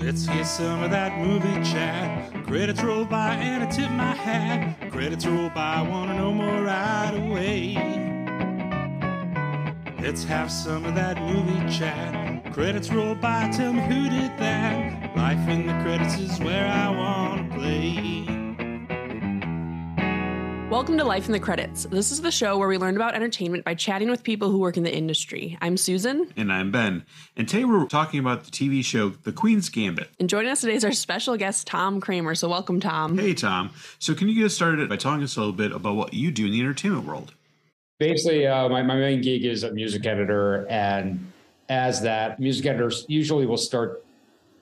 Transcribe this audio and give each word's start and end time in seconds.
Let's 0.00 0.26
get 0.26 0.46
some 0.46 0.82
of 0.82 0.90
that 0.92 1.18
movie 1.18 1.62
chat. 1.62 2.32
Credits 2.46 2.82
roll 2.82 3.04
by 3.04 3.34
and 3.34 3.62
I 3.62 3.66
tip 3.66 3.90
my 3.90 4.14
hat. 4.14 4.90
Credits 4.90 5.26
roll 5.26 5.50
by, 5.50 5.82
wanna 5.82 6.16
know 6.16 6.32
more 6.32 6.62
right 6.62 7.12
away. 7.14 7.74
Let's 10.00 10.24
have 10.24 10.50
some 10.50 10.86
of 10.86 10.94
that 10.94 11.20
movie 11.20 11.70
chat. 11.70 12.50
Credits 12.54 12.90
roll 12.90 13.14
by, 13.14 13.50
tell 13.50 13.74
me 13.74 13.82
who 13.82 14.08
did 14.08 14.38
that. 14.38 15.14
Life 15.14 15.46
in 15.48 15.66
the 15.66 15.74
credits 15.82 16.18
is 16.18 16.40
where 16.40 16.66
I 16.66 16.88
wanna 16.88 17.54
play. 17.54 18.39
Welcome 20.70 20.96
to 20.98 21.04
Life 21.04 21.26
in 21.26 21.32
the 21.32 21.40
Credits. 21.40 21.84
This 21.90 22.12
is 22.12 22.20
the 22.20 22.30
show 22.30 22.56
where 22.56 22.68
we 22.68 22.78
learn 22.78 22.94
about 22.94 23.16
entertainment 23.16 23.64
by 23.64 23.74
chatting 23.74 24.08
with 24.08 24.22
people 24.22 24.50
who 24.50 24.58
work 24.58 24.76
in 24.76 24.84
the 24.84 24.94
industry. 24.94 25.58
I'm 25.60 25.76
Susan, 25.76 26.32
And 26.36 26.52
I'm 26.52 26.70
Ben. 26.70 27.04
And 27.36 27.48
today 27.48 27.64
we're 27.64 27.86
talking 27.86 28.20
about 28.20 28.44
the 28.44 28.52
TV 28.52 28.84
show 28.84 29.08
The 29.08 29.32
Queen's 29.32 29.68
Gambit. 29.68 30.10
and 30.20 30.28
joining 30.28 30.48
us 30.48 30.60
today 30.60 30.74
is 30.74 30.84
our 30.84 30.92
special 30.92 31.36
guest, 31.36 31.66
Tom 31.66 32.00
Kramer. 32.00 32.36
So, 32.36 32.48
welcome, 32.48 32.78
Tom. 32.78 33.18
Hey, 33.18 33.34
Tom. 33.34 33.70
So, 33.98 34.14
can 34.14 34.28
you 34.28 34.34
get 34.36 34.44
us 34.44 34.54
started 34.54 34.88
by 34.88 34.94
telling 34.96 35.24
us 35.24 35.36
a 35.36 35.40
little 35.40 35.52
bit 35.52 35.72
about 35.72 35.96
what 35.96 36.14
you 36.14 36.30
do 36.30 36.46
in 36.46 36.52
the 36.52 36.60
entertainment 36.60 37.04
world? 37.04 37.34
basically 37.98 38.46
uh, 38.46 38.66
my, 38.68 38.82
my 38.82 38.94
main 38.96 39.20
gig 39.20 39.44
is 39.44 39.62
a 39.62 39.70
music 39.72 40.06
editor 40.06 40.66
and 40.70 41.30
as 41.68 42.00
that 42.00 42.40
music 42.40 42.64
editors 42.64 43.04
usually 43.08 43.44
will 43.44 43.58
start 43.58 44.02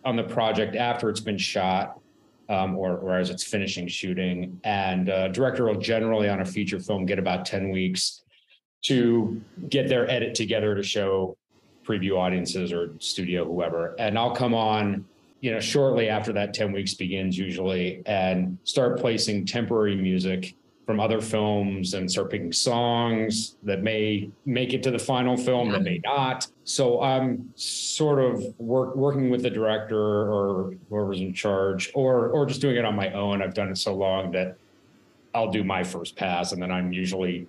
on 0.04 0.16
the 0.16 0.24
project 0.24 0.74
after 0.74 1.08
it's 1.08 1.20
been 1.20 1.38
shot 1.38 2.00
um, 2.48 2.76
or, 2.76 2.98
or 2.98 3.18
as 3.18 3.30
it's 3.30 3.44
finishing 3.44 3.88
shooting. 3.88 4.60
And 4.64 5.10
uh, 5.10 5.28
director 5.28 5.66
will 5.66 5.80
generally 5.80 6.28
on 6.28 6.40
a 6.40 6.44
feature 6.44 6.80
film 6.80 7.06
get 7.06 7.18
about 7.18 7.44
10 7.44 7.70
weeks 7.70 8.22
to 8.82 9.40
get 9.68 9.88
their 9.88 10.08
edit 10.10 10.34
together 10.34 10.74
to 10.74 10.82
show 10.82 11.36
preview 11.86 12.18
audiences 12.18 12.72
or 12.72 12.94
studio 12.98 13.44
whoever. 13.44 13.94
And 13.98 14.18
i'll 14.18 14.34
come 14.34 14.54
on 14.54 15.04
you 15.40 15.52
know 15.52 15.60
shortly 15.60 16.08
after 16.08 16.32
that 16.32 16.54
10 16.54 16.72
weeks 16.72 16.94
begins 16.94 17.38
usually 17.38 18.02
and 18.06 18.58
start 18.64 18.98
placing 18.98 19.46
temporary 19.46 19.96
music 19.96 20.54
from 20.88 21.00
other 21.00 21.20
films 21.20 21.92
and 21.92 22.10
start 22.10 22.30
picking 22.30 22.50
songs 22.50 23.56
that 23.62 23.82
may 23.82 24.30
make 24.46 24.72
it 24.72 24.82
to 24.82 24.90
the 24.90 24.98
final 24.98 25.36
film 25.36 25.70
that 25.70 25.82
may 25.82 26.00
not. 26.02 26.46
So 26.64 27.02
I'm 27.02 27.52
sort 27.56 28.18
of 28.18 28.42
work, 28.58 28.96
working 28.96 29.28
with 29.28 29.42
the 29.42 29.50
director 29.50 30.00
or 30.00 30.72
whoever's 30.88 31.20
in 31.20 31.34
charge, 31.34 31.90
or 31.92 32.30
or 32.30 32.46
just 32.46 32.62
doing 32.62 32.76
it 32.76 32.86
on 32.86 32.96
my 32.96 33.12
own. 33.12 33.42
I've 33.42 33.52
done 33.52 33.68
it 33.68 33.76
so 33.76 33.94
long 33.94 34.30
that 34.30 34.56
I'll 35.34 35.50
do 35.50 35.62
my 35.62 35.84
first 35.84 36.16
pass, 36.16 36.52
and 36.52 36.62
then 36.62 36.72
I'm 36.72 36.90
usually 36.90 37.46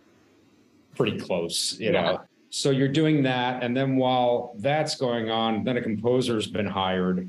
pretty 0.98 1.18
close, 1.18 1.80
you 1.80 1.94
know. 1.94 2.20
So 2.50 2.72
you're 2.72 2.90
doing 2.90 3.24
that, 3.24 3.64
and 3.64 3.72
then 3.76 3.96
while 3.96 4.54
that's 4.58 4.96
going 4.96 5.32
on, 5.32 5.64
then 5.64 5.78
a 5.78 5.82
composer's 5.82 6.46
been 6.46 6.68
hired, 6.68 7.26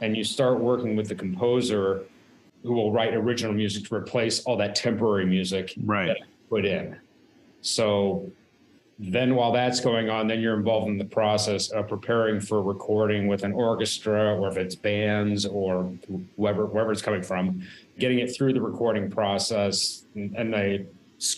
and 0.00 0.16
you 0.16 0.22
start 0.22 0.60
working 0.60 0.94
with 0.94 1.08
the 1.08 1.16
composer 1.16 2.04
who 2.62 2.72
will 2.72 2.92
write 2.92 3.14
original 3.14 3.52
music 3.52 3.84
to 3.84 3.94
replace 3.94 4.40
all 4.44 4.56
that 4.56 4.74
temporary 4.74 5.26
music 5.26 5.74
Right. 5.84 6.08
that 6.08 6.16
I 6.22 6.26
put 6.48 6.64
in. 6.64 6.96
So 7.60 8.30
then 8.98 9.36
while 9.36 9.52
that's 9.52 9.78
going 9.80 10.10
on, 10.10 10.26
then 10.26 10.40
you're 10.40 10.56
involved 10.56 10.88
in 10.88 10.98
the 10.98 11.04
process 11.04 11.70
of 11.70 11.88
preparing 11.88 12.40
for 12.40 12.62
recording 12.62 13.28
with 13.28 13.44
an 13.44 13.52
orchestra 13.52 14.34
or 14.36 14.48
if 14.48 14.56
it's 14.56 14.74
bands 14.74 15.46
or 15.46 15.92
whoever 16.36 16.66
wherever 16.66 16.90
it's 16.90 17.02
coming 17.02 17.22
from, 17.22 17.62
getting 17.98 18.18
it 18.18 18.34
through 18.34 18.52
the 18.52 18.60
recording 18.60 19.08
process 19.08 20.04
and, 20.14 20.34
and 20.36 20.52
the 20.52 20.86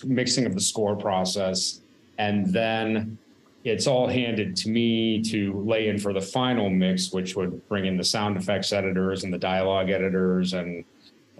mixing 0.06 0.46
of 0.46 0.54
the 0.54 0.60
score 0.60 0.96
process. 0.96 1.80
And 2.16 2.46
then 2.46 3.18
it's 3.64 3.86
all 3.86 4.08
handed 4.08 4.56
to 4.56 4.70
me 4.70 5.22
to 5.24 5.52
lay 5.60 5.88
in 5.88 5.98
for 5.98 6.14
the 6.14 6.20
final 6.20 6.70
mix, 6.70 7.12
which 7.12 7.36
would 7.36 7.66
bring 7.68 7.84
in 7.84 7.96
the 7.98 8.04
sound 8.04 8.38
effects 8.38 8.72
editors 8.72 9.24
and 9.24 9.32
the 9.32 9.38
dialogue 9.38 9.90
editors 9.90 10.54
and 10.54 10.82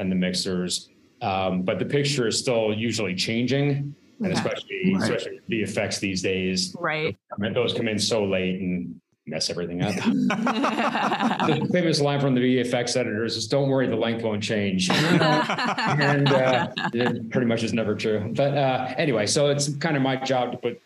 and 0.00 0.10
the 0.10 0.16
mixers. 0.16 0.88
Um, 1.22 1.62
but 1.62 1.78
the 1.78 1.84
picture 1.84 2.26
is 2.26 2.38
still 2.38 2.72
usually 2.72 3.14
changing, 3.14 3.94
and 4.20 4.26
Okay. 4.26 4.32
especially 4.32 4.94
Right. 4.94 5.02
especially 5.02 5.40
the 5.48 5.62
effects 5.62 5.98
these 5.98 6.22
days. 6.22 6.74
Right. 6.80 7.16
I 7.30 7.40
mean, 7.40 7.52
those 7.52 7.74
come 7.74 7.86
in 7.88 7.98
so 7.98 8.24
late 8.24 8.60
and 8.60 9.00
mess 9.26 9.50
everything 9.50 9.82
up. 9.82 9.94
the 9.94 11.68
famous 11.70 12.00
line 12.00 12.20
from 12.20 12.34
the 12.34 12.40
VFX 12.40 12.96
editors 12.96 13.36
is, 13.36 13.46
"Don't 13.46 13.68
worry, 13.68 13.86
the 13.86 13.96
length 13.96 14.24
won't 14.24 14.42
change," 14.42 14.90
and 14.90 16.28
uh, 16.32 16.68
it 16.94 17.30
pretty 17.30 17.46
much 17.46 17.62
is 17.62 17.74
never 17.74 17.94
true. 17.94 18.32
But 18.34 18.56
uh, 18.56 18.94
anyway, 18.96 19.26
so 19.26 19.48
it's 19.50 19.76
kind 19.76 19.96
of 19.96 20.02
my 20.02 20.16
job 20.16 20.52
to 20.52 20.58
put 20.58 20.80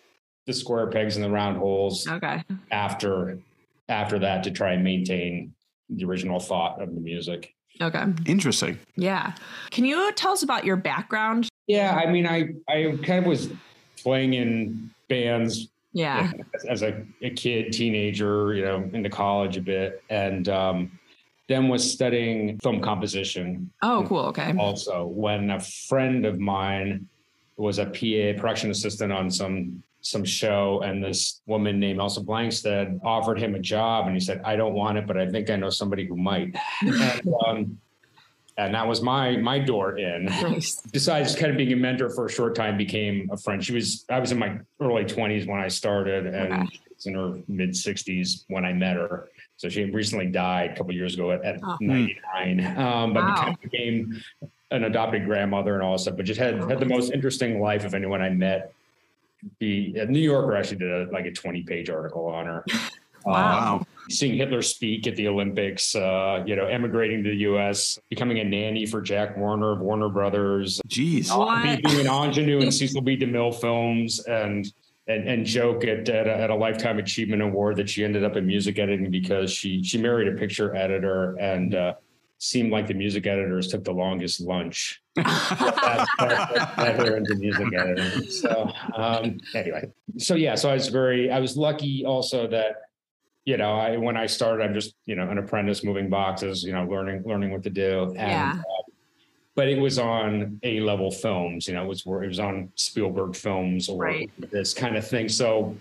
the 0.46 0.52
square 0.52 0.88
pegs 0.88 1.16
in 1.16 1.22
the 1.22 1.30
round 1.30 1.56
holes 1.56 2.06
okay. 2.08 2.42
after 2.72 3.38
after 3.88 4.18
that 4.18 4.42
to 4.44 4.50
try 4.50 4.72
and 4.72 4.82
maintain 4.82 5.54
the 5.90 6.04
original 6.04 6.40
thought 6.40 6.82
of 6.82 6.92
the 6.94 7.00
music. 7.00 7.54
Okay. 7.80 8.04
Interesting. 8.26 8.78
Yeah. 8.96 9.34
Can 9.70 9.84
you 9.84 10.12
tell 10.12 10.32
us 10.32 10.42
about 10.42 10.64
your 10.64 10.76
background? 10.76 11.48
Yeah, 11.66 11.94
I 11.94 12.10
mean, 12.10 12.26
I 12.26 12.50
I 12.68 12.98
kind 13.02 13.20
of 13.20 13.26
was 13.26 13.50
playing 14.02 14.34
in 14.34 14.90
bands 15.08 15.68
Yeah. 15.92 16.30
as, 16.54 16.64
as 16.66 16.82
a, 16.82 17.04
a 17.22 17.30
kid, 17.30 17.72
teenager, 17.72 18.54
you 18.54 18.64
know, 18.64 18.88
into 18.92 19.08
college 19.10 19.56
a 19.56 19.60
bit, 19.62 20.02
and 20.10 20.48
um, 20.48 20.98
then 21.48 21.68
was 21.68 21.90
studying 21.90 22.58
film 22.60 22.80
composition 22.80 23.70
Oh, 23.82 24.04
cool. 24.06 24.26
Okay. 24.26 24.54
also. 24.58 25.06
When 25.06 25.50
a 25.50 25.60
friend 25.60 26.24
of 26.26 26.38
mine 26.38 27.08
was 27.56 27.78
a 27.78 27.86
PA 27.86 28.38
production 28.40 28.70
assistant 28.70 29.12
on 29.12 29.30
some 29.30 29.82
some 30.04 30.22
show, 30.24 30.82
and 30.84 31.02
this 31.02 31.40
woman 31.46 31.80
named 31.80 31.98
Else 31.98 32.18
Blangsted 32.18 33.00
offered 33.04 33.38
him 33.38 33.54
a 33.54 33.58
job, 33.58 34.06
and 34.06 34.14
he 34.14 34.20
said, 34.20 34.40
"I 34.44 34.54
don't 34.54 34.74
want 34.74 34.98
it, 34.98 35.06
but 35.06 35.16
I 35.16 35.26
think 35.28 35.48
I 35.50 35.56
know 35.56 35.70
somebody 35.70 36.06
who 36.06 36.14
might." 36.16 36.54
and, 36.82 37.22
um, 37.46 37.78
and 38.58 38.74
that 38.74 38.86
was 38.86 39.00
my 39.02 39.36
my 39.38 39.58
door 39.58 39.96
in 39.98 40.26
Nice. 40.26 40.80
besides 40.92 41.34
kind 41.34 41.50
of 41.50 41.56
being 41.56 41.72
a 41.72 41.76
mentor 41.76 42.10
for 42.10 42.26
a 42.26 42.30
short 42.30 42.54
time, 42.54 42.76
became 42.76 43.28
a 43.32 43.36
friend. 43.38 43.64
She 43.64 43.72
was 43.72 44.04
I 44.10 44.20
was 44.20 44.30
in 44.30 44.38
my 44.38 44.58
early 44.80 45.04
twenties 45.06 45.46
when 45.46 45.58
I 45.58 45.68
started, 45.68 46.26
and 46.26 46.52
Okay. 46.52 46.66
she 46.70 46.80
was 46.94 47.06
in 47.06 47.14
her 47.14 47.38
mid 47.48 47.74
sixties 47.74 48.44
when 48.48 48.64
I 48.66 48.74
met 48.74 48.96
her. 48.96 49.28
So 49.56 49.68
she 49.70 49.84
recently 49.84 50.26
died 50.26 50.72
a 50.72 50.76
couple 50.76 50.92
years 50.92 51.14
ago 51.14 51.30
at, 51.30 51.42
at 51.44 51.60
Oh. 51.64 51.78
99. 51.80 52.76
Um, 52.76 53.14
but 53.14 53.24
Wow. 53.24 53.56
became 53.62 54.20
an 54.70 54.84
adopted 54.84 55.24
grandmother 55.24 55.74
and 55.74 55.82
all 55.82 55.92
that 55.92 56.00
stuff. 56.00 56.16
But 56.16 56.26
just 56.26 56.40
had 56.40 56.56
had 56.68 56.78
the 56.80 56.86
most 56.86 57.10
interesting 57.12 57.58
life 57.60 57.84
of 57.86 57.94
anyone 57.94 58.20
I 58.20 58.28
met. 58.30 58.72
The 59.60 59.96
uh, 60.02 60.04
New 60.04 60.20
Yorker 60.20 60.56
actually 60.56 60.78
did 60.78 60.90
a, 60.90 61.10
like 61.12 61.26
a 61.26 61.32
20 61.32 61.62
page 61.62 61.90
article 61.90 62.26
on 62.26 62.46
her. 62.46 62.64
Wow. 63.24 63.32
Wow. 63.32 63.86
Seeing 64.10 64.36
Hitler 64.36 64.60
speak 64.60 65.06
at 65.06 65.16
the 65.16 65.28
Olympics, 65.28 65.94
uh, 65.94 66.44
you 66.46 66.56
know, 66.56 66.66
emigrating 66.66 67.24
to 67.24 67.30
the 67.30 67.36
U.S., 67.36 67.98
becoming 68.10 68.38
a 68.38 68.44
nanny 68.44 68.84
for 68.84 69.00
Jack 69.00 69.34
Warner 69.38 69.72
of 69.72 69.80
Warner 69.80 70.10
Brothers, 70.10 70.78
Jeez. 70.88 71.34
What? 71.34 71.62
be- 71.62 71.88
being 71.88 72.06
an 72.06 72.12
ingenue 72.12 72.60
in 72.60 72.70
Cecil 72.70 73.00
B. 73.00 73.16
DeMille 73.16 73.58
films 73.58 74.20
and 74.26 74.70
and, 75.06 75.28
and 75.28 75.46
joke 75.46 75.84
at, 75.84 76.08
at, 76.08 76.26
a, 76.26 76.34
at 76.34 76.50
a 76.50 76.54
lifetime 76.54 76.98
achievement 76.98 77.42
award 77.42 77.76
that 77.76 77.88
she 77.88 78.04
ended 78.04 78.24
up 78.24 78.36
in 78.36 78.46
music 78.46 78.78
editing 78.78 79.10
because 79.10 79.50
she 79.50 79.82
she 79.82 79.98
married 79.98 80.28
a 80.28 80.32
picture 80.32 80.74
editor 80.74 81.36
and 81.38 81.74
uh, 81.74 81.94
seemed 82.44 82.70
like 82.70 82.86
the 82.86 82.94
music 82.94 83.26
editors 83.26 83.68
took 83.68 83.82
the 83.84 83.92
longest 83.92 84.40
lunch. 84.40 85.00
That's 85.16 86.10
that's 86.18 86.78
led 86.78 86.96
her 86.96 87.16
into 87.16 87.34
music 87.36 87.72
editing. 87.74 88.22
So 88.28 88.70
um, 88.94 89.38
anyway, 89.54 89.88
so 90.18 90.34
yeah, 90.34 90.54
so 90.54 90.70
I 90.70 90.74
was 90.74 90.88
very 90.88 91.30
I 91.30 91.38
was 91.40 91.56
lucky 91.56 92.04
also 92.04 92.46
that 92.48 92.76
you 93.44 93.56
know 93.56 93.72
I 93.74 93.96
when 93.96 94.16
I 94.16 94.26
started 94.26 94.64
I'm 94.64 94.74
just 94.74 94.94
you 95.06 95.14
know 95.16 95.28
an 95.30 95.38
apprentice 95.38 95.84
moving 95.84 96.10
boxes 96.10 96.62
you 96.64 96.72
know 96.72 96.84
learning 96.84 97.22
learning 97.24 97.50
what 97.52 97.62
to 97.62 97.70
do 97.70 98.02
and 98.16 98.16
Yeah. 98.18 98.58
but 99.54 99.68
it 99.68 99.78
was 99.78 99.98
on 99.98 100.58
A 100.64 100.80
level 100.80 101.10
films. 101.10 101.66
You 101.68 101.74
know, 101.74 101.84
it 101.84 101.88
was 101.88 102.04
where 102.04 102.24
it 102.24 102.28
was 102.28 102.40
on 102.40 102.70
Spielberg 102.74 103.36
films 103.36 103.88
or 103.88 103.98
Right. 103.98 104.30
this 104.50 104.74
kind 104.74 104.96
of 104.96 105.06
thing. 105.06 105.28
So 105.28 105.76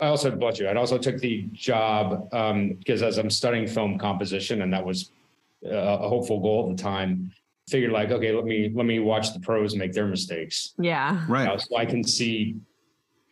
I 0.00 0.06
also 0.06 0.30
bless 0.30 0.58
you. 0.60 0.68
I 0.68 0.74
also 0.76 0.96
took 0.98 1.18
the 1.18 1.42
job 1.52 2.28
um, 2.32 2.74
because 2.78 3.02
as 3.02 3.18
I'm 3.18 3.30
studying 3.30 3.66
film 3.66 3.98
composition, 3.98 4.62
and 4.62 4.72
that 4.72 4.84
was 4.84 5.10
uh, 5.70 5.98
a 6.04 6.08
hopeful 6.08 6.40
goal 6.40 6.68
at 6.70 6.76
the 6.76 6.82
time. 6.82 7.30
Figured 7.68 7.90
like, 7.90 8.10
okay, 8.12 8.32
let 8.32 8.44
me 8.44 8.70
let 8.74 8.86
me 8.86 9.00
watch 9.00 9.32
the 9.34 9.40
pros 9.40 9.74
make 9.74 9.92
their 9.92 10.06
mistakes, 10.06 10.74
Yeah. 10.78 11.14
you 11.14 11.18
know, 11.20 11.32
Right. 11.34 11.60
so 11.60 11.76
I 11.76 11.84
can 11.84 12.04
see 12.04 12.56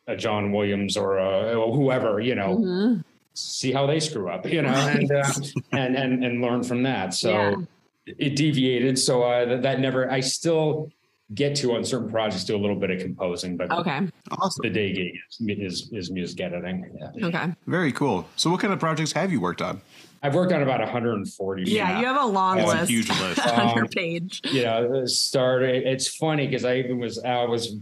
a 0.08 0.16
John 0.16 0.50
Williams 0.50 0.96
or 0.96 1.19
a, 1.19 1.54
whoever, 1.72 2.19
you 2.20 2.34
know, 2.34 2.56
Mhm. 2.58 3.04
see 3.34 3.70
how 3.70 3.86
they 3.86 4.00
screw 4.00 4.28
up, 4.28 4.44
you 4.50 4.60
know, 4.62 4.70
and 4.70 5.10
uh, 5.12 5.22
and 5.72 5.94
and 5.96 6.25
and 6.25 6.40
learn 6.42 6.64
from 6.64 6.82
that. 6.82 7.14
So 7.14 7.31
Yeah. 7.31 7.54
it 8.19 8.34
deviated. 8.34 8.98
So 8.98 9.22
uh, 9.22 9.44
that, 9.46 9.62
that 9.62 9.80
never. 9.80 10.10
I 10.10 10.19
still 10.20 10.90
get 11.32 11.54
to 11.56 11.75
on 11.76 11.84
certain 11.84 12.10
projects 12.10 12.44
do 12.44 12.54
a 12.56 12.58
little 12.58 12.76
bit 12.76 12.90
of 12.90 12.98
composing, 13.00 13.56
but 13.56 13.70
Okay. 13.70 14.00
Awesome. 14.32 14.62
the 14.62 14.70
day 14.70 14.92
gig 14.92 15.14
is 15.38 15.38
is, 15.48 15.90
is 15.92 16.10
music 16.10 16.40
editing. 16.40 16.84
Yeah. 17.14 17.26
Okay. 17.28 17.52
Very 17.69 17.92
cool. 17.92 18.26
So, 18.34 18.50
what 18.50 18.58
kind 18.60 18.72
of 18.72 18.80
projects 18.80 19.12
have 19.12 19.30
you 19.30 19.40
worked 19.40 19.62
on? 19.62 19.80
I've 20.25 20.35
worked 20.35 20.53
on 20.53 20.62
about 20.62 20.81
140. 20.81 21.65
Yeah, 21.71 22.00
you 22.00 22.06
have 22.06 22.17
a 22.21 22.25
long 22.25 22.56
That's 22.56 22.73
a 22.73 22.76
list 22.79 22.91
huge 22.91 23.09
list. 23.11 23.47
on 23.47 23.75
your 23.76 23.85
Um, 23.85 23.88
page. 23.88 24.41
you 24.44 24.62
know, 24.62 25.05
started. 25.05 25.87
It's 25.87 26.09
funny 26.17 26.47
because 26.47 26.65
I 26.65 26.76
even 26.76 26.99
was 26.99 27.23
I 27.23 27.44
was 27.44 27.76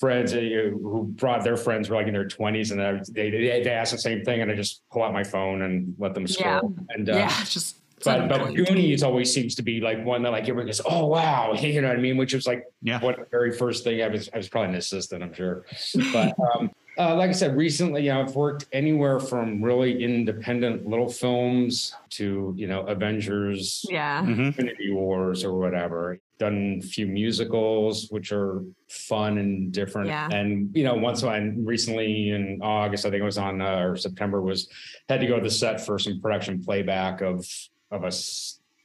friends 0.00 0.34
uh, 0.34 0.38
who 0.40 1.04
brought 1.16 1.44
their 1.44 1.56
friends 1.56 1.88
were 1.88 1.94
like 1.94 2.08
in 2.08 2.12
their 2.12 2.26
20s 2.26 2.72
and 2.72 2.82
I, 2.82 3.00
they 3.12 3.30
they 3.30 3.62
they 3.62 3.70
asked 3.70 3.92
the 3.92 3.98
same 3.98 4.24
thing 4.24 4.40
and 4.42 4.50
I 4.50 4.56
just 4.56 4.82
pull 4.90 5.04
out 5.04 5.12
my 5.12 5.22
phone 5.22 5.62
and 5.62 5.94
let 5.96 6.12
them 6.12 6.26
scroll 6.26 6.74
and 6.90 7.08
uh, 7.08 7.12
yeah, 7.14 7.44
just 7.44 7.76
but 8.04 8.28
but 8.28 8.38
totally- 8.38 8.64
Goonies 8.64 9.04
always 9.04 9.32
seems 9.32 9.54
to 9.54 9.62
be 9.62 9.80
like 9.80 10.04
one 10.04 10.24
that 10.24 10.30
like 10.32 10.42
everyone 10.48 10.66
goes, 10.66 10.80
oh 10.84 11.06
wow, 11.06 11.52
you 11.60 11.80
know 11.80 11.86
what 11.86 11.96
I 11.96 12.00
mean? 12.00 12.16
Which 12.16 12.34
was 12.34 12.48
like 12.48 12.64
Yeah. 12.82 12.98
what 13.00 13.14
the 13.16 13.26
very 13.30 13.52
first 13.52 13.84
thing 13.84 14.02
I 14.02 14.08
was 14.08 14.28
I 14.34 14.38
was 14.38 14.48
probably 14.48 14.70
an 14.70 14.74
assistant, 14.74 15.22
I'm 15.22 15.32
sure. 15.32 15.64
But 16.12 16.34
um, 16.56 16.72
uh, 16.98 17.14
like 17.14 17.28
I 17.30 17.32
said, 17.32 17.56
recently, 17.56 18.04
you 18.04 18.12
know, 18.12 18.20
I've 18.22 18.34
worked 18.34 18.66
anywhere 18.72 19.20
from 19.20 19.62
really 19.62 20.02
independent 20.02 20.86
little 20.86 21.08
films 21.08 21.94
to 22.10 22.54
you 22.56 22.66
know 22.66 22.80
Avengers, 22.86 23.84
Yeah. 23.90 24.22
Mhm. 24.24 24.46
Infinity 24.46 24.90
Wars, 24.92 25.44
or 25.44 25.58
whatever. 25.58 26.18
Done 26.38 26.80
a 26.82 26.86
few 26.86 27.06
musicals, 27.06 28.08
which 28.10 28.32
are 28.32 28.62
fun 28.88 29.38
and 29.38 29.72
different. 29.72 30.08
Yeah. 30.08 30.28
And 30.30 30.74
you 30.74 30.84
know, 30.84 30.94
once 30.94 31.22
I 31.22 31.38
recently 31.38 32.30
in 32.30 32.60
August, 32.62 33.04
I 33.06 33.10
think 33.10 33.20
it 33.20 33.24
was 33.24 33.38
on 33.38 33.60
uh, 33.60 33.80
or 33.80 33.96
September, 33.96 34.40
was 34.40 34.68
had 35.08 35.20
to 35.20 35.26
go 35.26 35.36
to 35.36 35.42
the 35.42 35.50
set 35.50 35.84
for 35.84 35.98
some 35.98 36.20
production 36.20 36.62
playback 36.62 37.20
of 37.20 37.46
of 37.90 38.04
a 38.04 38.12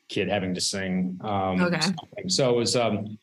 kid 0.09 0.27
having 0.29 0.53
to 0.53 0.61
sing. 0.61 1.17
Um, 1.21 1.61
Okay. 1.61 1.79
something. 1.79 2.27
So 2.29 2.49
it 2.51 2.57
was. 2.57 2.75
Um, 2.75 3.17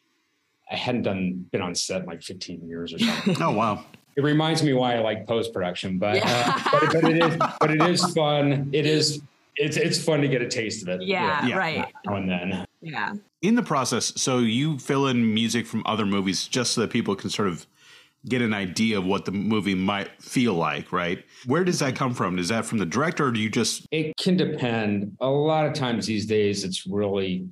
I 0.70 0.76
hadn't 0.76 1.02
done 1.02 1.46
been 1.50 1.62
on 1.62 1.74
set 1.74 2.02
in 2.02 2.06
like 2.06 2.22
15 2.22 2.68
years 2.68 2.92
or 2.92 2.98
something. 2.98 3.36
Oh 3.42 3.52
wow. 3.52 3.84
It 4.18 4.24
reminds 4.24 4.64
me 4.64 4.72
why 4.72 4.96
I 4.96 4.98
like 4.98 5.26
post 5.28 5.52
production, 5.54 5.96
but, 5.96 6.16
Yeah. 6.16 6.24
uh, 6.56 6.70
but 6.80 6.92
but 7.02 7.04
it 7.12 7.22
is 7.22 7.36
but 7.60 7.70
it 7.70 7.80
is 7.82 8.04
fun. 8.12 8.68
It 8.72 8.84
is 8.84 9.22
it's 9.56 9.76
it's 9.76 10.02
fun 10.02 10.20
to 10.22 10.28
get 10.28 10.42
a 10.42 10.48
taste 10.48 10.82
of 10.82 10.88
it. 10.88 11.02
Yeah, 11.06 11.46
Yeah. 11.46 11.56
right. 11.56 11.86
Now 12.04 12.16
and 12.16 12.28
then. 12.28 12.66
Yeah. 12.82 13.14
In 13.42 13.54
the 13.54 13.62
process, 13.62 14.12
so 14.20 14.38
you 14.40 14.78
fill 14.80 15.06
in 15.06 15.32
music 15.34 15.66
from 15.66 15.82
other 15.86 16.04
movies 16.04 16.48
just 16.48 16.72
so 16.72 16.80
that 16.80 16.90
people 16.90 17.14
can 17.14 17.30
sort 17.30 17.46
of 17.48 17.64
get 18.28 18.42
an 18.42 18.52
idea 18.52 18.98
of 18.98 19.06
what 19.06 19.24
the 19.24 19.30
movie 19.30 19.76
might 19.76 20.08
feel 20.20 20.54
like, 20.54 20.90
right? 20.92 21.24
Where 21.46 21.62
does 21.62 21.78
that 21.78 21.94
come 21.94 22.12
from? 22.14 22.40
Is 22.40 22.48
that 22.48 22.64
from 22.66 22.78
the 22.78 22.86
director 22.86 23.26
or 23.28 23.30
do 23.30 23.38
you 23.38 23.48
just 23.48 23.86
It 23.92 24.16
can 24.16 24.36
depend. 24.36 25.16
A 25.20 25.28
lot 25.28 25.64
of 25.66 25.72
times 25.74 26.06
these 26.06 26.26
days, 26.26 26.64
it's 26.64 26.84
really 26.88 27.46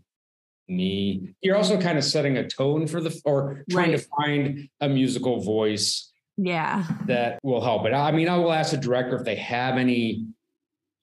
me. 0.68 1.32
You're 1.42 1.56
also 1.56 1.80
kind 1.80 1.96
of 1.96 2.02
setting 2.04 2.36
a 2.38 2.48
tone 2.48 2.88
for 2.88 3.00
the 3.00 3.16
or 3.24 3.64
trying 3.70 3.92
Right. 3.92 4.00
to 4.00 4.06
find 4.20 4.68
a 4.80 4.88
musical 4.88 5.40
voice 5.40 6.10
Yeah. 6.36 6.84
that 7.06 7.38
will 7.42 7.62
help 7.62 7.86
it. 7.86 7.92
I 7.94 8.12
mean, 8.12 8.28
I 8.28 8.36
will 8.36 8.52
ask 8.52 8.70
the 8.72 8.76
director 8.76 9.16
if 9.16 9.24
they 9.24 9.36
have 9.36 9.76
any. 9.78 10.26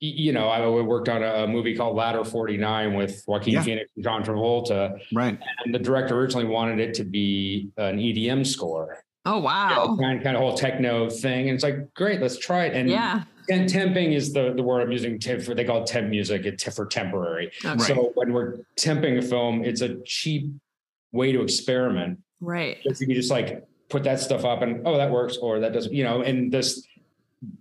You 0.00 0.32
know, 0.32 0.48
I 0.48 0.66
worked 0.82 1.08
on 1.08 1.22
a 1.22 1.46
movie 1.46 1.74
called 1.74 1.96
Ladder 1.96 2.24
49 2.24 2.94
with 2.94 3.22
Joaquin 3.26 3.54
Yeah. 3.54 3.62
Phoenix 3.62 3.90
and 3.96 4.04
John 4.04 4.22
Travolta, 4.22 4.98
right? 5.14 5.38
and 5.64 5.74
the 5.74 5.78
director 5.78 6.14
originally 6.18 6.44
wanted 6.46 6.78
it 6.78 6.92
to 6.94 7.04
be 7.04 7.70
an 7.78 7.98
EDM 7.98 8.44
score, 8.46 9.02
Oh 9.24 9.38
wow. 9.38 9.96
kind 9.98 10.22
kind 10.22 10.36
of 10.36 10.42
whole 10.42 10.54
techno 10.58 11.08
thing. 11.08 11.48
And 11.48 11.54
it's 11.54 11.64
like, 11.64 11.94
great, 11.94 12.20
let's 12.20 12.36
try 12.36 12.66
it. 12.66 12.74
And 12.76 12.90
Yeah. 12.90 13.22
and 13.48 13.66
temping 13.70 14.12
is 14.12 14.34
the, 14.34 14.52
the 14.54 14.62
word 14.62 14.82
I'm 14.82 14.92
using. 14.92 15.18
Temp, 15.18 15.40
for, 15.42 15.54
they 15.54 15.64
call 15.64 15.80
it 15.82 15.86
temp 15.86 16.10
music. 16.10 16.44
It's 16.44 16.64
for 16.74 16.84
temporary. 16.84 17.50
Okay. 17.64 17.78
So 17.84 18.10
when 18.14 18.32
we're 18.34 18.58
temping 18.76 19.16
a 19.18 19.22
film, 19.22 19.64
it's 19.64 19.80
a 19.80 19.96
cheap 20.04 20.50
way 21.12 21.32
to 21.32 21.40
experiment. 21.40 22.18
Right. 22.40 22.76
Because 22.82 23.00
you 23.00 23.06
can 23.06 23.16
just 23.16 23.30
like 23.30 23.64
put 23.94 24.02
that 24.02 24.18
stuff 24.18 24.44
up 24.44 24.60
and 24.62 24.84
oh 24.84 24.96
that 24.96 25.10
works 25.10 25.36
or 25.36 25.60
that 25.60 25.72
doesn't. 25.72 25.94
You 25.94 26.02
know, 26.02 26.22
and 26.22 26.50
this 26.50 26.84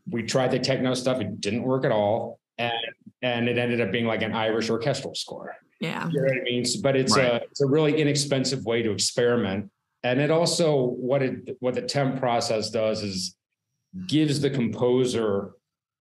we 0.09 0.23
tried 0.23 0.49
the 0.49 0.59
techno 0.59 0.95
stuff. 0.95 1.21
It 1.21 1.39
didn't 1.39 1.61
work 1.61 1.85
at 1.85 1.91
all, 1.91 2.39
and 2.57 2.73
and 3.21 3.47
it 3.47 3.59
ended 3.59 3.79
up 3.81 3.91
being 3.91 4.07
like 4.07 4.23
an 4.23 4.33
Irish 4.33 4.69
orchestral 4.71 5.13
score. 5.13 5.55
Yeah. 5.79 6.09
You 6.09 6.21
know 6.21 6.27
what 6.27 6.37
I 6.37 6.43
mean? 6.43 6.65
So- 6.65 6.81
But 6.81 6.95
it's 6.95 7.15
Right. 7.15 7.33
a 7.33 7.35
it's 7.43 7.61
a 7.61 7.67
really 7.67 8.01
inexpensive 8.01 8.65
way 8.65 8.81
to 8.81 8.91
experiment. 8.91 9.69
And 10.03 10.19
it 10.19 10.31
also 10.31 10.75
what 11.09 11.21
it 11.21 11.55
what 11.59 11.75
the 11.75 11.83
temp 11.83 12.19
process 12.19 12.71
does 12.71 13.03
is 13.03 13.37
gives 14.07 14.41
the 14.41 14.49
composer 14.49 15.51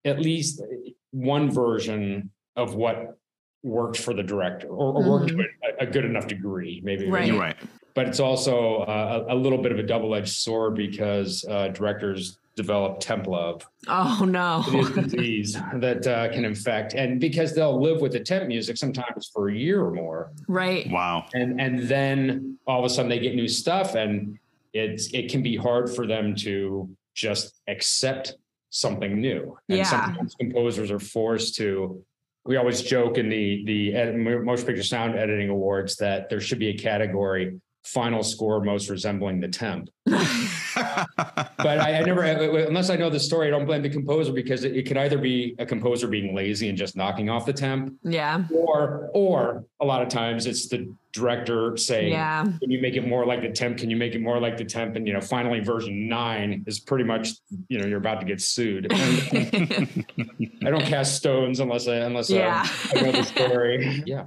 at 0.05 0.21
least 0.21 0.63
one 1.11 1.51
version 1.51 2.31
of 2.55 2.75
what 2.77 3.19
worked 3.63 3.99
for 3.99 4.15
the 4.15 4.23
director 4.23 4.69
or, 4.69 4.95
or 4.95 5.11
worked 5.11 5.33
mm-hmm. 5.33 5.41
to 5.41 5.81
a, 5.81 5.85
a 5.85 5.87
good 5.87 6.05
enough 6.05 6.27
degree, 6.29 6.81
maybe. 6.85 7.11
Right. 7.11 7.27
You're 7.27 7.41
right. 7.41 7.57
But 7.95 8.07
it's 8.09 8.21
also 8.21 8.79
uh, 8.79 9.27
a, 9.29 9.35
a 9.35 9.37
little 9.37 9.59
bit 9.59 9.73
of 9.73 9.79
a 9.79 9.83
double-edged 9.83 10.29
sword 10.33 10.75
because 10.77 11.45
uh, 11.49 11.69
directors 11.69 12.39
develop 12.57 13.01
temp 13.01 13.27
love 13.27 13.67
Oh 13.89 14.25
no. 14.29 14.63
it 14.69 14.75
is 14.75 14.91
disease 15.13 15.53
that 15.77 16.07
uh, 16.07 16.31
can 16.33 16.45
infect, 16.45 16.95
and 16.95 17.21
because 17.21 17.55
they'll 17.55 17.81
live 17.81 18.01
with 18.01 18.13
the 18.13 18.21
temp 18.21 18.47
music 18.49 18.77
sometimes 18.77 19.31
for 19.33 19.49
a 19.49 19.55
year 19.55 19.83
or 19.83 19.93
more, 19.93 20.31
right. 20.49 20.89
Wow. 20.91 21.27
and 21.33 21.61
and 21.61 21.81
then 21.89 22.59
all 22.67 22.79
of 22.81 22.85
a 22.85 22.89
sudden 22.91 23.09
they 23.09 23.19
get 23.19 23.35
new 23.35 23.49
stuff, 23.49 23.95
and 23.95 24.39
it's 24.75 25.13
it 25.15 25.31
can 25.31 25.43
be 25.43 25.57
hard 25.57 25.89
for 25.95 26.07
them 26.07 26.35
to 26.37 26.89
just 27.15 27.55
accept 27.69 28.37
something 28.71 29.21
new. 29.21 29.57
And 29.69 29.79
Yeah. 29.79 29.85
sometimes 29.85 30.35
composers 30.35 30.91
are 30.91 31.01
forced 31.01 31.55
to. 31.57 32.05
We 32.45 32.57
always 32.57 32.83
joke 32.83 33.17
in 33.17 33.29
the 33.29 33.65
the 33.65 33.95
ed- 33.95 34.17
motion 34.17 34.67
picture 34.67 34.83
sound 34.83 35.15
editing 35.17 35.49
awards 35.49 35.97
that 35.97 36.29
there 36.29 36.41
should 36.41 36.59
be 36.59 36.69
a 36.69 36.75
category 36.77 37.59
final 37.85 38.23
score 38.23 38.63
most 38.63 38.89
resembling 38.91 39.41
the 39.41 39.49
temp 39.49 39.89
but 40.07 41.79
I, 41.79 41.99
I 41.99 42.03
never, 42.03 42.23
unless 42.23 42.91
I 42.91 42.97
know 42.97 43.11
the 43.11 43.21
story, 43.21 43.47
I 43.47 43.51
don't 43.51 43.65
blame 43.67 43.83
the 43.83 43.89
composer 43.91 44.33
because 44.33 44.65
it, 44.65 44.77
it 44.77 44.87
could 44.87 44.97
either 44.97 45.19
be 45.19 45.55
a 45.59 45.67
composer 45.67 46.09
being 46.09 46.35
lazy 46.35 46.69
and 46.69 46.77
just 46.77 46.97
knocking 46.97 47.29
off 47.31 47.47
the 47.47 47.53
temp, 47.53 47.95
Yeah. 48.03 48.45
or 48.51 49.11
or 49.15 49.65
a 49.81 49.85
lot 49.85 50.03
of 50.03 50.09
times 50.09 50.47
it's 50.47 50.69
the 50.69 50.93
director 51.13 51.77
saying, 51.77 52.13
Yeah. 52.13 52.43
"Can 52.45 52.71
you 52.71 52.81
make 52.81 52.97
it 52.97 53.07
more 53.07 53.25
like 53.27 53.43
the 53.43 53.51
temp? 53.51 53.79
Can 53.79 53.91
you 53.91 53.97
make 53.97 54.15
it 54.15 54.21
more 54.21 54.41
like 54.41 54.57
the 54.57 54.65
temp?" 54.65 54.97
And 54.97 55.07
you 55.07 55.13
know, 55.13 55.21
finally, 55.21 55.61
version 55.61 56.09
nine 56.09 56.65
is 56.67 56.81
pretty 56.81 57.05
much 57.05 57.29
you 57.69 57.79
know 57.79 57.87
you're 57.87 57.99
about 57.99 58.21
to 58.21 58.27
get 58.27 58.41
sued. 58.41 58.91
And 58.93 60.05
I 60.67 60.71
don't 60.71 60.85
cast 60.87 61.17
stones 61.17 61.61
unless 61.61 61.87
I 61.89 61.97
unless 61.97 62.31
uh, 62.33 62.37
Yeah. 62.37 62.67
I 62.95 63.01
know 63.01 63.13
the 63.13 63.23
story. 63.25 64.03
Yeah, 64.07 64.27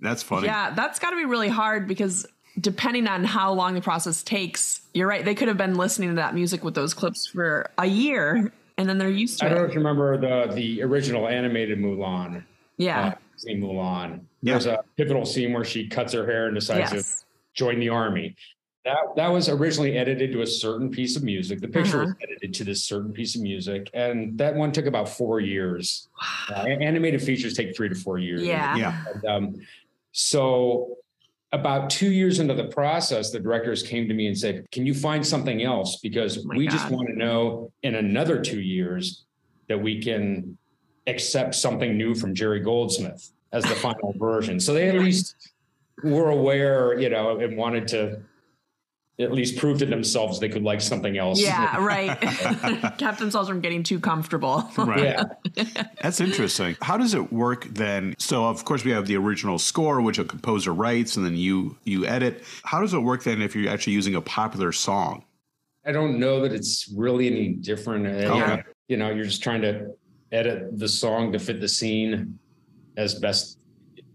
That's 0.00 0.22
funny. 0.22 0.46
Yeah, 0.46 0.74
that's 0.74 0.98
got 0.98 1.10
to 1.10 1.16
be 1.16 1.24
really 1.26 1.48
hard 1.48 1.86
because 1.88 2.26
depending 2.60 3.06
on 3.08 3.24
how 3.24 3.52
long 3.52 3.74
the 3.74 3.80
process 3.80 4.22
takes, 4.22 4.82
you're 4.94 5.08
right. 5.08 5.24
They 5.24 5.34
could 5.34 5.48
have 5.48 5.56
been 5.56 5.74
listening 5.74 6.10
to 6.10 6.14
that 6.16 6.34
music 6.34 6.62
with 6.64 6.74
those 6.74 6.94
clips 6.94 7.26
for 7.26 7.70
a 7.78 7.86
year 7.86 8.52
and 8.78 8.88
then 8.88 8.98
they're 8.98 9.10
used 9.10 9.38
to 9.40 9.46
I 9.46 9.48
don't 9.50 9.58
know 9.58 9.64
it. 9.64 9.68
if 9.68 9.74
you 9.74 9.80
remember 9.80 10.16
the 10.18 10.52
the 10.54 10.82
original 10.82 11.28
animated 11.28 11.78
Mulan. 11.78 12.42
Yeah. 12.78 13.06
uh, 13.08 13.14
Disney 13.36 13.56
Mulan. 13.56 14.20
Yeah. 14.42 14.52
There's 14.54 14.66
a 14.66 14.80
pivotal 14.96 15.24
scene 15.26 15.52
where 15.52 15.64
she 15.64 15.88
cuts 15.88 16.12
her 16.14 16.26
hair 16.26 16.46
and 16.46 16.54
decides 16.54 16.90
to 16.90 17.24
join 17.54 17.78
the 17.80 17.88
army. 17.90 18.34
That 18.84 18.96
that 19.16 19.28
was 19.28 19.48
originally 19.48 19.96
edited 19.96 20.32
to 20.32 20.42
a 20.42 20.46
certain 20.46 20.90
piece 20.90 21.16
of 21.16 21.22
music. 21.22 21.60
The 21.60 21.68
picture 21.68 21.98
was 22.00 22.10
Uh-huh. 22.10 22.18
edited 22.22 22.52
to 22.54 22.64
this 22.64 22.82
certain 22.84 23.12
piece 23.12 23.36
of 23.36 23.42
music, 23.42 23.88
and 23.94 24.36
that 24.38 24.54
one 24.56 24.72
took 24.72 24.86
about 24.86 25.08
four 25.08 25.38
years. 25.40 26.08
Uh, 26.50 26.62
animated 26.62 27.22
features 27.22 27.54
take 27.54 27.76
three 27.76 27.88
to 27.88 27.94
four 27.94 28.18
years. 28.18 28.42
Yeah. 28.42 28.74
Yeah. 28.76 29.04
And, 29.14 29.24
um, 29.24 29.54
so 30.12 30.96
about 31.52 31.90
two 31.90 32.10
years 32.10 32.40
into 32.40 32.54
the 32.54 32.64
process, 32.64 33.30
the 33.30 33.38
directors 33.38 33.82
came 33.82 34.08
to 34.08 34.14
me 34.14 34.26
and 34.26 34.36
said, 34.36 34.64
"Can 34.70 34.86
you 34.86 34.94
find 34.94 35.26
something 35.26 35.62
else? 35.62 35.96
Because 35.96 36.38
Oh 36.38 36.48
we 36.56 36.66
just 36.66 36.90
want 36.90 37.08
to 37.08 37.14
know 37.14 37.70
in 37.82 37.94
another 37.94 38.40
two 38.40 38.60
years 38.60 39.24
that 39.68 39.80
we 39.80 40.02
can 40.02 40.56
accept 41.06 41.54
something 41.54 41.96
new 41.96 42.14
from 42.14 42.34
Jerry 42.34 42.60
Goldsmith 42.60 43.30
as 43.52 43.64
the 43.64 43.74
final 43.74 44.14
version." 44.18 44.58
So 44.60 44.72
they 44.72 44.88
at 44.88 44.94
least 44.94 45.36
were 46.02 46.30
aware, 46.30 46.98
you 46.98 47.10
know, 47.10 47.38
and 47.38 47.56
wanted 47.56 47.86
to 47.88 48.22
at 49.22 49.32
least 49.32 49.56
prove 49.56 49.78
to 49.78 49.86
themselves 49.86 50.40
they 50.40 50.48
could 50.48 50.62
like 50.62 50.80
something 50.80 51.16
else. 51.16 51.40
Yeah, 51.40 51.76
right. 51.84 52.18
Kept 52.98 53.18
themselves 53.18 53.48
from 53.48 53.60
getting 53.60 53.82
too 53.82 54.00
comfortable. 54.00 54.70
Right. 54.76 55.02
Yeah. 55.04 55.24
That's 56.02 56.20
interesting. 56.20 56.76
How 56.82 56.96
does 56.96 57.14
it 57.14 57.32
work 57.32 57.64
then? 57.66 58.14
So 58.18 58.44
of 58.44 58.64
course 58.64 58.84
we 58.84 58.90
have 58.90 59.06
the 59.06 59.16
original 59.16 59.58
score, 59.58 60.00
which 60.00 60.18
a 60.18 60.24
composer 60.24 60.72
writes, 60.72 61.16
and 61.16 61.24
then 61.24 61.36
you 61.36 61.76
you 61.84 62.06
edit. 62.06 62.42
How 62.64 62.80
does 62.80 62.94
it 62.94 63.00
work 63.00 63.22
then 63.24 63.42
if 63.42 63.54
you're 63.54 63.70
actually 63.70 63.94
using 63.94 64.14
a 64.14 64.20
popular 64.20 64.72
song? 64.72 65.24
I 65.84 65.92
don't 65.92 66.20
know 66.20 66.40
that 66.42 66.52
it's 66.52 66.92
really 66.94 67.26
any 67.26 67.48
different. 67.54 68.06
Okay. 68.06 68.62
you 68.88 68.96
know, 68.96 69.10
you're 69.10 69.24
just 69.24 69.42
trying 69.42 69.62
to 69.62 69.88
edit 70.30 70.78
the 70.78 70.88
song 70.88 71.32
to 71.32 71.38
fit 71.38 71.60
the 71.60 71.68
scene 71.68 72.38
as 72.96 73.14
best 73.16 73.58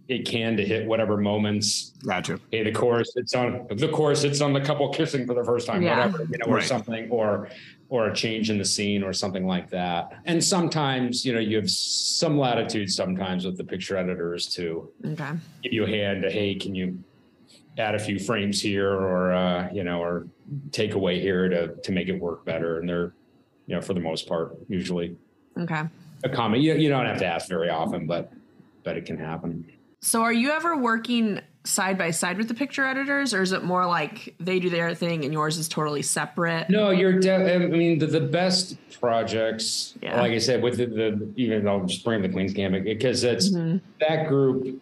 it 0.08 0.26
can 0.26 0.56
to 0.58 0.66
hit 0.66 0.88
whatever 0.88 1.18
moments. 1.18 1.94
Gotcha. 2.06 2.40
Hey, 2.52 2.64
the 2.64 2.72
chorus 2.72 3.12
it's 3.16 3.36
on 3.36 3.68
the 3.70 3.90
chorus 3.90 4.24
it's 4.24 4.42
on 4.42 4.54
the 4.54 4.62
couple 4.62 4.90
kissing 4.94 5.26
for 5.26 5.34
the 5.34 5.44
first 5.44 5.68
time, 5.68 5.84
Yeah. 5.84 5.98
whatever, 5.98 6.26
you 6.30 6.38
know, 6.38 6.46
or 6.46 6.56
Right. 6.56 6.64
something, 6.64 7.10
or 7.10 7.50
or 7.90 8.10
a 8.10 8.14
change 8.16 8.50
in 8.50 8.58
the 8.58 8.66
scene 8.66 9.02
or 9.04 9.14
something 9.14 9.46
like 9.48 9.70
that. 9.70 10.10
And 10.26 10.44
sometimes, 10.44 11.24
you 11.26 11.32
know, 11.34 11.40
you 11.40 11.56
have 11.56 11.70
some 11.70 12.38
latitude 12.38 12.90
sometimes 12.92 13.46
with 13.46 13.58
the 13.58 13.64
picture 13.64 13.96
editors 13.98 14.48
to 14.56 14.92
Okay. 15.06 15.32
give 15.64 15.74
you 15.74 15.86
a 15.86 15.90
hand 15.90 16.24
to 16.24 16.30
hey, 16.32 16.56
can 16.56 16.74
you 16.76 17.00
add 17.78 17.96
a 17.96 18.00
few 18.00 18.18
frames 18.20 18.62
here 18.62 18.92
or 18.92 19.32
uh, 19.34 19.70
you 19.74 19.84
know, 19.84 20.02
or 20.02 20.28
take 20.72 20.94
away 20.96 21.20
here 21.20 21.50
to 21.50 21.76
to 21.84 21.92
make 21.92 22.08
it 22.08 22.20
work 22.20 22.46
better. 22.46 22.80
And 22.80 22.88
they're, 22.88 23.14
you 23.68 23.76
know, 23.76 23.82
for 23.82 23.94
the 23.94 24.00
most 24.00 24.28
part, 24.28 24.54
usually 24.70 25.18
Okay. 25.60 25.84
a 26.24 26.30
comment. 26.30 26.62
You, 26.64 26.76
you 26.76 26.88
don't 26.90 27.06
have 27.06 27.20
to 27.20 27.26
ask 27.26 27.50
very 27.50 27.70
often, 27.70 28.08
but 28.08 28.30
but 28.86 28.96
it 28.96 29.06
can 29.06 29.18
happen. 29.18 29.66
So 30.02 30.22
are 30.22 30.34
you 30.34 30.52
ever 30.52 30.78
working 30.78 31.42
side 31.64 31.98
by 31.98 32.12
side 32.12 32.38
with 32.38 32.48
the 32.48 32.54
picture 32.54 32.86
editors, 32.86 33.34
or 33.34 33.42
is 33.42 33.52
it 33.52 33.64
more 33.64 33.86
like 33.86 34.36
they 34.40 34.60
do 34.60 34.70
their 34.70 34.94
thing 34.96 35.24
and 35.26 35.34
yours 35.34 35.58
is 35.58 35.68
totally 35.68 36.02
separate? 36.02 36.70
No, 36.70 36.92
you're. 36.92 37.20
De- 37.20 37.56
I 37.56 37.58
mean, 37.58 38.00
the, 38.00 38.06
the 38.08 38.22
best 38.22 38.78
projects, 39.00 39.96
Yeah. 40.02 40.22
like 40.22 40.32
I 40.32 40.38
said, 40.38 40.62
with 40.62 40.78
the, 40.78 40.86
the 40.86 41.30
even 41.36 41.68
I'll 41.68 41.86
just 41.86 42.04
bring 42.06 42.22
the 42.22 42.30
Queen's 42.30 42.54
Gambit 42.54 42.84
because 42.84 43.24
it's 43.24 43.50
Mhm. 43.50 43.82
that 44.00 44.28
group. 44.28 44.82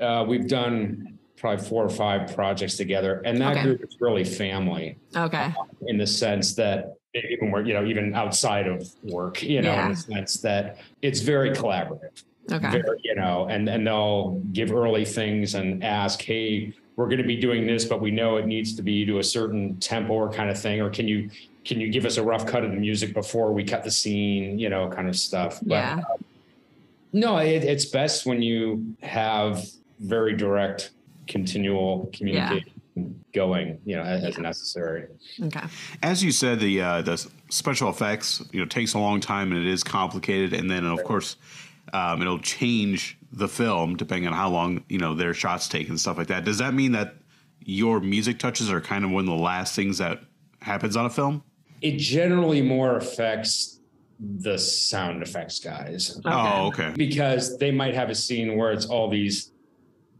Uh, 0.00 0.24
we've 0.26 0.48
done 0.48 1.18
probably 1.36 1.64
four 1.64 1.84
or 1.84 1.90
five 1.90 2.34
projects 2.34 2.76
together, 2.76 3.20
and 3.24 3.38
that 3.40 3.52
Okay. 3.52 3.62
group 3.62 3.84
is 3.84 4.00
really 4.00 4.24
family 4.24 4.96
Okay. 5.14 5.52
in 5.86 5.98
the 5.98 6.06
sense 6.06 6.54
that 6.54 6.94
even 7.14 7.50
where 7.52 7.62
you 7.64 7.74
know 7.74 7.84
even 7.84 8.12
outside 8.14 8.66
of 8.66 8.88
work, 9.04 9.42
you 9.42 9.60
know, 9.62 9.70
Yeah. 9.72 9.84
in 9.84 9.90
the 9.92 9.96
sense 9.96 10.38
that 10.38 10.78
it's 11.02 11.20
very 11.20 11.50
collaborative. 11.50 12.24
Okay. 12.52 12.70
very, 12.70 13.00
you 13.02 13.14
know, 13.14 13.46
and 13.48 13.68
and 13.68 13.86
they'll 13.86 14.42
give 14.52 14.70
early 14.72 15.04
things 15.04 15.54
and 15.54 15.82
ask, 15.82 16.20
hey, 16.20 16.74
we're 16.96 17.06
going 17.06 17.18
to 17.18 17.26
be 17.26 17.36
doing 17.36 17.66
this, 17.66 17.84
but 17.84 18.00
we 18.00 18.10
know 18.10 18.36
it 18.36 18.46
needs 18.46 18.74
to 18.76 18.82
be 18.82 19.04
to 19.06 19.18
a 19.18 19.24
certain 19.24 19.78
tempo 19.80 20.12
or 20.12 20.30
kind 20.30 20.50
of 20.50 20.60
thing, 20.60 20.80
or 20.80 20.90
can 20.90 21.08
you 21.08 21.30
can 21.64 21.80
you 21.80 21.90
give 21.90 22.04
us 22.04 22.18
a 22.18 22.22
rough 22.22 22.46
cut 22.46 22.64
of 22.64 22.70
the 22.70 22.76
music 22.76 23.14
before 23.14 23.52
we 23.52 23.64
cut 23.64 23.84
the 23.84 23.90
scene, 23.90 24.58
you 24.58 24.68
know, 24.68 24.88
kind 24.90 25.08
of 25.08 25.16
stuff. 25.16 25.58
But 25.62 25.76
Yeah. 25.76 26.00
no, 27.12 27.38
it, 27.38 27.64
it's 27.64 27.86
best 27.86 28.26
when 28.26 28.42
you 28.42 28.96
have 29.02 29.64
very 29.98 30.36
direct, 30.36 30.92
continual 31.26 32.10
communication 32.12 32.72
going, 33.34 33.80
you 33.84 33.96
know, 33.96 34.02
as, 34.02 34.24
as 34.24 34.38
necessary. 34.38 35.06
Okay. 35.42 35.66
As 36.02 36.22
you 36.22 36.30
said, 36.30 36.60
the 36.60 36.80
uh, 36.80 37.02
the 37.02 37.26
special 37.50 37.88
effects 37.88 38.42
you 38.52 38.60
know 38.60 38.66
takes 38.66 38.94
a 38.94 38.98
long 38.98 39.20
time 39.20 39.52
and 39.52 39.66
it 39.66 39.68
is 39.68 39.82
complicated, 39.82 40.52
and 40.52 40.70
then 40.70 40.84
of 40.84 41.02
course 41.04 41.36
um, 41.92 42.20
it'll 42.20 42.38
change 42.38 43.18
the 43.32 43.48
film 43.48 43.96
depending 43.96 44.26
on 44.28 44.32
how 44.32 44.48
long 44.48 44.84
you 44.88 44.98
know 44.98 45.14
their 45.14 45.34
shots 45.34 45.68
take 45.68 45.88
and 45.88 45.98
stuff 45.98 46.16
like 46.16 46.28
that. 46.28 46.44
Does 46.44 46.58
that 46.58 46.74
mean 46.74 46.92
that 46.92 47.16
your 47.60 48.00
music 48.00 48.38
touches 48.38 48.70
are 48.70 48.80
kind 48.80 49.04
of 49.04 49.10
one 49.10 49.24
of 49.24 49.36
the 49.36 49.42
last 49.42 49.74
things 49.74 49.98
that 49.98 50.20
happens 50.60 50.96
on 50.96 51.06
a 51.06 51.10
film? 51.10 51.42
It 51.80 51.98
generally 51.98 52.62
more 52.62 52.96
affects 52.96 53.80
the 54.20 54.58
sound 54.58 55.22
effects 55.22 55.58
guys. 55.58 56.20
Oh, 56.24 56.68
okay. 56.68 56.92
because 56.96 57.58
they 57.58 57.70
might 57.70 57.94
have 57.94 58.10
a 58.10 58.14
scene 58.14 58.56
where 58.56 58.72
it's 58.72 58.86
all 58.86 59.08
these 59.10 59.52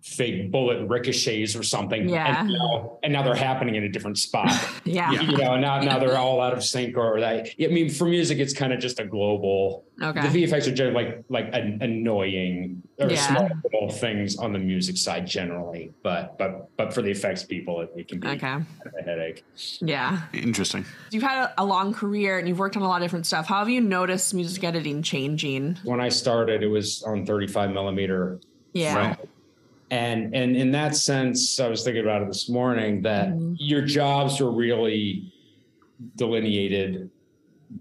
fake 0.05 0.51
bullet 0.51 0.87
ricochets 0.87 1.57
or 1.57 1.63
something. 1.63 2.07
Yeah. 2.11 2.41
And 2.43 2.51
now, 2.51 2.99
and 3.03 3.13
now 3.13 3.23
they're 3.23 3.35
happening 3.35 3.75
in 3.77 3.85
a 3.85 3.89
different 3.89 4.19
spot. 4.19 4.53
Yeah. 4.85 5.11
Yeah. 5.13 5.23
You 5.23 5.39
know, 5.39 5.57
now 5.57 5.81
now 5.81 5.99
they're 5.99 6.19
all 6.25 6.43
out 6.43 6.53
of 6.53 6.63
sync 6.63 6.99
or 6.99 7.19
that. 7.21 7.49
I 7.59 7.67
mean, 7.69 7.89
for 7.89 8.05
music, 8.05 8.39
it's 8.39 8.53
kind 8.53 8.71
of 8.71 8.81
just 8.81 9.01
a 9.01 9.05
global. 9.07 9.85
Okay. 10.03 10.29
The 10.29 10.45
VFX 10.45 10.67
are 10.67 10.75
generally 10.75 11.05
like 11.07 11.25
like 11.31 11.49
an, 11.55 11.79
annoying 11.81 12.83
or 12.99 13.09
Yeah. 13.11 13.17
small 13.17 13.49
little 13.65 13.89
things 13.89 14.37
on 14.37 14.53
the 14.53 14.59
music 14.59 14.99
side 14.99 15.27
generally, 15.27 15.91
but 16.03 16.37
but 16.37 16.69
but 16.77 16.93
for 16.93 17.01
the 17.01 17.11
effects 17.11 17.45
people, 17.45 17.81
it, 17.81 17.93
it 17.97 18.09
can 18.09 18.21
be 18.21 18.29
Okay. 18.29 18.39
kind 18.39 18.67
of 18.85 18.93
a 19.01 19.03
headache. 19.03 19.43
Yeah. 19.81 20.23
Interesting. 20.35 20.85
You've 21.11 21.23
had 21.23 21.45
a, 21.45 21.63
a 21.63 21.65
long 21.65 21.95
career 21.95 22.39
and 22.39 22.47
you've 22.47 22.59
worked 22.59 22.77
on 22.77 22.83
a 22.83 22.89
lot 22.89 23.01
of 23.01 23.05
different 23.07 23.25
stuff. 23.27 23.47
How 23.47 23.61
have 23.61 23.71
you 23.71 23.81
noticed 23.81 24.35
music 24.35 24.63
editing 24.65 25.03
changing? 25.03 25.79
When 25.85 26.01
I 26.01 26.11
started, 26.11 26.63
it 26.63 26.69
was 26.69 27.03
on 27.05 27.25
35 27.25 27.71
millimeter 27.71 28.39
Yeah. 28.75 28.97
Right. 28.97 29.19
And 29.91 30.35
and 30.35 30.57
in 30.57 30.73
that 30.73 30.97
sense 30.97 31.61
i 31.61 31.69
was 31.69 31.83
thinking 31.85 32.03
about 32.03 32.23
it 32.23 32.29
this 32.29 32.49
morning 32.49 33.03
that 33.03 33.29
Mhm. 33.29 33.57
your 33.59 33.83
jobs 33.83 34.41
are 34.41 34.51
really 34.51 35.31
delineated 36.17 37.11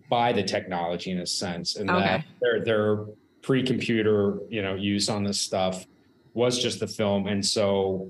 by 0.09 0.31
the 0.33 0.43
technology 0.43 1.11
in 1.11 1.19
a 1.19 1.25
sense 1.25 1.75
and 1.75 1.89
that 1.89 2.23
their 2.41 2.63
their 2.63 3.05
pre-computer 3.41 4.39
you 4.49 4.61
know 4.61 4.75
use 4.75 5.09
on 5.09 5.23
this 5.23 5.39
stuff 5.39 5.85
was 6.33 6.61
just 6.61 6.79
the 6.79 6.87
film 6.87 7.27
and 7.27 7.45
so 7.45 8.09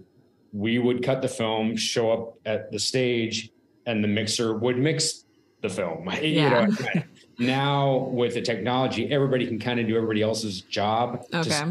we 0.53 0.77
would 0.79 1.03
cut 1.03 1.21
the 1.21 1.27
film 1.27 1.75
show 1.75 2.11
up 2.11 2.33
at 2.45 2.71
the 2.71 2.79
stage 2.79 3.49
and 3.85 4.03
the 4.03 4.07
mixer 4.07 4.55
would 4.57 4.77
mix 4.77 5.25
the 5.61 5.69
film 5.69 6.07
You 6.21 6.29
Yeah. 6.29 6.65
know, 6.67 7.01
now 7.39 7.97
with 8.09 8.33
the 8.35 8.41
technology 8.41 9.11
everybody 9.11 9.45
can 9.47 9.59
kind 9.59 9.79
of 9.79 9.87
do 9.87 9.95
everybody 9.95 10.21
else's 10.21 10.61
job 10.61 11.23
Okay. 11.33 11.61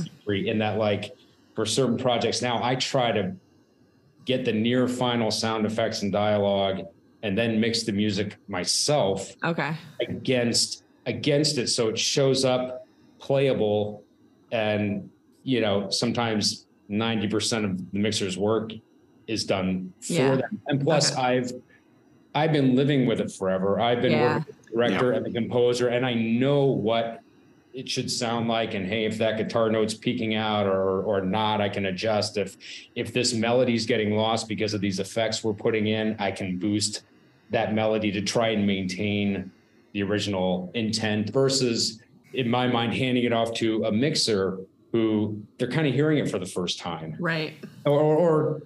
in 0.51 0.59
that 0.59 0.79
like 0.79 1.13
for 1.55 1.67
certain 1.67 1.97
projects 1.97 2.41
now 2.43 2.63
i 2.63 2.75
try 2.75 3.13
to 3.13 3.33
get 4.25 4.45
the 4.45 4.53
near 4.53 4.87
final 4.89 5.31
sound 5.31 5.67
effects 5.67 6.03
and 6.03 6.13
dialogue 6.13 6.81
and 7.23 7.37
then 7.37 7.61
mix 7.61 7.83
the 7.85 7.93
music 7.93 8.37
myself 8.49 9.31
Okay. 9.45 9.75
against 10.01 10.83
against 11.07 11.59
it 11.59 11.69
so 11.69 11.89
it 11.89 11.99
shows 11.99 12.45
up 12.45 12.81
playable 13.21 14.05
and 14.51 15.11
you 15.43 15.61
know 15.61 15.91
sometimes 15.91 16.67
90% 16.91 17.65
of 17.65 17.93
the 17.93 17.99
mixer's 17.99 18.37
work 18.37 18.71
is 19.27 19.45
done 19.45 19.93
for 20.03 20.13
Yeah. 20.13 20.37
them 20.37 20.61
and 20.67 20.81
plus 20.83 21.13
Okay. 21.13 21.21
i've 21.23 21.53
i've 22.35 22.53
been 22.53 22.75
living 22.77 23.07
with 23.07 23.21
it 23.21 23.31
forever 23.39 23.81
i've 23.81 24.01
been 24.03 24.13
Yeah. 24.13 24.35
working 24.35 24.45
with 24.47 24.57
the 24.67 24.77
director 24.77 25.13
and 25.13 25.25
the 25.27 25.33
composer 25.33 25.89
and 25.89 26.05
i 26.07 26.15
know 26.15 26.65
what 26.67 27.19
it 27.75 27.89
should 27.89 28.11
sound 28.11 28.49
like 28.49 28.75
and 28.75 28.87
hey 28.87 29.05
if 29.05 29.19
that 29.19 29.37
guitar 29.39 29.71
note's 29.71 29.95
peeking 29.95 30.35
out 30.35 30.67
or 30.67 31.03
or 31.03 31.21
not 31.23 31.61
i 31.61 31.69
can 31.69 31.87
adjust 31.87 32.37
if 32.37 32.57
if 32.95 33.13
this 33.13 33.33
melody's 33.33 33.87
getting 33.87 34.15
lost 34.15 34.47
because 34.49 34.75
of 34.75 34.81
these 34.81 34.99
effects 35.01 35.43
we're 35.43 35.53
putting 35.55 35.87
in 35.87 36.15
i 36.19 36.31
can 36.31 36.59
boost 36.59 37.05
that 37.51 37.75
melody 37.75 38.11
to 38.13 38.21
try 38.23 38.49
and 38.49 38.67
maintain 38.67 39.51
the 39.93 40.03
original 40.03 40.71
intent 40.75 41.31
versus 41.31 42.01
in 42.35 42.49
my 42.49 42.67
mind 42.67 42.95
handing 42.95 43.25
it 43.25 43.33
off 43.33 43.53
to 43.55 43.85
a 43.85 43.93
mixer 43.93 44.59
who 44.91 45.43
they're 45.59 45.71
kind 45.71 45.87
of 45.87 45.95
hearing 45.95 46.19
it 46.19 46.31
for 46.31 46.39
the 46.39 46.47
first 46.47 46.79
time 46.79 47.17
Right. 47.19 47.55
or, 47.87 47.99
or, 48.01 48.17
or 48.17 48.63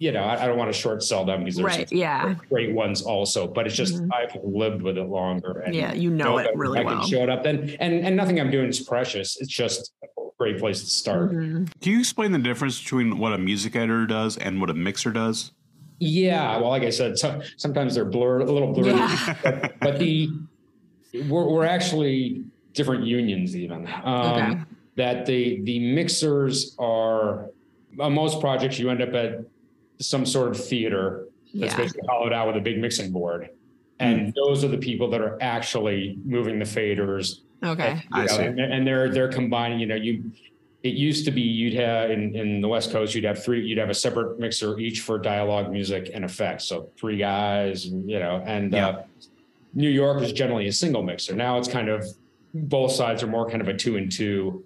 you 0.00 0.12
know 0.12 0.22
I, 0.22 0.44
I 0.44 0.46
don't 0.46 0.56
want 0.58 0.72
to 0.72 0.78
short 0.78 1.02
sell 1.02 1.24
them 1.24 1.40
because 1.40 1.56
there's 1.56 1.76
Right. 1.76 1.88
some 1.88 1.98
Yeah. 1.98 2.34
great 2.48 2.72
ones 2.72 3.02
also 3.02 3.46
but 3.46 3.66
it's 3.66 3.76
just 3.76 3.94
Mhm. 4.02 4.08
i've 4.14 4.36
lived 4.44 4.82
with 4.82 4.98
it 4.98 5.04
longer 5.04 5.60
and 5.60 5.74
Yeah. 5.74 5.92
You 5.92 6.10
know 6.10 6.38
it 6.38 6.44
that 6.44 6.56
really 6.56 6.80
I 6.80 6.84
can 6.84 6.98
well. 6.98 7.06
show 7.06 7.22
it 7.22 7.30
up 7.30 7.42
then 7.42 7.76
and 7.80 7.94
and 8.06 8.16
nothing 8.16 8.40
i'm 8.40 8.50
doing 8.50 8.68
is 8.68 8.80
precious 8.80 9.36
it's 9.40 9.50
just 9.52 9.92
a 10.02 10.06
great 10.38 10.58
place 10.58 10.80
to 10.80 10.86
start 10.86 11.32
Mhm. 11.32 11.70
Can 11.80 11.92
you 11.92 11.98
explain 12.00 12.32
the 12.32 12.38
difference 12.38 12.80
between 12.80 13.18
what 13.18 13.32
a 13.32 13.38
music 13.38 13.76
editor 13.76 14.06
does 14.06 14.36
and 14.36 14.60
what 14.60 14.70
a 14.70 14.74
mixer 14.74 15.10
does? 15.12 15.52
Yeah, 16.04 16.56
well, 16.58 16.70
like 16.70 16.82
I 16.82 16.90
said, 16.90 17.16
so, 17.16 17.40
sometimes 17.56 17.94
they're 17.94 18.04
blurred, 18.04 18.42
a 18.42 18.50
little 18.50 18.72
blurry, 18.72 18.88
Yeah. 18.96 19.36
but, 19.44 19.78
but 19.78 19.98
the 20.00 20.30
we're, 21.28 21.48
we're 21.48 21.64
actually 21.64 22.42
different 22.72 23.04
unions 23.04 23.56
even. 23.56 23.86
Um, 24.02 24.32
Okay. 24.32 24.60
That 24.96 25.26
the 25.26 25.60
the 25.62 25.78
mixers 25.94 26.74
are 26.78 27.50
on 28.00 28.12
most 28.14 28.40
projects 28.40 28.78
you 28.80 28.90
end 28.90 29.00
up 29.00 29.14
at 29.14 29.40
some 30.02 30.26
sort 30.26 30.50
of 30.50 30.62
theater 30.62 31.26
that's 31.54 31.72
Yeah. 31.72 31.76
basically 31.78 32.06
hollowed 32.08 32.32
out 32.32 32.48
with 32.48 32.56
a 32.56 32.60
big 32.60 32.78
mixing 32.78 33.12
board, 33.12 33.48
and 34.00 34.34
those 34.34 34.64
are 34.64 34.68
the 34.68 34.78
people 34.78 35.08
that 35.10 35.20
are 35.20 35.38
actually 35.40 36.18
moving 36.24 36.58
the 36.58 36.64
faders 36.64 37.40
Okay. 37.62 37.94
you 37.94 38.00
I 38.12 38.20
know, 38.22 38.26
see. 38.26 38.42
And, 38.42 38.58
and 38.60 38.86
they're 38.86 39.10
they're 39.12 39.28
combining. 39.32 39.78
You 39.78 39.86
know, 39.86 39.94
you 39.94 40.32
it 40.82 40.94
used 40.94 41.24
to 41.26 41.30
be 41.30 41.42
you'd 41.42 41.74
have 41.74 42.10
in 42.10 42.34
in 42.34 42.60
the 42.60 42.66
West 42.68 42.90
Coast 42.90 43.14
you'd 43.14 43.24
have 43.24 43.42
three 43.42 43.64
you'd 43.64 43.78
have 43.78 43.90
a 43.90 43.94
separate 43.94 44.40
mixer 44.40 44.78
each 44.80 45.00
for 45.00 45.18
dialogue, 45.18 45.70
music, 45.70 46.10
and 46.12 46.24
effects. 46.24 46.64
So 46.64 46.90
three 46.98 47.16
guys, 47.18 47.86
you 47.86 48.18
know, 48.18 48.42
and 48.44 48.72
Yeah. 48.72 48.88
uh, 48.88 49.02
New 49.74 49.88
York 49.90 50.22
is 50.22 50.32
generally 50.32 50.66
a 50.66 50.72
single 50.72 51.02
mixer. 51.02 51.34
Now 51.36 51.56
it's 51.58 51.68
kind 51.68 51.88
of 51.88 52.04
both 52.54 52.92
sides 52.92 53.22
are 53.22 53.26
more 53.28 53.48
kind 53.48 53.62
of 53.62 53.68
a 53.68 53.74
two 53.74 53.96
and 53.96 54.10
two 54.10 54.64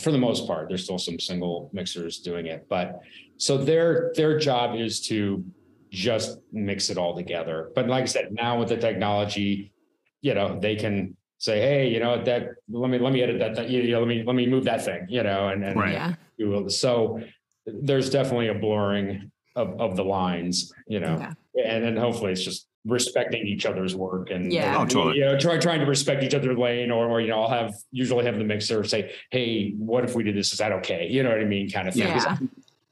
for 0.00 0.10
the 0.12 0.18
most 0.18 0.46
part. 0.46 0.68
There's 0.68 0.84
still 0.84 0.98
some 0.98 1.18
single 1.18 1.70
mixers 1.72 2.18
doing 2.18 2.46
it, 2.46 2.66
but 2.68 3.00
so 3.36 3.56
their 3.56 4.12
their 4.16 4.38
job 4.38 4.76
is 4.76 5.00
to 5.08 5.44
just 5.90 6.38
mix 6.52 6.90
it 6.90 6.98
all 6.98 7.14
together. 7.16 7.70
But 7.74 7.88
like 7.88 8.02
I 8.02 8.06
said, 8.06 8.28
now 8.32 8.58
with 8.58 8.68
the 8.68 8.76
technology, 8.76 9.72
you 10.20 10.34
know, 10.34 10.58
they 10.60 10.76
can 10.76 11.16
say, 11.38 11.60
hey, 11.60 11.88
you 11.88 12.00
know, 12.00 12.22
that 12.24 12.50
let 12.68 12.90
me 12.90 12.98
let 12.98 13.12
me 13.12 13.22
edit 13.22 13.38
that, 13.38 13.54
that 13.56 13.70
you 13.70 13.90
know, 13.90 14.00
let 14.00 14.08
me 14.08 14.22
let 14.24 14.36
me 14.36 14.46
move 14.46 14.64
that 14.64 14.84
thing, 14.84 15.06
you 15.08 15.22
know, 15.22 15.48
and, 15.48 15.64
and 15.64 15.78
Right. 15.78 15.92
Yeah. 15.92 16.14
do 16.38 16.54
all 16.54 16.64
this. 16.64 16.80
so 16.80 17.20
there's 17.66 18.10
definitely 18.10 18.48
a 18.48 18.54
blurring 18.54 19.30
of, 19.56 19.80
of 19.80 19.96
the 19.96 20.04
lines, 20.04 20.72
you 20.86 21.00
know, 21.00 21.32
and 21.66 21.84
then 21.84 21.96
hopefully 21.96 22.32
it's 22.32 22.42
just 22.42 22.67
respecting 22.84 23.46
each 23.46 23.66
other's 23.66 23.94
work 23.94 24.30
and 24.30 24.52
Yeah. 24.52 24.76
Oh, 24.78 24.86
totally. 24.86 25.18
you 25.18 25.24
know 25.24 25.38
try, 25.38 25.58
trying 25.58 25.80
to 25.80 25.86
respect 25.86 26.22
each 26.22 26.34
other's 26.34 26.56
lane 26.56 26.90
or, 26.90 27.06
or 27.08 27.20
you 27.20 27.28
know 27.28 27.42
I'll 27.42 27.48
have 27.48 27.74
usually 27.90 28.24
have 28.24 28.38
the 28.38 28.44
mixer 28.44 28.84
say 28.84 29.12
hey 29.30 29.70
what 29.72 30.04
if 30.04 30.14
we 30.14 30.22
did 30.22 30.36
this 30.36 30.52
is 30.52 30.58
that 30.58 30.72
okay 30.72 31.08
you 31.08 31.22
know 31.22 31.30
what 31.30 31.40
I 31.40 31.44
mean 31.44 31.68
kind 31.70 31.88
of 31.88 31.94
thing. 31.94 32.06
Yeah. 32.08 32.36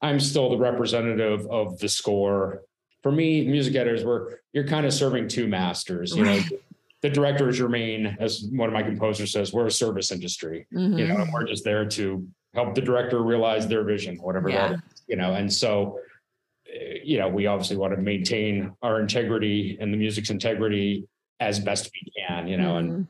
I'm 0.02 0.20
still 0.20 0.50
the 0.50 0.58
representative 0.58 1.46
of 1.46 1.78
the 1.78 1.88
score 1.88 2.62
for 3.02 3.12
me 3.12 3.46
music 3.46 3.74
editors 3.76 4.04
were 4.04 4.40
you're 4.52 4.66
kind 4.66 4.86
of 4.86 4.92
serving 4.92 5.28
two 5.28 5.46
masters 5.46 6.14
you 6.16 6.24
know 6.24 6.40
the 7.02 7.08
director 7.10 7.48
is 7.48 7.58
your 7.58 7.68
main 7.68 8.16
as 8.20 8.44
one 8.52 8.68
of 8.68 8.72
my 8.72 8.82
composers 8.82 9.30
says 9.32 9.52
we're 9.52 9.66
a 9.66 9.70
service 9.70 10.10
industry 10.10 10.66
Mhm. 10.74 10.98
you 10.98 11.06
know 11.06 11.16
and 11.18 11.32
we're 11.32 11.44
just 11.46 11.62
there 11.64 11.86
to 11.86 12.26
help 12.54 12.74
the 12.74 12.80
director 12.80 13.22
realize 13.22 13.68
their 13.68 13.84
vision 13.84 14.16
whatever 14.16 14.48
Yeah. 14.50 14.68
that 14.68 14.74
is 14.74 14.80
you 15.06 15.16
know 15.16 15.34
and 15.34 15.50
so 15.52 16.00
you 17.04 17.18
know 17.18 17.28
we 17.28 17.46
obviously 17.46 17.76
want 17.76 17.94
to 17.94 18.00
maintain 18.00 18.72
our 18.82 19.00
integrity 19.00 19.76
and 19.80 19.92
the 19.92 19.96
music's 19.96 20.30
integrity 20.30 21.06
as 21.40 21.58
best 21.60 21.90
we 21.92 22.12
can 22.26 22.48
you 22.48 22.56
know 22.56 22.76
and 22.76 22.90
Mhm. 22.90 23.06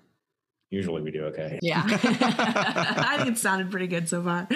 usually 0.70 1.02
we 1.02 1.11
do 1.11 1.25
okay. 1.26 1.58
Yeah. 1.62 1.82
I 1.87 3.14
think 3.18 3.37
it 3.37 3.38
sounded 3.38 3.70
pretty 3.70 3.87
good 3.87 4.08
so 4.08 4.23
far. 4.23 4.49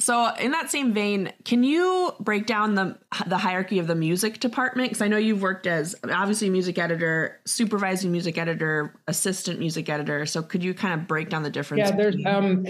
So, 0.00 0.32
in 0.36 0.52
that 0.52 0.70
same 0.70 0.94
vein, 0.94 1.30
can 1.44 1.62
you 1.62 2.12
break 2.20 2.46
down 2.46 2.74
the 2.74 2.96
the 3.26 3.36
hierarchy 3.36 3.78
of 3.78 3.86
the 3.86 3.94
music 3.94 4.40
department? 4.40 4.88
Because 4.90 5.02
I 5.02 5.08
know 5.08 5.18
you've 5.18 5.42
worked 5.42 5.66
as 5.66 5.94
obviously 6.10 6.48
music 6.48 6.78
editor, 6.78 7.38
supervising 7.44 8.10
music 8.10 8.38
editor, 8.38 8.94
assistant 9.08 9.58
music 9.58 9.90
editor. 9.90 10.24
So, 10.24 10.40
could 10.42 10.62
you 10.64 10.72
kind 10.72 10.98
of 10.98 11.06
break 11.06 11.28
down 11.28 11.42
the 11.42 11.50
difference? 11.50 11.90
Yeah, 11.90 11.96
there's 11.96 12.16
um, 12.24 12.64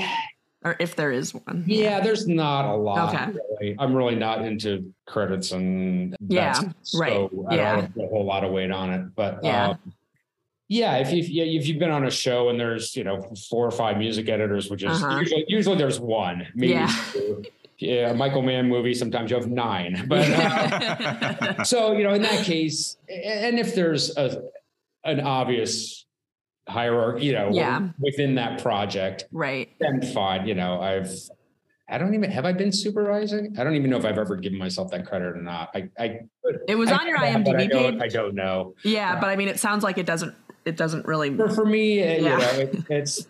or 0.64 0.76
if 0.78 0.94
there 0.96 1.10
is 1.10 1.34
one. 1.34 1.64
yeah, 1.66 2.00
there's 2.00 2.26
not 2.28 2.66
a 2.66 2.76
lot. 2.76 3.14
Okay. 3.14 3.32
Really. 3.60 3.76
I'm 3.78 3.94
really 3.94 4.14
not 4.16 4.44
into 4.44 4.92
credits 5.06 5.52
and 5.52 6.14
Yeah, 6.28 6.60
right. 6.94 7.12
So 7.12 7.46
I 7.48 7.56
Yeah. 7.56 7.76
don't 7.76 7.94
put 7.94 8.04
a 8.04 8.08
whole 8.08 8.24
lot 8.24 8.44
of 8.44 8.52
weight 8.52 8.70
on 8.70 8.92
it, 8.92 9.14
but 9.14 9.40
Yeah. 9.42 9.70
um, 9.70 9.92
yeah, 10.68 10.98
if 10.98 11.12
you've 11.12 11.28
yeah, 11.28 11.44
if 11.44 11.66
you've 11.66 11.78
been 11.78 11.90
on 11.90 12.04
a 12.06 12.10
show 12.10 12.48
and 12.50 12.60
there's 12.60 12.94
you 12.94 13.04
know 13.04 13.20
four 13.48 13.66
or 13.66 13.70
five 13.70 13.96
music 13.98 14.28
editors, 14.28 14.70
which 14.70 14.82
is 14.82 15.02
Uh-huh. 15.02 15.18
usually 15.18 15.44
usually 15.48 15.76
there's 15.76 15.98
one, 15.98 16.46
maybe 16.54 16.72
Yeah. 16.72 16.94
two. 17.12 17.42
Yeah, 17.78 18.10
a 18.10 18.14
Michael 18.14 18.42
Mann 18.42 18.68
movie. 18.68 18.92
Sometimes 18.92 19.30
you 19.30 19.38
have 19.38 19.48
nine, 19.48 20.04
but 20.08 20.28
uh, 20.30 21.64
so 21.64 21.92
you 21.96 22.04
know 22.04 22.12
in 22.12 22.20
that 22.22 22.44
case, 22.44 22.98
and 23.08 23.58
if 23.58 23.74
there's 23.74 24.14
a 24.18 24.42
an 25.04 25.20
obvious 25.20 26.04
hierarchy, 26.68 27.26
you 27.26 27.32
know, 27.32 27.50
Yeah. 27.52 27.88
within 27.98 28.34
that 28.36 28.62
project, 28.62 29.24
right. 29.32 29.68
then 29.80 30.02
fine. 30.02 30.46
You 30.46 30.54
know, 30.54 30.80
I've 30.80 31.10
I 31.92 31.98
don't 31.98 32.14
even 32.14 32.30
have 32.30 32.44
I 32.44 32.52
been 32.52 32.70
supervising. 32.70 33.56
I 33.58 33.64
don't 33.64 33.74
even 33.74 33.90
know 33.90 33.96
if 33.96 34.04
I've 34.04 34.18
ever 34.18 34.36
given 34.36 34.58
myself 34.58 34.92
that 34.92 35.06
credit 35.06 35.36
or 35.36 35.42
not. 35.42 35.70
I 35.74 35.88
I 35.98 36.20
It 36.68 36.76
was 36.76 36.90
I 36.90 36.96
on 36.98 37.08
your 37.08 37.18
I 37.18 37.32
IMDb 37.34 37.68
don't- 37.68 37.98
page. 37.98 38.02
I 38.02 38.16
don't 38.16 38.34
know. 38.34 38.74
Yeah, 38.84 39.18
but 39.20 39.28
I 39.28 39.36
mean, 39.36 39.48
it 39.48 39.58
sounds 39.58 39.82
like 39.82 39.98
it 39.98 40.06
doesn't. 40.06 40.34
It 40.64 40.76
doesn't 40.76 41.06
really. 41.06 41.34
For 41.36 41.48
for 41.48 41.64
me, 41.64 42.00
uh, 42.02 42.16
you 42.18 42.24
Yeah. 42.24 42.36
know, 42.38 42.50
it, 42.60 42.76
it's 42.90 43.26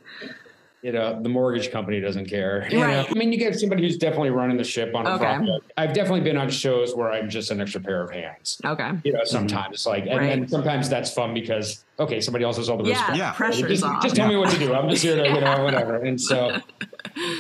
you 0.83 0.93
know 0.93 1.21
the 1.23 1.29
mortgage 1.29 1.71
company 1.71 2.01
doesn't 2.01 2.27
care. 2.27 2.67
you 2.71 2.79
know? 2.79 2.87
Right. 2.87 3.07
I 3.11 3.15
mean, 3.15 3.33
you 3.33 3.39
get 3.39 3.59
somebody 3.59 3.83
who's 3.83 3.99
definitely 3.99 4.31
running 4.31 4.57
the 4.57 4.65
ship 4.65 4.95
on 4.95 5.07
a 5.07 5.11
Okay. 5.15 5.25
project. 5.25 5.73
I've 5.77 5.93
definitely 5.93 6.23
been 6.23 6.37
on 6.37 6.49
shows 6.51 6.95
where 6.95 7.11
I'm 7.13 7.29
just 7.29 7.51
an 7.51 7.61
extra 7.61 7.81
pair 7.81 8.03
of 8.03 8.11
hands. 8.11 8.61
Okay. 8.65 8.91
You 9.05 9.13
know, 9.13 9.19
mm-hmm. 9.21 9.27
sometimes 9.27 9.87
like, 9.87 10.07
and, 10.07 10.19
Right. 10.19 10.33
and 10.33 10.49
sometimes 10.51 10.89
that's 10.89 11.13
fun 11.13 11.35
because 11.35 11.85
okay, 11.99 12.19
somebody 12.21 12.45
else 12.47 12.57
has 12.57 12.71
all 12.71 12.79
the 12.79 12.85
Yeah, 12.85 12.91
responsibility. 12.93 13.19
Yeah. 13.21 13.33
pressure 13.33 13.69
just, 13.69 13.85
off. 13.85 14.03
just 14.03 14.17
tell 14.17 14.27
me 14.29 14.37
what 14.37 14.51
to 14.51 14.59
do. 14.59 14.73
I'm 14.73 14.89
just 14.89 15.03
here 15.03 15.17
to, 15.17 15.29
you 15.29 15.41
know, 15.41 15.63
whatever. 15.65 15.97
And 15.97 16.19
so 16.19 16.57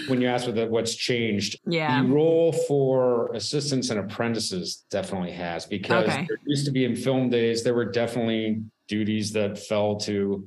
when 0.08 0.20
you 0.20 0.28
ask 0.28 0.44
what 0.46 0.54
the, 0.54 0.66
what's 0.66 0.94
changed, 0.94 1.58
Yeah. 1.66 2.02
the 2.02 2.08
role 2.08 2.52
for 2.52 3.32
assistants 3.34 3.88
and 3.88 3.98
apprentices 4.00 4.84
definitely 4.90 5.32
has 5.32 5.64
because 5.64 6.04
Okay. 6.08 6.26
there 6.28 6.36
used 6.44 6.66
to 6.66 6.72
be 6.72 6.84
in 6.84 6.94
film 6.94 7.30
days, 7.30 7.62
there 7.62 7.72
were 7.74 7.86
definitely 7.86 8.62
duties 8.86 9.32
that 9.32 9.58
fell 9.58 9.96
to, 10.00 10.46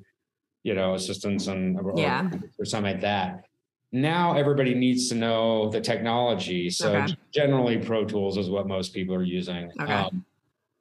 you 0.64 0.74
know, 0.74 0.96
assistants 0.96 1.48
and 1.48 1.78
or, 1.80 1.94
Yeah. 1.96 2.30
or 2.58 2.66
something 2.66 2.94
like 2.94 3.02
that. 3.02 3.46
Now 3.92 4.36
everybody 4.36 4.74
needs 4.74 5.10
to 5.10 5.16
know 5.16 5.70
the 5.70 5.82
technology. 5.82 6.70
So 6.70 6.96
Okay. 6.96 7.16
generally 7.34 7.78
Pro 7.78 8.06
Tools 8.06 8.38
is 8.38 8.50
what 8.50 8.68
most 8.68 8.94
people 8.94 9.14
are 9.16 9.24
using. 9.24 9.72
Okay. 9.80 10.10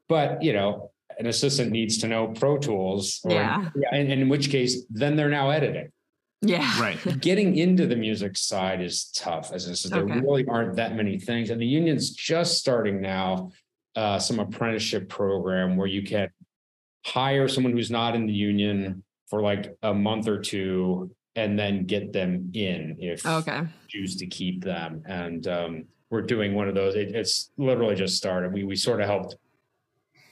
but 0.09 0.43
you 0.43 0.53
know, 0.53 0.91
an 1.19 1.27
assistant 1.27 1.71
needs 1.73 1.99
to 1.99 2.09
know 2.09 2.29
Pro 2.29 2.59
Tools. 2.59 3.21
Or, 3.25 3.33
Yeah. 3.33 3.71
And, 3.93 4.11
and 4.11 4.21
in 4.23 4.29
which 4.29 4.51
case, 4.51 4.85
then 4.91 5.17
they're 5.17 5.29
now 5.31 5.51
editing 5.51 5.91
Yeah. 6.43 6.81
Right. 6.81 6.99
getting 7.21 7.57
into 7.57 7.87
the 7.87 7.97
music 7.97 8.37
side 8.37 8.81
is 8.81 9.11
tough 9.15 9.53
as 9.53 9.67
this, 9.69 9.83
there 9.85 10.03
Okay. 10.03 10.21
really 10.21 10.47
aren't 10.47 10.77
that 10.77 10.95
many 10.97 11.19
things 11.19 11.51
and 11.51 11.61
the 11.61 11.67
union's 11.67 12.11
just 12.11 12.59
starting 12.59 13.01
now 13.01 13.51
uh, 13.95 14.19
some 14.19 14.39
apprenticeship 14.39 15.09
program 15.09 15.77
where 15.77 15.87
you 15.87 16.03
can 16.03 16.29
hire 17.05 17.47
someone 17.49 17.73
who's 17.75 17.91
not 17.91 18.15
in 18.15 18.27
the 18.27 18.33
union 18.33 19.03
for 19.33 19.41
like 19.41 19.75
a 19.83 19.95
month 19.95 20.29
or 20.29 20.39
two 20.39 21.11
and 21.37 21.59
then 21.59 21.87
get 21.87 22.13
them 22.13 22.51
in 22.53 22.95
if 23.01 23.25
Okay. 23.25 23.61
you 23.61 23.69
choose 23.89 24.15
to 24.17 24.27
keep 24.27 24.63
them 24.63 25.03
and 25.07 25.47
um, 25.49 25.85
we're 26.11 26.21
doing 26.21 26.55
one 26.55 26.69
of 26.69 26.75
those 26.75 26.95
it, 26.97 27.15
it's 27.15 27.51
literally 27.57 27.95
just 27.95 28.15
started 28.19 28.53
we 28.53 28.63
we 28.65 28.77
sort 28.77 29.01
of 29.01 29.07
helped 29.07 29.37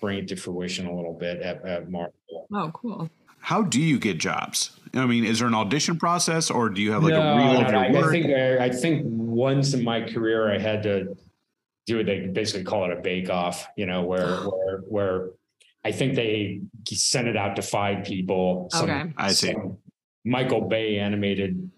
bring 0.03 0.19
it 0.19 0.29
to 0.29 0.37
fruition 0.37 0.87
a 0.87 0.95
little 0.95 1.15
bit 1.15 1.41
at, 1.41 1.65
at 1.67 1.91
Mark. 1.91 2.13
Oh, 2.53 2.71
cool. 2.75 3.09
How 3.39 3.63
do 3.63 3.81
you 3.81 3.99
get 3.99 4.19
jobs? 4.19 4.79
I 4.93 5.07
mean, 5.07 5.25
is 5.25 5.39
there 5.39 5.49
an 5.49 5.55
audition 5.55 5.99
process, 5.99 6.51
or 6.51 6.69
do 6.69 6.81
you 6.83 6.93
have 6.93 7.03
like 7.03 7.13
No, 7.15 7.23
a 7.23 7.37
reel 7.37 7.53
no, 7.55 7.67
of 7.67 7.73
no, 7.73 7.83
your 7.89 8.05
I, 8.05 8.09
I 8.09 8.11
think 8.11 8.27
I, 8.27 8.65
I 8.67 8.71
think 8.71 9.03
once 9.07 9.73
in 9.73 9.83
my 9.83 10.01
career 10.03 10.53
I 10.55 10.59
had 10.59 10.83
to 10.85 11.17
do 11.87 12.01
it. 12.01 12.05
They 12.05 12.27
basically 12.29 12.65
call 12.65 12.85
it 12.91 12.93
a 12.99 13.01
bake 13.01 13.31
off. 13.31 13.67
You 13.77 13.87
know, 13.87 14.03
where 14.05 14.37
where 14.37 14.79
where 14.89 15.29
I 15.85 15.93
think 15.93 16.15
they 16.15 16.61
sent 16.89 17.29
it 17.29 17.37
out 17.37 17.57
to 17.57 17.63
five 17.63 18.05
people. 18.05 18.69
Some- 18.71 18.91
Okay. 18.91 19.13
I 19.17 19.33
see. 19.33 19.55
Michael 20.25 20.63
Bay 20.69 20.99
animated, 20.99 21.71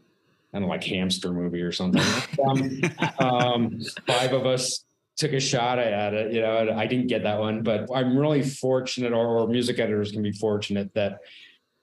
I 0.53 0.59
don't 0.59 0.63
know, 0.63 0.69
like 0.69 0.83
hamster 0.85 1.33
movie 1.33 1.61
or 1.63 1.71
something. 1.71 2.03
um, 2.47 2.81
um, 3.21 3.81
five 4.07 4.33
of 4.33 4.47
us 4.47 4.85
took 5.17 5.33
a 5.33 5.39
shot 5.41 5.79
at 5.79 6.15
it. 6.15 6.33
You 6.33 6.41
know, 6.41 6.59
and 6.59 6.71
I 6.71 6.87
didn't 6.87 7.07
get 7.07 7.23
that 7.23 7.39
one, 7.39 7.63
but 7.63 7.89
I'm 7.95 8.17
really 8.19 8.43
fortunate, 8.43 9.13
or, 9.13 9.39
or 9.39 9.47
music 9.49 9.79
editors 9.79 10.11
can 10.11 10.23
be 10.23 10.33
fortunate 10.33 10.93
that 10.95 11.21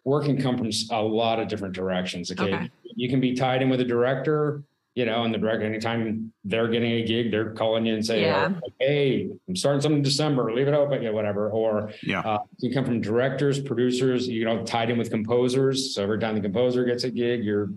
work 0.04 0.26
can 0.26 0.42
come 0.42 0.58
from 0.58 0.70
a 0.92 1.02
lot 1.02 1.40
of 1.40 1.48
different 1.48 1.74
directions. 1.76 2.32
Okay? 2.32 2.54
Okay. 2.54 2.70
you 2.96 3.10
can 3.10 3.22
be 3.22 3.34
tied 3.36 3.62
in 3.62 3.70
with 3.70 3.80
a 3.80 3.86
director. 3.86 4.64
You 5.00 5.06
know, 5.06 5.24
and 5.24 5.34
the 5.34 5.38
director, 5.38 5.66
anytime 5.66 6.34
they're 6.44 6.68
getting 6.68 6.92
a 6.92 7.04
gig, 7.06 7.32
they're 7.32 7.52
calling 7.52 7.86
you 7.86 7.94
and 7.94 8.06
saying, 8.06 8.24
Yeah. 8.26 8.48
like, 8.62 8.74
"Hey, 8.82 9.30
I'm 9.48 9.56
starting 9.56 9.80
something 9.80 10.00
in 10.00 10.04
December. 10.04 10.52
Leave 10.54 10.68
it 10.68 10.74
open, 10.74 11.02
yeah, 11.02 11.12
whatever." 11.12 11.50
Or 11.52 11.92
Yeah. 12.04 12.20
uh, 12.20 12.40
you 12.58 12.74
come 12.74 12.84
from 12.84 13.00
directors, 13.00 13.62
producers, 13.62 14.28
you 14.28 14.44
know, 14.44 14.62
tied 14.66 14.90
in 14.90 14.98
with 14.98 15.10
composers. 15.10 15.96
So 15.96 16.04
every 16.04 16.20
time 16.20 16.36
the 16.36 16.42
composer 16.42 16.84
gets 16.84 17.06
a 17.06 17.12
gig, 17.12 17.46
you're 17.46 17.70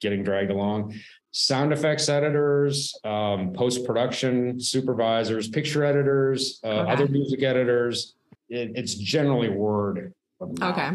getting 0.00 0.24
dragged 0.24 0.50
along. 0.50 0.94
Sound 1.30 1.72
effects 1.72 2.08
editors, 2.08 2.98
um, 3.04 3.52
post 3.52 3.86
production 3.86 4.58
supervisors, 4.58 5.46
picture 5.46 5.84
editors, 5.84 6.58
uh, 6.64 6.80
Okay. 6.80 6.92
other 6.94 7.06
music 7.06 7.44
editors. 7.44 8.16
It, 8.48 8.72
it's 8.74 8.94
generally 8.96 9.50
word. 9.50 10.12
Okay. 10.60 10.90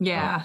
Yeah. 0.00 0.44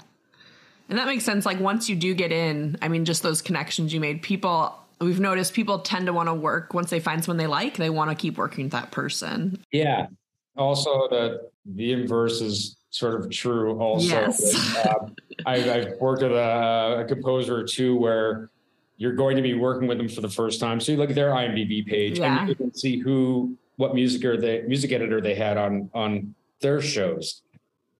And 0.90 0.98
that 0.98 1.06
makes 1.06 1.24
sense. 1.24 1.46
Like 1.46 1.60
once 1.60 1.88
you 1.88 1.94
do 1.94 2.14
get 2.14 2.32
in, 2.32 2.76
I 2.82 2.88
mean, 2.88 3.04
just 3.04 3.22
those 3.22 3.40
connections 3.40 3.94
you 3.94 4.00
made, 4.00 4.22
people, 4.22 4.74
we've 5.00 5.20
noticed 5.20 5.54
people 5.54 5.78
tend 5.78 6.06
to 6.06 6.12
want 6.12 6.28
to 6.28 6.34
work 6.34 6.74
once 6.74 6.90
they 6.90 6.98
find 6.98 7.24
someone 7.24 7.38
they 7.38 7.46
like, 7.46 7.76
they 7.76 7.90
want 7.90 8.10
to 8.10 8.16
keep 8.16 8.36
working 8.36 8.64
with 8.64 8.72
that 8.72 8.90
person. 8.90 9.64
Yeah. 9.72 10.08
Also, 10.56 11.08
the 11.08 11.48
the 11.64 11.92
inverse 11.92 12.40
is 12.40 12.76
sort 12.90 13.14
of 13.20 13.30
true. 13.30 13.78
Also, 13.78 14.08
Yes. 14.08 14.76
Uh, 14.76 15.08
I've, 15.46 15.68
I've 15.68 15.92
worked 16.00 16.22
with 16.22 16.32
a, 16.32 17.02
a 17.02 17.04
composer 17.06 17.56
or 17.56 17.64
two 17.64 17.96
where 17.96 18.50
you're 18.96 19.12
going 19.14 19.36
to 19.36 19.42
be 19.42 19.54
working 19.54 19.86
with 19.86 19.96
them 19.98 20.08
for 20.08 20.20
the 20.22 20.28
first 20.28 20.58
time. 20.58 20.80
So 20.80 20.90
you 20.92 20.98
look 20.98 21.10
at 21.10 21.14
their 21.14 21.30
IMDb 21.30 21.86
page 21.86 22.18
Yeah. 22.18 22.40
and 22.40 22.48
you 22.48 22.56
can 22.56 22.74
see 22.74 22.98
who, 22.98 23.56
what 23.76 23.94
music 23.94 24.24
or 24.24 24.36
the 24.36 24.64
music 24.66 24.90
editor 24.90 25.20
they 25.20 25.36
had 25.36 25.56
on 25.56 25.88
on 25.94 26.34
their 26.60 26.82
shows. 26.82 27.42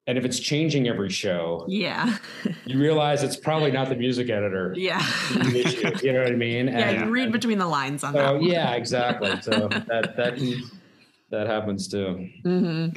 And 0.07 0.17
if 0.19 0.25
it's 0.25 0.41
changing 0.41 0.89
every 0.89 1.11
show, 1.11 1.65
Yeah. 1.69 2.17
you 2.65 2.79
realize 2.81 3.23
it's 3.23 3.37
probably 3.37 3.71
not 3.71 3.89
the 3.89 3.95
music 3.97 4.29
editor. 4.31 4.75
Yeah. 4.77 4.99
issue, 5.55 5.91
You 6.03 6.13
know 6.15 6.23
what 6.23 6.33
I 6.33 6.37
mean? 6.37 6.67
Yeah. 6.69 6.79
And- 6.91 7.05
You 7.07 7.11
read 7.13 7.31
between 7.33 7.59
the 7.59 7.67
lines 7.67 8.03
on 8.03 8.15
so 8.15 8.19
that. 8.39 8.43
yeah, 8.43 8.73
exactly. 8.75 9.41
So 9.43 9.69
that 9.69 10.17
that 10.17 10.63
that 11.31 11.47
happens 11.47 11.87
too. 11.87 12.29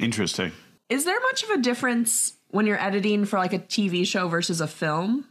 Interesting. 0.00 0.50
Is 0.88 1.04
there 1.04 1.18
much 1.20 1.42
of 1.44 1.50
a 1.50 1.58
difference 1.58 2.34
when 2.48 2.66
you're 2.66 2.80
editing 2.80 3.24
for 3.26 3.38
like 3.38 3.52
a 3.52 3.58
TV 3.58 4.06
show 4.06 4.28
versus 4.28 4.60
a 4.60 4.66
film? 4.66 5.26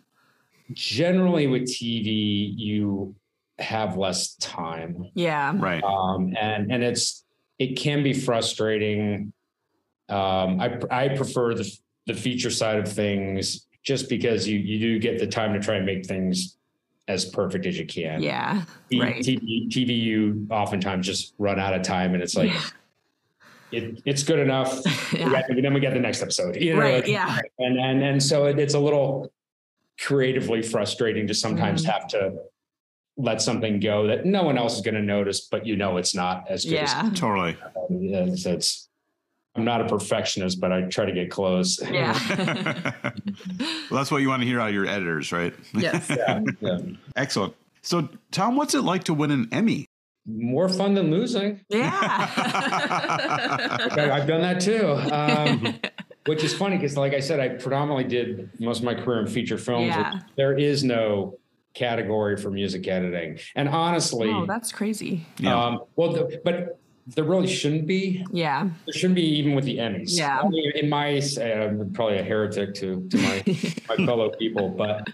generally 0.71 1.45
with 1.45 1.63
TV, 1.63 2.53
you 2.55 3.13
have 3.59 3.97
less 3.97 4.33
time. 4.35 5.09
Yeah. 5.13 5.53
Right. 5.55 5.83
Um, 5.83 6.33
and, 6.39 6.71
and 6.71 6.81
it's, 6.81 7.23
it 7.59 7.75
can 7.77 8.01
be 8.01 8.13
frustrating. 8.13 9.33
Um, 10.09 10.59
I, 10.59 10.77
I 10.91 11.07
prefer 11.15 11.53
the, 11.53 11.69
the 12.07 12.13
feature 12.13 12.49
side 12.51 12.77
of 12.77 12.91
things 12.91 13.67
just 13.83 14.09
because 14.09 14.47
you, 14.47 14.57
you 14.59 14.79
do 14.79 14.99
get 14.99 15.19
the 15.19 15.27
time 15.27 15.53
to 15.53 15.59
try 15.59 15.75
and 15.75 15.85
make 15.85 16.05
things 16.05 16.57
as 17.07 17.25
perfect 17.25 17.65
as 17.65 17.77
you 17.77 17.85
can. 17.85 18.21
Yeah. 18.21 18.63
T- 18.89 19.01
Right. 19.01 19.15
TV, 19.17 19.67
TV, 19.69 19.99
you 19.99 20.47
oftentimes 20.49 21.05
just 21.05 21.33
run 21.37 21.59
out 21.59 21.73
of 21.73 21.81
time 21.81 22.13
and 22.13 22.23
it's 22.23 22.35
like, 22.35 22.51
it, 23.71 24.01
it's 24.05 24.23
good 24.23 24.39
enough. 24.39 24.81
Yeah. 25.13 25.25
We 25.27 25.31
got- 25.31 25.43
then 25.63 25.73
we 25.73 25.79
get 25.79 25.93
the 25.93 25.99
next 25.99 26.21
episode. 26.21 26.55
You 26.57 26.75
know, 26.75 26.79
Right. 26.81 26.95
like- 26.95 27.07
Yeah. 27.07 27.39
and 27.59 27.79
and 27.79 28.03
and 28.03 28.21
so 28.23 28.45
it, 28.45 28.59
it's 28.59 28.73
a 28.73 28.79
little 28.79 29.31
creatively 29.99 30.61
frustrating 30.61 31.27
to 31.27 31.33
sometimes 31.33 31.83
Mhm. 31.85 31.89
have 31.91 32.07
to 32.09 32.33
let 33.17 33.41
something 33.41 33.79
go 33.79 34.07
that 34.07 34.25
no 34.25 34.43
one 34.43 34.57
else 34.57 34.75
is 34.75 34.81
going 34.81 34.95
to 34.95 35.01
notice, 35.01 35.41
but 35.41 35.65
you 35.67 35.75
know 35.75 35.97
it's 35.97 36.15
not 36.15 36.45
as 36.49 36.63
good. 36.65 36.73
Yeah. 36.73 37.11
Totally. 37.13 37.51
As, 37.51 37.85
yeah, 37.89 38.35
so 38.35 38.53
it's. 38.53 38.89
I'm 39.55 39.63
not 39.63 39.81
a 39.81 39.85
perfectionist, 39.85 40.59
but 40.59 40.71
I 40.71 40.81
try 40.83 41.05
to 41.05 41.11
get 41.11 41.29
close. 41.29 41.79
Yeah. 41.81 42.17
well, 43.11 43.13
that's 43.91 44.09
what 44.09 44.21
you 44.23 44.29
want 44.29 44.41
to 44.41 44.47
hear 44.47 44.59
out 44.59 44.69
of 44.69 44.73
your 44.73 44.87
editors, 44.87 45.31
right? 45.31 45.53
yes. 45.73 46.09
yeah, 46.17 46.41
yeah. 46.59 46.79
Excellent. 47.15 47.53
So, 47.81 48.09
Tom, 48.31 48.55
what's 48.55 48.73
it 48.73 48.81
like 48.81 49.03
to 49.05 49.13
win 49.13 49.29
an 49.29 49.49
Emmy? 49.51 49.85
More 50.25 50.69
fun 50.69 50.95
than 50.95 51.11
losing. 51.11 51.59
Yeah. 51.69 51.91
I- 52.81 54.09
I've 54.13 54.27
done 54.27 54.41
that 54.41 54.59
too. 54.61 54.87
Um, 55.11 55.75
which 56.25 56.43
is 56.43 56.53
funny 56.55 56.77
because, 56.77 56.95
like 56.97 57.13
I 57.13 57.19
said, 57.19 57.39
I 57.39 57.49
predominantly 57.49 58.05
did 58.05 58.49
most 58.59 58.79
of 58.79 58.85
my 58.85 58.95
career 58.95 59.19
in 59.19 59.27
feature 59.27 59.57
films. 59.57 59.87
Yeah. 59.87 60.19
There 60.37 60.57
is 60.57 60.83
no 60.83 61.37
category 61.75 62.37
for 62.37 62.49
music 62.49 62.87
editing, 62.87 63.39
and 63.55 63.67
honestly, 63.67 64.29
Oh, 64.29 64.45
that's 64.45 64.71
crazy. 64.71 65.25
Yeah. 65.39 65.61
um, 65.61 65.81
well, 65.97 66.13
the, 66.13 66.41
but 66.45 66.79
there 67.07 67.23
really 67.25 67.47
shouldn't 67.47 67.85
be. 67.87 68.25
Yeah. 68.31 68.69
There 68.85 68.93
shouldn't 68.93 69.15
be 69.15 69.23
even 69.37 69.55
with 69.55 69.65
the 69.65 69.77
Emmys. 69.77 70.17
Yeah. 70.17 70.39
I 70.41 70.47
mean, 70.47 70.71
in 70.75 70.89
my, 70.89 71.21
I'm 71.41 71.91
probably 71.93 72.17
a 72.19 72.23
heretic 72.23 72.73
to 72.75 73.07
to 73.09 73.17
my 73.17 73.43
my 73.89 74.05
fellow 74.05 74.29
people, 74.29 74.69
but 74.69 75.09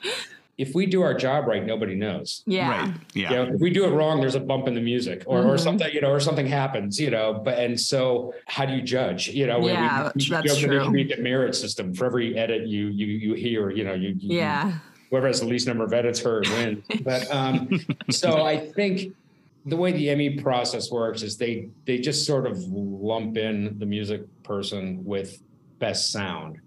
if 0.58 0.76
we 0.76 0.86
do 0.86 1.02
our 1.02 1.14
job 1.14 1.48
right, 1.48 1.66
nobody 1.66 1.96
knows. 1.96 2.44
Yeah. 2.46 2.70
Right. 2.70 2.94
Yeah. 3.14 3.30
You 3.30 3.36
know, 3.38 3.54
if 3.56 3.62
we 3.62 3.70
do 3.70 3.86
it 3.86 3.92
wrong, 3.92 4.20
there's 4.20 4.36
a 4.36 4.42
bump 4.42 4.68
in 4.68 4.76
the 4.76 4.82
music 4.82 5.24
or, 5.26 5.40
or 5.40 5.56
Mhm. 5.56 5.60
something, 5.62 5.94
you 5.94 6.02
know, 6.02 6.10
or 6.12 6.20
something 6.20 6.46
happens, 6.46 7.00
you 7.00 7.10
know, 7.10 7.34
but, 7.34 7.58
and 7.58 7.80
so 7.80 8.34
how 8.46 8.66
do 8.66 8.74
you 8.74 8.82
judge, 8.82 9.30
you 9.30 9.48
know, 9.48 9.66
Yeah, 9.66 10.12
we, 10.14 10.28
that's 10.28 10.28
you 10.28 10.34
know, 10.36 10.42
true. 10.42 10.70
There 10.70 10.84
should 10.84 10.94
be 10.94 11.12
a 11.14 11.22
merit 11.22 11.56
system 11.56 11.94
for 11.94 12.06
every 12.06 12.38
edit 12.38 12.68
you, 12.68 12.88
you, 12.88 13.06
you 13.08 13.34
hear, 13.36 13.70
you 13.70 13.86
know, 13.86 13.94
you, 13.94 14.10
you 14.20 14.38
Yeah. 14.38 14.74
whoever 15.10 15.28
has 15.28 15.40
the 15.40 15.48
least 15.48 15.66
number 15.66 15.86
of 15.86 15.94
edits 15.94 16.20
heard 16.20 16.46
wins. 16.50 16.84
But, 17.04 17.32
um, 17.34 17.70
so 18.12 18.44
I 18.44 18.58
think 18.58 19.16
the 19.66 19.76
way 19.76 19.92
the 19.92 20.10
Emmy 20.10 20.38
process 20.40 20.90
works 20.92 21.22
is 21.22 21.38
they, 21.38 21.70
they 21.86 21.98
just 22.00 22.26
sort 22.26 22.48
of 22.48 22.58
lump 22.60 23.38
in 23.38 23.78
the 23.78 23.86
music 23.86 24.22
person 24.44 25.04
with 25.04 25.38
best 25.80 26.12
sound. 26.12 26.58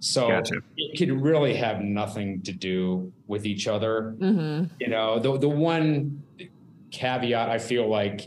So 0.00 0.28
Gotcha. 0.28 0.56
it 0.76 0.98
could 0.98 1.12
really 1.22 1.54
have 1.54 1.80
nothing 1.80 2.42
to 2.42 2.52
do 2.52 3.12
with 3.28 3.46
each 3.46 3.68
other 3.68 4.16
hmm 4.18 4.64
you 4.80 4.88
know 4.88 5.18
the 5.20 5.38
the 5.38 5.48
one 5.48 6.22
caveat 6.90 7.48
i 7.48 7.56
feel 7.58 7.88
like 7.88 8.26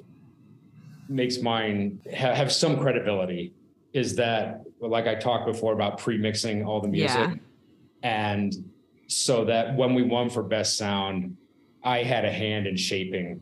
makes 1.10 1.40
mine 1.42 2.00
ha- 2.08 2.34
have 2.34 2.52
some 2.52 2.80
credibility 2.80 3.54
is 3.94 4.16
that 4.16 4.62
like 4.80 5.06
i 5.06 5.14
talked 5.16 5.46
before 5.46 5.74
about 5.74 5.98
pre-mixing 6.00 6.66
all 6.66 6.82
the 6.82 6.88
music 6.88 7.30
Yeah. 7.30 7.36
and 8.02 8.54
so 9.08 9.46
that 9.46 9.76
when 9.76 9.94
we 9.94 10.02
won 10.02 10.30
for 10.30 10.42
best 10.44 10.78
sound 10.78 11.36
i 11.84 12.02
had 12.04 12.26
a 12.26 12.32
hand 12.32 12.66
in 12.68 12.78
shaping 12.78 13.42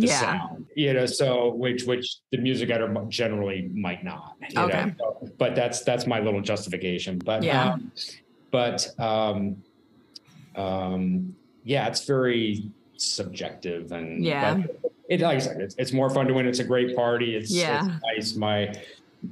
the 0.00 0.06
Yeah. 0.06 0.20
sound 0.20 0.66
you 0.74 0.92
know 0.94 1.06
so 1.06 1.52
which 1.54 1.84
which 1.84 2.16
the 2.32 2.38
music 2.38 2.70
editor 2.70 3.04
generally 3.08 3.68
might 3.74 4.02
not 4.04 4.36
Okay. 4.56 4.92
So- 4.98 5.28
but 5.38 5.54
that's 5.54 5.82
that's 5.84 6.06
my 6.06 6.20
little 6.20 6.40
justification 6.40 7.18
but 7.24 7.42
Yeah. 7.42 7.72
um, 7.74 7.92
but 8.50 8.88
um 8.98 9.56
um 10.56 11.34
yeah 11.64 11.86
it's 11.86 12.04
very 12.06 12.64
subjective 12.96 13.92
and 13.92 14.24
Yeah. 14.24 14.62
it 15.08 15.20
like 15.20 15.36
i 15.36 15.38
said 15.38 15.60
it's, 15.60 15.74
it's 15.78 15.92
more 15.92 16.10
fun 16.10 16.26
to 16.26 16.34
win 16.34 16.46
it's 16.46 16.58
a 16.58 16.64
great 16.64 16.96
party 16.96 17.36
it's, 17.36 17.50
Yeah. 17.50 17.86
it's 18.12 18.36
nice 18.36 18.36
my 18.36 18.72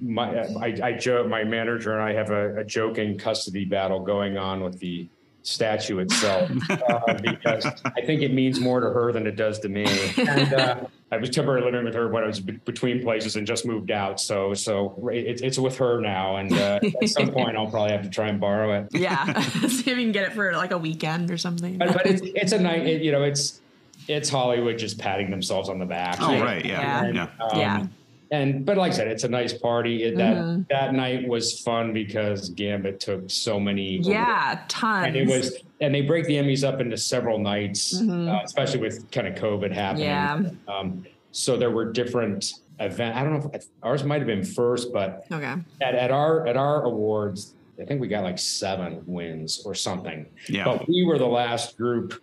my 0.02 0.26
I, 0.60 0.78
I 0.82 0.92
joke 0.92 1.28
my 1.28 1.44
manager 1.44 1.94
and 1.94 2.02
I 2.02 2.12
have 2.12 2.28
a, 2.30 2.58
a 2.58 2.64
joking 2.64 3.16
custody 3.16 3.64
battle 3.64 4.00
going 4.00 4.36
on 4.36 4.62
with 4.62 4.78
the 4.80 5.08
statue 5.48 5.98
itself 5.98 6.50
uh, 6.70 7.14
because 7.22 7.64
I 7.84 8.02
think 8.02 8.22
it 8.22 8.32
means 8.32 8.60
more 8.60 8.80
to 8.80 8.90
her 8.90 9.12
than 9.12 9.26
it 9.26 9.36
does 9.36 9.58
to 9.60 9.68
me. 9.68 9.86
And 10.18 10.52
uh, 10.52 10.80
I 11.10 11.16
was 11.16 11.30
temporarily 11.30 11.70
living 11.72 11.86
with 11.86 11.94
her 11.94 12.08
when 12.08 12.22
I 12.22 12.26
was 12.26 12.40
be- 12.40 12.52
between 12.52 13.02
places 13.02 13.36
and 13.36 13.46
just 13.46 13.64
moved 13.64 13.90
out. 13.90 14.20
So 14.20 14.52
so 14.54 15.08
it, 15.12 15.40
it's 15.40 15.58
with 15.58 15.78
her 15.78 16.00
now, 16.00 16.36
and 16.36 16.52
uh, 16.52 16.80
at 17.02 17.08
some 17.08 17.30
point 17.30 17.56
I'll 17.56 17.70
probably 17.70 17.92
have 17.92 18.02
to 18.02 18.10
try 18.10 18.28
and 18.28 18.38
borrow 18.40 18.78
it. 18.80 18.88
Yeah. 18.92 19.40
See 19.40 19.80
if 19.80 19.86
you 19.86 19.94
can 19.96 20.12
get 20.12 20.24
it 20.24 20.32
for 20.34 20.52
like 20.52 20.72
a 20.72 20.78
weekend 20.78 21.30
or 21.30 21.38
something. 21.38 21.78
But, 21.78 21.94
but 21.94 22.06
it's 22.06 22.22
it's 22.22 22.52
a 22.52 22.58
night. 22.58 22.86
It, 22.86 23.02
you 23.02 23.12
know, 23.12 23.22
it's 23.22 23.60
it's 24.06 24.28
Hollywood 24.28 24.78
just 24.78 24.98
patting 24.98 25.30
themselves 25.30 25.68
on 25.68 25.78
the 25.78 25.86
back. 25.86 26.16
Oh, 26.20 26.32
you 26.32 26.42
right. 26.42 26.64
Yeah. 26.64 27.06
Yeah. 27.06 27.12
Yeah. 27.40 27.44
Um, 27.46 27.58
Yeah. 27.58 27.86
And 28.30 28.64
but 28.66 28.76
like 28.76 28.92
I 28.92 28.94
said, 28.94 29.08
it's 29.08 29.24
a 29.24 29.28
nice 29.28 29.52
party. 29.52 30.04
It, 30.04 30.16
that 30.16 30.36
Mhm. 30.36 30.68
that 30.68 30.94
night 30.94 31.26
was 31.26 31.60
fun 31.60 31.92
because 31.92 32.50
Gambit 32.50 33.00
took 33.00 33.30
so 33.30 33.58
many. 33.58 33.98
yeah. 33.98 34.60
Tons. 34.68 35.06
And 35.06 35.16
it 35.16 35.28
was, 35.28 35.56
and 35.80 35.94
they 35.94 36.02
break 36.02 36.26
the 36.26 36.34
Emmys 36.34 36.66
up 36.66 36.80
into 36.80 36.96
several 36.96 37.38
nights, 37.38 38.00
Mhm. 38.00 38.28
uh, 38.28 38.42
especially 38.44 38.80
with 38.80 39.10
kind 39.10 39.26
of 39.26 39.34
COVID 39.34 39.72
happening. 39.72 40.06
Yeah. 40.06 40.42
Um, 40.68 41.06
so 41.32 41.56
there 41.56 41.70
were 41.70 41.90
different 41.90 42.54
event. 42.80 43.16
I 43.16 43.22
don't 43.24 43.32
know 43.42 43.50
if 43.54 43.64
ours 43.82 44.04
might 44.04 44.18
have 44.18 44.26
been 44.26 44.44
first, 44.44 44.92
but 44.92 45.24
Okay. 45.32 45.54
at, 45.80 45.94
at 45.94 46.10
our 46.10 46.46
at 46.46 46.56
our 46.56 46.82
awards, 46.84 47.54
I 47.80 47.84
think 47.84 48.00
we 48.00 48.08
got 48.08 48.24
like 48.24 48.38
seven 48.38 49.02
wins 49.06 49.62
or 49.64 49.74
something. 49.74 50.26
Yeah. 50.48 50.64
But 50.64 50.86
we 50.88 51.04
were 51.06 51.18
the 51.18 51.26
last 51.26 51.78
group 51.78 52.20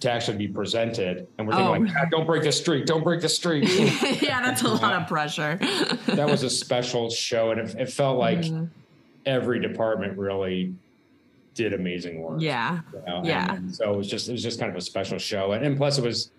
to 0.00 0.10
actually 0.10 0.36
be 0.36 0.48
presented, 0.48 1.26
and 1.38 1.46
we're 1.48 1.54
thinking 1.54 1.68
Oh. 1.68 1.78
like, 1.80 1.94
"God, 1.94 2.08
don't 2.10 2.26
break 2.26 2.42
the 2.42 2.52
streak, 2.52 2.84
don't 2.86 3.02
break 3.02 3.20
the 3.22 3.28
streak. 3.28 3.64
yeah, 4.22 4.42
that's 4.42 4.62
a 4.62 4.68
lot 4.68 4.92
of 5.00 5.08
pressure. 5.08 5.56
that 6.06 6.28
was 6.28 6.42
a 6.42 6.50
special 6.50 7.08
show, 7.08 7.50
and 7.50 7.60
it, 7.60 7.74
it 7.78 7.90
felt 7.90 8.18
like 8.18 8.40
Mhm. 8.40 8.68
every 9.24 9.58
department 9.60 10.18
really 10.18 10.74
did 11.54 11.72
amazing 11.72 12.20
work. 12.20 12.40
Yeah. 12.42 12.80
you 12.92 13.00
know, 13.06 13.22
Yeah. 13.24 13.54
and 13.54 13.74
so 13.74 13.94
it 13.94 13.96
was 13.96 14.08
just 14.10 14.28
it 14.28 14.32
was 14.32 14.42
just 14.42 14.60
kind 14.60 14.70
of 14.70 14.76
a 14.76 14.82
special 14.82 15.18
show, 15.18 15.52
and, 15.52 15.64
and 15.64 15.76
plus 15.76 15.96
it 15.98 16.04
was. 16.04 16.30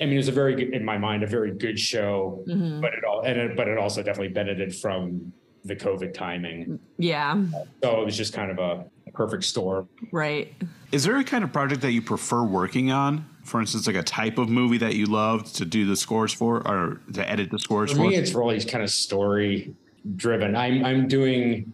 I 0.00 0.04
mean, 0.04 0.14
it 0.14 0.18
was 0.18 0.28
a 0.28 0.32
very 0.32 0.54
good, 0.54 0.74
in 0.74 0.84
my 0.84 0.98
mind, 0.98 1.22
a 1.22 1.26
very 1.26 1.52
good 1.52 1.78
show, 1.78 2.42
Mhm. 2.46 2.80
but 2.82 2.92
it 2.94 3.04
all 3.04 3.20
and 3.22 3.38
it, 3.38 3.56
but 3.56 3.68
it 3.68 3.76
also 3.78 4.02
definitely 4.02 4.28
benefited 4.32 4.74
from 4.74 5.32
the 5.64 5.74
COVID 5.76 6.12
timing. 6.14 6.78
Yeah. 6.98 7.42
So 7.82 8.00
it 8.00 8.04
was 8.04 8.16
just 8.16 8.32
kind 8.32 8.50
of 8.50 8.58
a 8.58 8.84
perfect 9.16 9.44
storm. 9.44 9.88
Right. 10.12 10.54
Is 10.92 11.04
there 11.04 11.16
a 11.18 11.24
kind 11.24 11.42
of 11.42 11.52
project 11.52 11.80
that 11.82 11.92
you 11.92 12.02
prefer 12.02 12.42
working 12.44 12.90
on? 12.92 13.24
For 13.44 13.60
instance, 13.60 13.86
like 13.86 13.96
a 13.96 14.02
type 14.02 14.38
of 14.38 14.48
movie 14.48 14.78
that 14.78 14.94
you 14.94 15.06
love 15.06 15.52
to 15.54 15.64
do 15.64 15.86
the 15.86 15.96
scores 15.96 16.32
for 16.32 16.66
or 16.66 17.00
to 17.14 17.28
edit 17.28 17.50
the 17.50 17.58
scores 17.58 17.90
For 17.92 17.96
for? 17.98 18.08
me, 18.10 18.16
it's 18.16 18.34
really 18.34 18.62
kind 18.64 18.82
of 18.84 18.90
story 18.90 19.74
driven. 20.16 20.54
I'm 20.56 20.84
I'm 20.84 21.08
doing. 21.08 21.72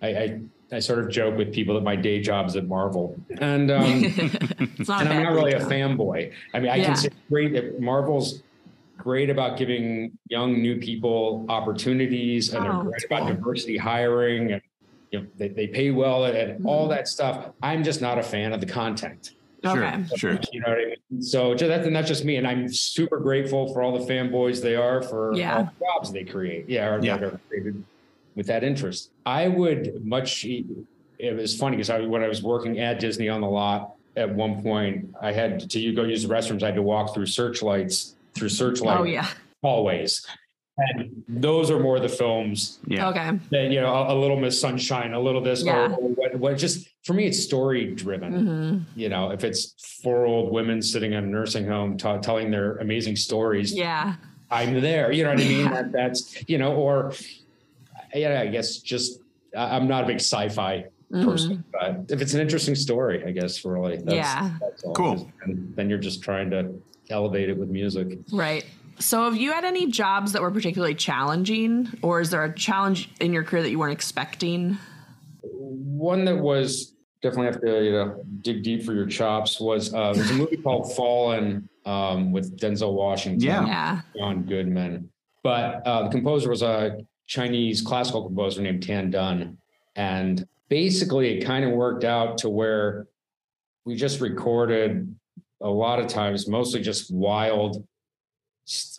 I, 0.00 0.08
I 0.08 0.40
I 0.70 0.78
sort 0.80 0.98
of 1.00 1.08
joke 1.10 1.36
with 1.36 1.52
people 1.52 1.74
that 1.74 1.82
my 1.82 1.96
day 1.96 2.20
job's 2.20 2.54
at 2.56 2.68
Marvel, 2.68 3.16
and 3.40 3.70
um, 3.70 4.04
It's 4.78 4.88
not 4.88 5.02
and 5.02 5.08
I'm 5.12 5.22
not 5.24 5.32
really 5.32 5.52
a 5.54 5.60
fanboy. 5.60 6.32
I 6.54 6.60
mean, 6.60 6.70
I 6.70 6.76
Yeah. 6.76 6.86
can 6.86 6.96
say 6.96 7.08
great 7.30 7.52
that 7.54 7.80
Marvel's 7.80 8.42
great 8.98 9.30
about 9.30 9.56
giving 9.58 10.12
young 10.28 10.60
new 10.60 10.78
people 10.78 11.46
opportunities, 11.48 12.52
and 12.52 12.66
Oh, 12.66 12.70
they're 12.82 12.82
great 12.90 13.04
about 13.06 13.26
cool. 13.26 13.36
diversity 13.36 13.76
hiring, 13.76 14.52
and 14.52 14.62
you 15.10 15.20
know, 15.20 15.26
they, 15.36 15.48
they 15.48 15.66
pay 15.66 15.90
well 15.90 16.24
and 16.24 16.64
all 16.66 16.82
Mm-hmm. 16.84 16.90
that 16.90 17.08
stuff. 17.08 17.50
I'm 17.62 17.82
just 17.84 18.00
not 18.00 18.18
a 18.18 18.22
fan 18.22 18.52
of 18.52 18.60
the 18.60 18.66
content. 18.66 19.32
Sure, 19.64 19.84
Okay. 19.84 20.04
sure. 20.16 20.38
You 20.52 20.60
know 20.60 20.68
what 20.68 20.78
I 20.78 20.84
mean? 21.10 21.22
So 21.22 21.52
just, 21.54 21.68
that's, 21.68 21.86
and 21.86 21.96
that's 21.96 22.06
just 22.08 22.24
me. 22.24 22.36
And 22.36 22.46
I'm 22.46 22.72
super 22.72 23.18
grateful 23.18 23.72
for 23.72 23.82
all 23.82 23.98
the 23.98 24.04
fanboys 24.12 24.62
they 24.62 24.76
are 24.76 25.02
for 25.02 25.34
Yeah. 25.34 25.56
all 25.56 25.64
the 25.64 25.70
jobs 25.84 26.12
they 26.12 26.24
create. 26.24 26.68
Yeah. 26.68 26.88
Or 26.94 27.00
Yeah. 27.02 27.16
that 27.16 27.24
are 27.24 27.40
created 27.48 27.82
with 28.36 28.46
that 28.46 28.62
interest. 28.62 29.10
I 29.26 29.48
would 29.48 30.04
much, 30.04 30.44
it 30.44 31.36
was 31.36 31.56
funny 31.56 31.76
because 31.76 31.90
I, 31.90 32.00
when 32.02 32.22
I 32.22 32.28
was 32.28 32.42
working 32.42 32.78
at 32.78 33.00
Disney 33.00 33.28
on 33.28 33.40
the 33.40 33.48
lot 33.48 33.94
at 34.16 34.32
one 34.32 34.62
point, 34.62 35.12
I 35.20 35.32
had 35.32 35.68
to 35.70 35.80
you 35.80 35.92
go 35.94 36.04
use 36.04 36.22
the 36.22 36.32
restrooms. 36.32 36.62
I 36.62 36.66
had 36.66 36.74
to 36.76 36.82
walk 36.82 37.12
through 37.14 37.26
searchlights, 37.26 38.14
through 38.34 38.50
searchlight 38.50 39.00
Oh 39.00 39.04
yeah. 39.04 39.26
hallways. 39.62 40.24
And 40.78 41.24
those 41.28 41.70
are 41.72 41.80
more 41.80 41.98
the 41.98 42.08
films 42.08 42.78
Yeah. 42.86 43.08
Okay. 43.08 43.38
that, 43.50 43.70
you 43.72 43.80
know, 43.80 43.92
a, 43.92 44.14
a 44.14 44.16
little 44.16 44.38
Miss 44.38 44.60
Sunshine, 44.60 45.12
a 45.12 45.20
little 45.20 45.40
this, 45.40 45.64
Yeah. 45.64 45.86
or, 45.88 45.94
or 45.94 46.08
what, 46.10 46.34
what 46.36 46.58
just 46.58 46.88
for 47.04 47.14
me, 47.14 47.26
it's 47.26 47.42
story 47.42 47.94
driven 47.94 48.32
hmm 48.32 48.78
you 49.00 49.08
know, 49.08 49.30
if 49.30 49.42
it's 49.44 49.74
four 50.02 50.24
old 50.24 50.52
women 50.52 50.80
sitting 50.80 51.12
in 51.14 51.24
a 51.24 51.26
nursing 51.26 51.66
home 51.66 51.96
ta 51.98 52.18
telling 52.18 52.50
their 52.50 52.76
amazing 52.76 53.16
stories, 53.16 53.74
Yeah. 53.74 54.14
I'm 54.50 54.80
there. 54.80 55.10
You 55.12 55.24
know 55.24 55.30
what 55.30 55.40
I 55.40 55.44
mean? 55.44 55.60
Yeah. 55.66 55.68
That, 55.82 55.92
that's 55.92 56.44
you 56.48 56.58
know, 56.58 56.74
or 56.74 57.12
yeah, 58.14 58.40
I 58.40 58.46
guess 58.46 58.78
just 58.78 59.20
I- 59.56 59.76
I'm 59.76 59.88
not 59.88 60.04
a 60.04 60.06
big 60.06 60.16
sci-fi 60.20 60.86
Mhm. 61.12 61.24
person, 61.24 61.64
but 61.72 62.04
if 62.10 62.20
it's 62.20 62.34
an 62.34 62.40
interesting 62.40 62.74
story, 62.74 63.24
I 63.24 63.30
guess 63.32 63.64
really, 63.64 63.96
that's, 63.96 64.14
Yeah. 64.14 64.50
that's 64.60 64.84
all. 64.84 64.92
Cool. 64.92 65.32
And 65.42 65.72
then 65.74 65.88
you're 65.88 65.98
just 65.98 66.22
trying 66.22 66.50
to 66.50 66.70
elevate 67.08 67.48
it 67.48 67.56
with 67.58 67.70
music. 67.70 68.18
Right. 68.30 68.66
So, 68.98 69.24
have 69.24 69.36
you 69.36 69.52
had 69.52 69.64
any 69.64 69.86
jobs 69.90 70.32
that 70.32 70.42
were 70.42 70.50
particularly 70.50 70.94
challenging, 70.94 71.88
or 72.02 72.20
is 72.20 72.30
there 72.30 72.44
a 72.44 72.52
challenge 72.54 73.10
in 73.20 73.32
your 73.32 73.44
career 73.44 73.62
that 73.62 73.70
you 73.70 73.78
weren't 73.78 73.92
expecting? 73.92 74.76
One 75.42 76.24
that 76.24 76.36
was 76.38 76.94
definitely 77.22 77.46
have 77.46 77.60
to 77.60 77.84
you 77.84 77.92
know 77.92 78.24
dig 78.42 78.62
deep 78.62 78.84
for 78.84 78.94
your 78.94 79.06
chops 79.06 79.60
was 79.60 79.92
uh, 79.94 80.12
there's 80.12 80.30
a 80.30 80.34
movie 80.34 80.56
called 80.56 80.92
Fallen 80.96 81.68
um, 81.84 82.32
with 82.32 82.58
Denzel 82.58 82.92
Washington. 82.94 83.40
Yeah. 83.40 83.66
Yeah. 83.66 84.00
John 84.16 84.42
Goodman. 84.42 85.10
But 85.42 85.86
uh, 85.86 86.04
the 86.04 86.10
composer 86.10 86.50
was 86.50 86.62
a 86.62 86.98
Chinese 87.26 87.80
classical 87.80 88.24
composer 88.24 88.60
named 88.62 88.82
Tan 88.82 89.10
Dun. 89.10 89.56
And 89.96 90.46
basically, 90.68 91.38
it 91.38 91.44
kind 91.44 91.64
of 91.64 91.70
worked 91.72 92.04
out 92.04 92.38
to 92.38 92.48
where 92.48 93.06
we 93.84 93.94
just 93.94 94.20
recorded 94.20 95.14
a 95.60 95.68
lot 95.68 95.98
of 95.98 96.06
times, 96.08 96.48
mostly 96.48 96.80
just 96.82 97.12
wild, 97.12 97.76
s- 97.76 97.82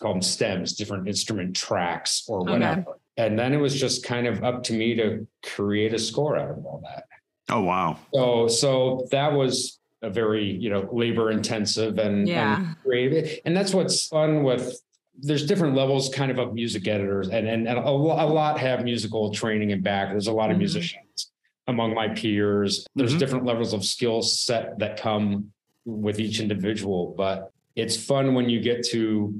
call 0.00 0.12
them 0.14 0.22
stems, 0.22 0.74
different 0.74 1.06
instrument 1.08 1.54
tracks 1.56 2.24
or 2.28 2.40
Okay. 2.40 2.52
whatever. 2.52 2.98
And 3.16 3.38
then 3.38 3.52
it 3.52 3.58
was 3.58 3.78
just 3.78 4.04
kind 4.04 4.26
of 4.26 4.42
up 4.42 4.62
to 4.64 4.72
me 4.72 4.94
to 4.96 5.26
create 5.44 5.92
a 5.94 5.98
score 5.98 6.36
out 6.36 6.50
of 6.50 6.64
all 6.64 6.80
that. 6.84 7.04
Oh 7.48 7.62
wow. 7.62 7.98
So 8.14 8.48
so 8.48 9.06
that 9.10 9.32
was 9.32 9.78
a 10.02 10.08
very 10.10 10.44
you 10.50 10.70
know 10.70 10.88
labor 10.92 11.30
intensive 11.30 11.98
and, 11.98 12.26
Yeah. 12.26 12.56
and 12.66 12.76
creative, 12.82 13.38
and 13.44 13.56
that's 13.56 13.74
what's 13.74 14.06
fun 14.06 14.42
with 14.42 14.80
there's 15.22 15.44
different 15.46 15.74
levels 15.74 16.08
kind 16.14 16.30
of 16.30 16.38
of 16.38 16.54
music 16.54 16.88
editors 16.88 17.28
and 17.28 17.46
and, 17.46 17.68
and 17.68 17.78
a, 17.78 17.82
a 17.88 17.90
lot 17.90 18.58
have 18.58 18.84
musical 18.84 19.30
training 19.32 19.72
and 19.72 19.82
back 19.82 20.08
there's 20.10 20.28
a 20.28 20.32
lot 20.32 20.50
of 20.50 20.56
Mhm. 20.56 20.60
musicians 20.60 21.30
among 21.66 21.92
my 21.94 22.08
peers 22.08 22.86
there's 22.94 23.14
Mhm. 23.14 23.18
different 23.18 23.44
levels 23.44 23.74
of 23.74 23.84
skill 23.84 24.22
set 24.22 24.78
that 24.78 24.96
come 24.98 25.52
with 25.84 26.18
each 26.20 26.40
individual 26.40 27.12
but 27.18 27.52
it's 27.76 27.96
fun 27.96 28.32
when 28.34 28.48
you 28.48 28.60
get 28.60 28.82
to 28.86 29.34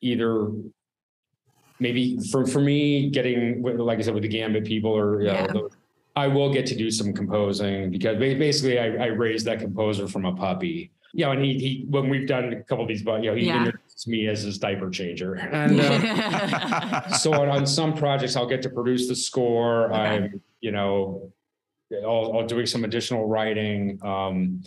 either 0.00 0.50
maybe 1.78 2.18
for 2.30 2.46
for 2.46 2.60
me 2.60 3.10
getting 3.10 3.62
like 3.62 3.98
i 3.98 4.02
said 4.02 4.14
with 4.14 4.22
the 4.22 4.28
gambit 4.28 4.64
people 4.64 4.90
or 4.90 5.20
you 5.22 5.28
know, 5.28 5.48
Yeah. 5.54 5.60
i 6.16 6.26
will 6.26 6.52
get 6.52 6.66
to 6.66 6.76
do 6.76 6.90
some 6.90 7.12
composing 7.12 7.90
because 7.90 8.18
basically 8.18 8.78
i, 8.78 8.86
I 9.04 9.06
raised 9.06 9.46
that 9.46 9.60
composer 9.60 10.06
from 10.08 10.24
a 10.26 10.34
puppy 10.34 10.90
you 11.14 11.24
know 11.24 11.32
and 11.32 11.42
he, 11.44 11.54
he 11.58 11.86
when 11.88 12.08
we've 12.08 12.28
done 12.28 12.52
a 12.52 12.62
couple 12.64 12.82
of 12.84 12.88
these 12.88 13.02
but 13.02 13.22
you 13.22 13.30
know 13.30 13.36
he 13.36 13.46
Yeah. 13.46 13.58
introduced 13.66 14.08
me 14.08 14.26
as 14.28 14.42
his 14.42 14.58
diaper 14.58 14.90
changer 14.90 15.34
and 15.52 15.80
uh, 15.80 17.08
so 17.24 17.32
on, 17.34 17.48
on 17.48 17.66
some 17.66 17.94
projects 17.94 18.36
i'll 18.36 18.46
get 18.48 18.62
to 18.62 18.70
produce 18.70 19.08
the 19.08 19.16
score 19.16 19.92
Okay. 19.92 19.94
i'm 20.00 20.40
you 20.60 20.72
know 20.72 21.32
I'll, 22.04 22.32
I'll 22.38 22.46
doing 22.46 22.66
some 22.66 22.84
additional 22.84 23.26
writing 23.26 23.98
um 24.02 24.62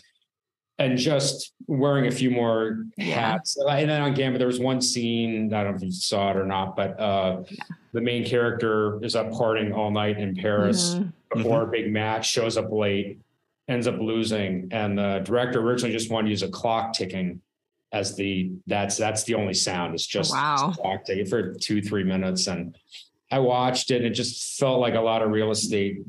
and 0.84 0.98
just 0.98 1.54
wearing 1.68 2.08
a 2.08 2.12
few 2.12 2.30
more 2.30 2.86
Yeah. 2.98 3.32
hats 3.32 3.58
and 3.58 3.90
then 3.90 4.02
on 4.02 4.14
Gambit 4.14 4.40
there 4.40 4.48
was 4.48 4.60
one 4.60 4.82
scene 4.82 5.54
i 5.54 5.64
don't 5.64 5.72
know 5.72 5.78
if 5.78 5.84
you 5.84 5.92
saw 5.92 6.32
it 6.32 6.38
or 6.38 6.46
not 6.46 6.76
but 6.76 7.00
uh 7.00 7.44
Yeah. 7.50 7.58
the 7.94 8.02
main 8.02 8.26
character 8.26 9.04
is 9.04 9.16
up 9.16 9.30
partying 9.32 9.76
all 9.76 9.92
night 9.92 10.18
in 10.20 10.36
paris 10.36 10.96
Mhm. 10.96 11.14
before 11.34 11.64
a 11.64 11.68
big 11.68 11.92
match 11.92 12.30
shows 12.30 12.58
up 12.58 12.72
late 12.72 13.20
ends 13.68 13.88
up 13.88 13.98
losing 14.00 14.68
and 14.72 14.98
the 14.98 15.22
director 15.24 15.60
originally 15.62 15.94
just 15.94 16.12
wanted 16.12 16.26
to 16.26 16.32
use 16.32 16.44
a 16.44 16.50
clock 16.50 16.94
ticking 16.94 17.42
as 17.94 18.16
the 18.16 18.52
that's 18.68 18.98
that's 18.98 19.24
the 19.24 19.36
only 19.36 19.54
sound 19.54 19.94
it's 19.94 20.06
just 20.06 20.34
Wow. 20.34 20.74
clock 20.76 21.06
ticking 21.06 21.26
for 21.26 21.54
two 21.54 21.82
three 21.82 22.04
minutes 22.04 22.48
and 22.48 22.76
i 23.32 23.40
watched 23.40 23.90
it 23.92 23.98
and 23.98 24.06
it 24.06 24.12
just 24.12 24.60
felt 24.60 24.80
like 24.82 24.96
a 24.96 25.02
lot 25.02 25.22
of 25.22 25.32
real 25.32 25.52
estate 25.52 26.00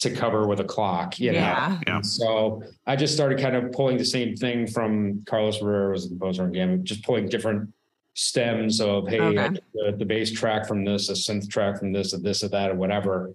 to 0.00 0.10
cover 0.10 0.46
with 0.48 0.60
a 0.60 0.64
clock 0.64 1.20
you 1.20 1.32
know 1.32 1.38
Yeah. 1.38 1.80
Yeah. 1.86 2.00
So 2.00 2.62
i 2.86 2.96
just 2.96 3.14
started 3.14 3.38
kind 3.38 3.54
of 3.54 3.70
pulling 3.72 3.98
the 3.98 4.04
same 4.04 4.34
thing 4.34 4.66
from 4.66 5.22
carlos 5.26 5.60
Rivera 5.62 5.92
was 5.92 6.04
the 6.04 6.08
composer 6.10 6.44
and 6.44 6.54
Gambit, 6.54 6.84
just 6.84 7.04
pulling 7.04 7.28
different 7.28 7.72
stems 8.14 8.80
of 8.80 9.08
hey 9.08 9.20
Okay. 9.20 9.48
The, 9.74 9.94
the 9.98 10.04
bass 10.04 10.32
track 10.32 10.66
from 10.66 10.84
this 10.84 11.08
a 11.10 11.12
synth 11.12 11.48
track 11.48 11.78
from 11.78 11.92
this 11.92 12.12
or 12.14 12.18
this 12.18 12.42
or 12.42 12.48
that 12.48 12.70
or 12.70 12.74
whatever 12.74 13.32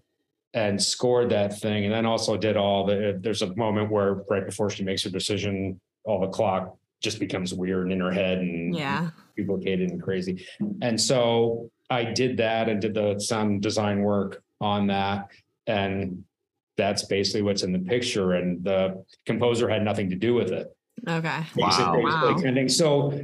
and 0.53 0.81
scored 0.81 1.29
that 1.31 1.59
thing 1.59 1.85
and 1.85 1.93
then 1.93 2.05
also 2.05 2.35
did 2.37 2.57
all 2.57 2.85
the 2.85 3.09
uh, 3.09 3.13
there's 3.19 3.41
a 3.41 3.55
moment 3.55 3.91
where 3.91 4.15
right 4.29 4.45
before 4.45 4.69
she 4.69 4.83
makes 4.83 5.03
her 5.03 5.09
decision 5.09 5.79
all 6.03 6.19
the 6.19 6.27
clock 6.27 6.75
just 7.01 7.19
becomes 7.19 7.53
weird 7.53 7.91
in 7.91 7.99
her 7.99 8.11
head 8.11 8.39
and 8.39 8.75
Yeah. 8.75 9.09
duplicated 9.37 9.91
and 9.91 10.01
crazy 10.01 10.45
and 10.81 10.99
so 10.99 11.69
i 11.89 12.03
did 12.03 12.37
that 12.37 12.69
and 12.69 12.81
did 12.81 12.93
the 12.95 13.19
sound 13.19 13.61
design 13.61 14.01
work 14.01 14.41
on 14.59 14.87
that 14.87 15.29
and 15.67 16.23
that's 16.77 17.03
basically 17.03 17.41
what's 17.41 17.63
in 17.63 17.71
the 17.71 17.79
picture 17.79 18.33
and 18.33 18.63
the 18.63 19.03
composer 19.25 19.69
had 19.69 19.83
nothing 19.83 20.09
to 20.09 20.15
do 20.15 20.33
with 20.33 20.51
it 20.51 20.75
Okay. 21.07 21.41
Wow. 21.57 22.01
Wow. 22.01 22.67
So 22.67 23.21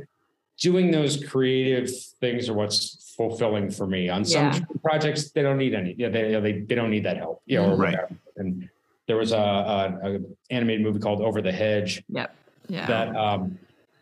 doing 0.60 0.92
those 0.92 1.24
creative 1.24 1.90
things 2.20 2.50
are 2.50 2.54
what's 2.54 3.14
fulfilling 3.18 3.72
for 3.72 3.88
me. 3.88 4.10
On 4.10 4.24
some 4.26 4.48
Yeah. 4.52 4.60
projects, 4.84 5.32
they 5.32 5.42
don't 5.42 5.58
need 5.58 5.74
any. 5.74 5.96
Yeah, 5.98 6.10
they, 6.10 6.40
they 6.40 6.60
they 6.60 6.76
don't 6.76 6.92
need 6.92 7.06
that 7.06 7.18
help. 7.18 7.42
You 7.46 7.58
know, 7.60 7.72
or 7.72 7.78
Right. 7.78 7.98
And 8.36 8.70
there 9.08 9.16
was 9.18 9.32
a, 9.32 9.38
a, 9.38 10.16
a 10.16 10.20
animated 10.52 10.82
movie 10.84 11.00
called 11.00 11.22
Over 11.22 11.42
the 11.42 11.52
Hedge 11.52 12.04
Yep. 12.10 12.36
Yeah. 12.68 12.86
that 12.88 13.16
um, 13.16 13.58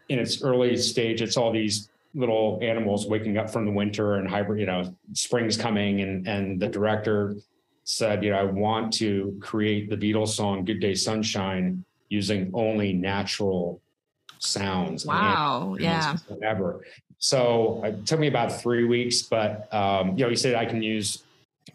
in 0.10 0.20
its 0.20 0.42
early 0.44 0.76
stage, 0.76 1.22
it's 1.22 1.38
all 1.38 1.52
these 1.52 1.90
little 2.16 2.60
animals 2.62 3.08
waking 3.08 3.38
up 3.38 3.50
from 3.50 3.66
the 3.66 3.72
winter 3.72 4.16
and 4.16 4.28
hybrid, 4.28 4.60
you 4.60 4.66
know, 4.66 4.94
spring's 5.14 5.56
coming. 5.58 6.02
And, 6.02 6.28
and 6.28 6.60
the 6.60 6.68
director 6.68 7.36
said, 7.90 8.24
you 8.24 8.30
know, 8.30 8.38
I 8.38 8.44
want 8.44 8.94
to 8.94 9.36
create 9.42 9.90
the 9.90 9.98
Beatles 9.98 10.30
song, 10.30 10.64
Good 10.64 10.80
Day 10.80 10.94
Sunshine, 10.94 11.84
using 12.10 12.52
only 12.54 12.94
natural 12.94 13.82
sounds. 14.38 15.08
wow. 15.08 15.76
Yeah. 15.80 16.18
Whatever. 16.28 16.86
So 17.18 17.82
it 17.84 18.06
took 18.06 18.20
me 18.20 18.28
about 18.28 18.62
three 18.62 18.84
weeks, 18.84 19.24
but 19.24 19.74
um, 19.74 20.10
you 20.18 20.24
know, 20.24 20.30
he 20.30 20.36
said 20.36 20.54
I 20.54 20.66
can 20.66 20.84
use 20.84 21.24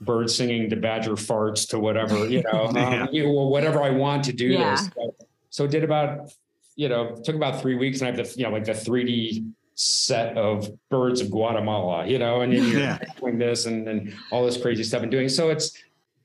bird 0.03 0.31
singing 0.31 0.71
to 0.71 0.77
badger 0.77 1.13
farts 1.15 1.69
to 1.71 1.81
whatever, 1.81 2.29
you 2.29 2.45
know, 2.45 2.67
um, 2.77 3.09
you 3.11 3.25
know, 3.25 3.49
whatever 3.49 3.83
I 3.83 3.91
want 3.91 4.23
to 4.25 4.33
do 4.33 4.47
Yeah. 4.51 4.71
this. 4.71 4.91
So, 4.95 5.15
so 5.51 5.65
it 5.65 5.73
did 5.73 5.83
about, 5.83 6.33
you 6.77 6.89
know, 6.89 7.17
took 7.25 7.35
about 7.35 7.61
three 7.61 7.75
weeks 7.75 8.01
and 8.01 8.09
I 8.09 8.17
have 8.17 8.25
the, 8.25 8.39
you 8.39 8.45
know, 8.45 8.51
like 8.53 8.65
the 8.65 8.73
3D 8.73 9.51
set 9.75 10.37
of 10.39 10.71
birds 10.91 11.21
of 11.21 11.29
Guatemala, 11.33 12.07
you 12.07 12.21
know, 12.21 12.43
and 12.43 12.53
then 12.53 12.63
you're 12.69 12.81
Yeah. 12.81 12.99
doing 13.19 13.37
this 13.37 13.67
and, 13.67 13.89
and 13.89 14.15
all 14.31 14.47
this 14.47 14.57
crazy 14.63 14.85
stuff 14.85 15.03
and 15.03 15.11
doing. 15.11 15.29
So 15.29 15.51
it's, 15.51 15.77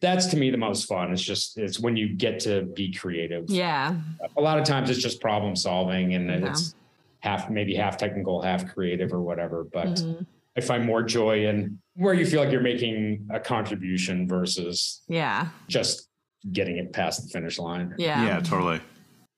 that's 0.01 0.27
to 0.27 0.37
me 0.37 0.49
the 0.49 0.57
most 0.57 0.87
fun. 0.87 1.11
It's 1.11 1.21
just, 1.21 1.57
it's 1.57 1.79
when 1.79 1.95
you 1.97 2.09
get 2.15 2.39
to 2.41 2.63
be 2.63 2.93
creative 2.93 3.49
Yeah. 3.49 3.95
a 4.37 4.41
lot 4.41 4.57
of 4.59 4.65
times 4.65 4.89
it's 4.89 5.01
just 5.01 5.19
problem 5.21 5.55
solving 5.55 6.13
and 6.13 6.29
Yeah. 6.29 6.49
it's 6.49 6.75
half 7.19 7.49
maybe 7.49 7.75
half 7.75 7.97
technical 7.97 8.41
half 8.41 8.73
creative 8.73 9.11
or 9.11 9.21
whatever 9.21 9.65
but 9.73 9.87
Mhm. 9.87 10.25
i 10.55 10.61
find 10.61 10.85
more 10.85 11.03
joy 11.03 11.45
in 11.47 11.77
where 11.95 12.13
you 12.13 12.25
feel 12.25 12.41
like 12.41 12.49
you're 12.49 12.61
making 12.61 13.27
a 13.29 13.39
contribution 13.41 14.25
versus 14.25 15.01
Yeah. 15.09 15.49
just 15.67 16.07
getting 16.53 16.77
it 16.77 16.93
past 16.93 17.23
the 17.23 17.29
finish 17.29 17.59
line 17.59 17.93
Yeah. 17.97 18.25
Yeah, 18.25 18.39
totally. 18.39 18.79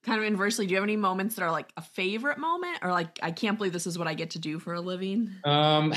Kind 0.04 0.18
of 0.20 0.26
inversely, 0.26 0.66
do 0.66 0.72
you 0.72 0.76
have 0.78 0.84
any 0.84 0.96
moments 0.96 1.36
that 1.36 1.42
are 1.42 1.50
like 1.52 1.72
a 1.76 1.82
favorite 1.82 2.36
moment 2.36 2.78
or 2.82 2.90
like, 2.90 3.20
I 3.22 3.30
can't 3.30 3.56
believe 3.56 3.72
this 3.72 3.86
is 3.86 3.96
what 3.96 4.08
I 4.08 4.14
get 4.14 4.30
to 4.30 4.40
do 4.40 4.58
for 4.58 4.74
a 4.74 4.80
living? 4.80 5.30
um 5.44 5.94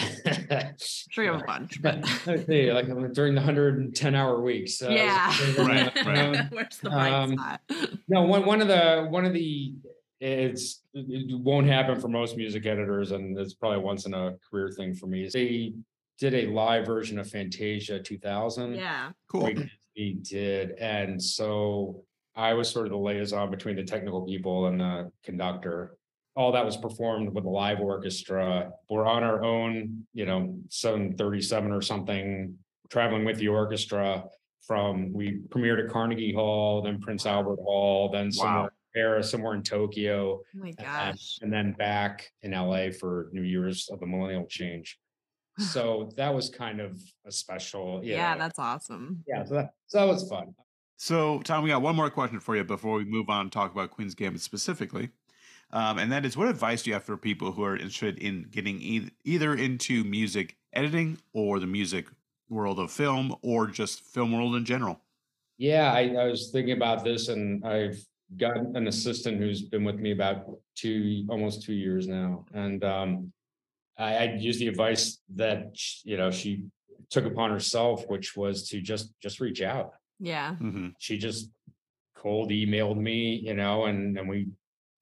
Sure, 1.09 1.23
you 1.23 1.31
have 1.31 1.41
a 1.41 1.45
bunch, 1.45 1.81
but 1.81 2.05
hey, 2.05 2.71
like 2.71 2.87
I'm 2.87 3.11
during 3.13 3.33
the 3.33 3.41
110 3.41 4.15
hour 4.15 4.41
weeks 4.41 4.81
uh, 4.81 4.89
yeah. 4.89 5.33
Right, 5.57 6.05
right. 6.05 6.17
Um, 6.19 6.49
Where's 6.51 6.77
the 6.77 6.89
bright 6.91 7.13
um, 7.13 7.33
spot? 7.33 7.61
no 8.07 8.23
one 8.23 8.45
one 8.45 8.61
of 8.61 8.67
the 8.67 9.07
one 9.09 9.25
of 9.25 9.33
the 9.33 9.73
it's 10.21 10.83
it 10.93 11.39
won't 11.39 11.67
happen 11.67 11.99
for 11.99 12.07
most 12.07 12.37
music 12.37 12.65
editors 12.65 13.11
and 13.11 13.37
it's 13.37 13.53
probably 13.53 13.79
once 13.79 14.05
in 14.05 14.13
a 14.13 14.35
career 14.49 14.69
thing 14.69 14.93
for 14.93 15.07
me 15.07 15.27
they 15.33 15.73
did 16.19 16.33
a 16.33 16.47
live 16.51 16.85
version 16.85 17.19
of 17.19 17.29
fantasia 17.29 17.99
2000 17.99 18.75
Yeah. 18.75 19.11
Cool. 19.27 19.43
Wait 19.43 19.69
he 19.93 20.13
did 20.13 20.71
and 20.71 21.21
so 21.21 22.03
i 22.35 22.53
was 22.53 22.69
sort 22.69 22.85
of 22.85 22.91
the 22.91 22.97
liaison 22.97 23.49
between 23.51 23.75
the 23.75 23.83
technical 23.83 24.25
people 24.25 24.67
and 24.67 24.79
the 24.79 25.11
conductor 25.23 25.95
all 26.35 26.51
that 26.51 26.65
was 26.65 26.75
performed 26.77 27.33
with 27.33 27.45
a 27.45 27.49
live 27.49 27.79
orchestra 27.79 28.69
we're 28.89 29.05
on 29.05 29.23
our 29.23 29.43
own 29.43 30.05
you 30.13 30.25
know 30.25 30.57
737 30.69 31.71
or 31.71 31.81
something 31.81 32.57
traveling 32.89 33.25
with 33.25 33.37
the 33.37 33.47
orchestra 33.47 34.23
from 34.67 35.13
we 35.13 35.39
premiered 35.49 35.83
at 35.83 35.89
carnegie 35.91 36.33
hall 36.33 36.81
then 36.81 36.99
prince 36.99 37.25
albert 37.25 37.59
hall 37.63 38.09
then 38.09 38.31
somewhere 38.31 38.61
Wow. 38.61 38.65
in 38.65 38.71
paris 39.01 39.29
somewhere 39.31 39.53
in 39.55 39.63
tokyo 39.63 40.39
Oh 40.39 40.59
my 40.59 40.67
and- 40.69 40.77
gosh. 40.77 41.39
and 41.41 41.51
then 41.51 41.73
back 41.73 42.29
in 42.41 42.51
la 42.51 42.89
for 42.99 43.29
new 43.31 43.43
year's 43.43 43.89
of 43.89 43.99
the 43.99 44.05
millennial 44.07 44.45
change 44.47 44.99
so 45.59 46.11
that 46.17 46.33
was 46.33 46.49
kind 46.49 46.81
of 46.81 46.99
a 47.25 47.31
special 47.31 48.03
you 48.03 48.13
Yeah, 48.13 48.37
that's 48.37 48.59
awesome. 48.59 49.23
yeah, 49.25 49.45
so 49.45 49.53
that, 49.53 49.69
so 49.87 49.99
that 49.99 50.07
was 50.07 50.27
fun. 50.29 50.53
So, 50.97 51.39
Tom, 51.39 51.63
we 51.63 51.69
got 51.69 51.81
one 51.81 51.95
more 51.95 52.09
question 52.09 52.39
for 52.39 52.55
you 52.55 52.63
before 52.63 52.97
we 52.97 53.05
move 53.05 53.29
on 53.29 53.41
and 53.41 53.51
talk 53.51 53.71
about 53.71 53.91
Queen's 53.91 54.15
Gambit 54.15 54.41
specifically. 54.41 55.09
Um, 55.71 55.97
and 55.97 56.11
that 56.11 56.25
is 56.25 56.37
what 56.37 56.47
advice 56.47 56.83
do 56.83 56.89
you 56.89 56.93
have 56.93 57.03
for 57.03 57.17
people 57.17 57.51
who 57.51 57.63
are 57.63 57.75
interested 57.75 58.17
in 58.19 58.47
getting 58.49 58.79
e- 58.79 59.09
either 59.23 59.53
into 59.53 60.03
music 60.03 60.55
editing 60.73 61.17
or 61.33 61.59
the 61.59 61.67
music 61.67 62.07
world 62.49 62.79
of 62.79 62.91
film 62.91 63.35
or 63.41 63.67
just 63.67 64.01
film 64.01 64.31
world 64.31 64.55
in 64.55 64.63
general? 64.63 65.01
Yeah, 65.57 65.91
I, 65.91 66.15
I 66.17 66.25
was 66.27 66.49
thinking 66.51 66.77
about 66.77 67.03
this 67.03 67.27
and 67.27 67.65
I've 67.65 67.97
got 68.37 68.57
an 68.57 68.87
assistant 68.87 69.37
who's 69.39 69.63
been 69.63 69.83
with 69.83 69.95
me 69.95 70.11
about 70.11 70.45
two, 70.75 71.25
almost 71.29 71.63
two 71.63 71.73
years 71.73 72.07
now. 72.07 72.45
And 72.53 72.83
um, 72.83 73.33
I, 73.97 74.15
I 74.15 74.23
used 74.35 74.59
the 74.59 74.67
advice 74.67 75.19
that, 75.35 75.77
you 76.03 76.17
know, 76.17 76.31
she 76.31 76.65
took 77.09 77.25
upon 77.25 77.51
herself, 77.51 78.07
which 78.07 78.37
was 78.37 78.69
to 78.69 78.81
just, 78.81 79.13
just 79.21 79.39
reach 79.39 79.61
out. 79.61 79.91
Yeah. 80.19 80.55
hmm 80.55 80.89
She 80.99 81.17
just 81.17 81.49
cold 82.15 82.49
emailed 82.51 82.97
me, 82.97 83.35
you 83.43 83.53
know, 83.53 83.85
and, 83.85 84.17
and 84.17 84.27
we 84.29 84.47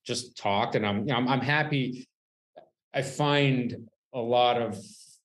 just 0.06 0.38
talked 0.38 0.76
and 0.76 0.86
I'm, 0.86 1.00
you 1.00 1.06
know, 1.06 1.16
I'm, 1.16 1.28
I'm 1.28 1.42
happy. 1.42 2.06
I 2.94 3.02
find 3.02 3.90
a 4.14 4.20
lot 4.20 4.62
of 4.62 4.78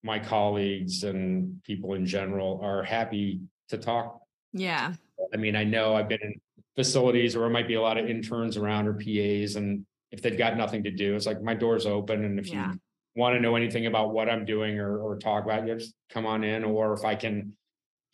my 0.03 0.18
colleagues 0.18 1.05
and 1.05 1.62
people 1.64 1.94
in 1.94 2.07
general 2.07 2.61
are 2.62 2.83
happy 2.83 3.40
to 3.70 3.79
talk 3.79 4.20
Yeah. 4.53 4.94
I 5.35 5.37
mean, 5.37 5.57
I 5.57 5.64
know 5.64 5.94
I've 5.96 6.09
been 6.09 6.22
in 6.22 6.40
facilities 6.77 7.35
where 7.37 7.42
there 7.46 7.53
might 7.53 7.66
be 7.68 7.74
a 7.74 7.81
lot 7.83 7.98
of 7.98 8.09
interns 8.09 8.57
around 8.57 8.87
or 8.87 8.94
PAs, 8.94 9.57
and 9.57 9.85
if 10.12 10.22
they've 10.22 10.38
got 10.38 10.57
nothing 10.57 10.85
to 10.85 10.90
do, 10.92 11.16
it's 11.16 11.27
like 11.27 11.42
my 11.42 11.55
door's 11.55 11.85
open. 11.87 12.24
And 12.24 12.38
if 12.38 12.46
Yeah. 12.46 12.70
you 12.72 12.79
want 13.16 13.35
to 13.35 13.40
know 13.40 13.57
anything 13.57 13.87
about 13.87 14.12
what 14.14 14.29
I'm 14.31 14.44
doing 14.44 14.79
or, 14.79 14.98
or 15.01 15.18
talk 15.18 15.44
about, 15.44 15.66
you 15.66 15.74
just 15.74 15.92
come 16.09 16.24
on 16.24 16.44
in. 16.44 16.62
Or 16.64 16.92
if 16.94 17.05
I 17.05 17.16
can 17.16 17.53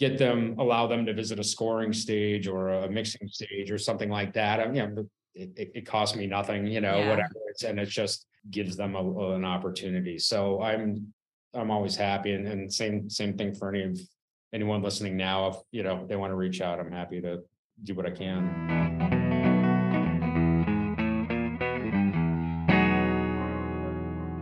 get 0.09 0.19
them, 0.19 0.57
allow 0.59 0.87
them 0.87 1.07
to 1.07 1.15
visit 1.15 1.39
a 1.39 1.45
scoring 1.45 1.93
stage 1.93 2.47
or 2.47 2.69
a 2.69 2.91
mixing 2.91 3.27
stage 3.29 3.71
or 3.71 3.79
something 3.79 4.11
like 4.11 4.33
that. 4.35 4.61
I 4.61 4.67
mean, 4.67 4.75
you 4.75 4.87
know, 4.87 5.09
it, 5.35 5.51
it, 5.57 5.71
it 5.75 5.87
costs 5.87 6.17
me 6.17 6.27
nothing, 6.27 6.67
you 6.67 6.81
know, 6.81 6.97
Yeah. 6.99 7.09
whatever. 7.11 7.33
It's, 7.49 7.63
and 7.65 7.79
it 7.79 7.87
just 7.89 8.27
gives 8.51 8.77
them 8.77 8.95
a, 8.95 9.33
an 9.35 9.45
opportunity. 9.45 10.19
So 10.19 10.63
I'm 10.63 11.13
I'm 11.55 11.71
always 11.71 11.97
happy. 11.97 12.33
And, 12.33 12.47
and 12.47 12.73
same 12.73 13.09
same 13.09 13.37
thing 13.39 13.55
for 13.55 13.69
any 13.69 13.83
of 13.85 13.99
anyone 14.53 14.83
listening 14.83 15.17
now. 15.17 15.47
If 15.49 15.57
you 15.71 15.83
know 15.83 16.05
they 16.09 16.17
want 16.17 16.31
to 16.33 16.37
reach 16.37 16.61
out, 16.61 16.79
I'm 16.81 16.93
happy 16.93 17.21
to 17.21 17.41
do 17.85 17.95
what 17.95 18.07
I 18.07 18.11
can. 18.11 18.43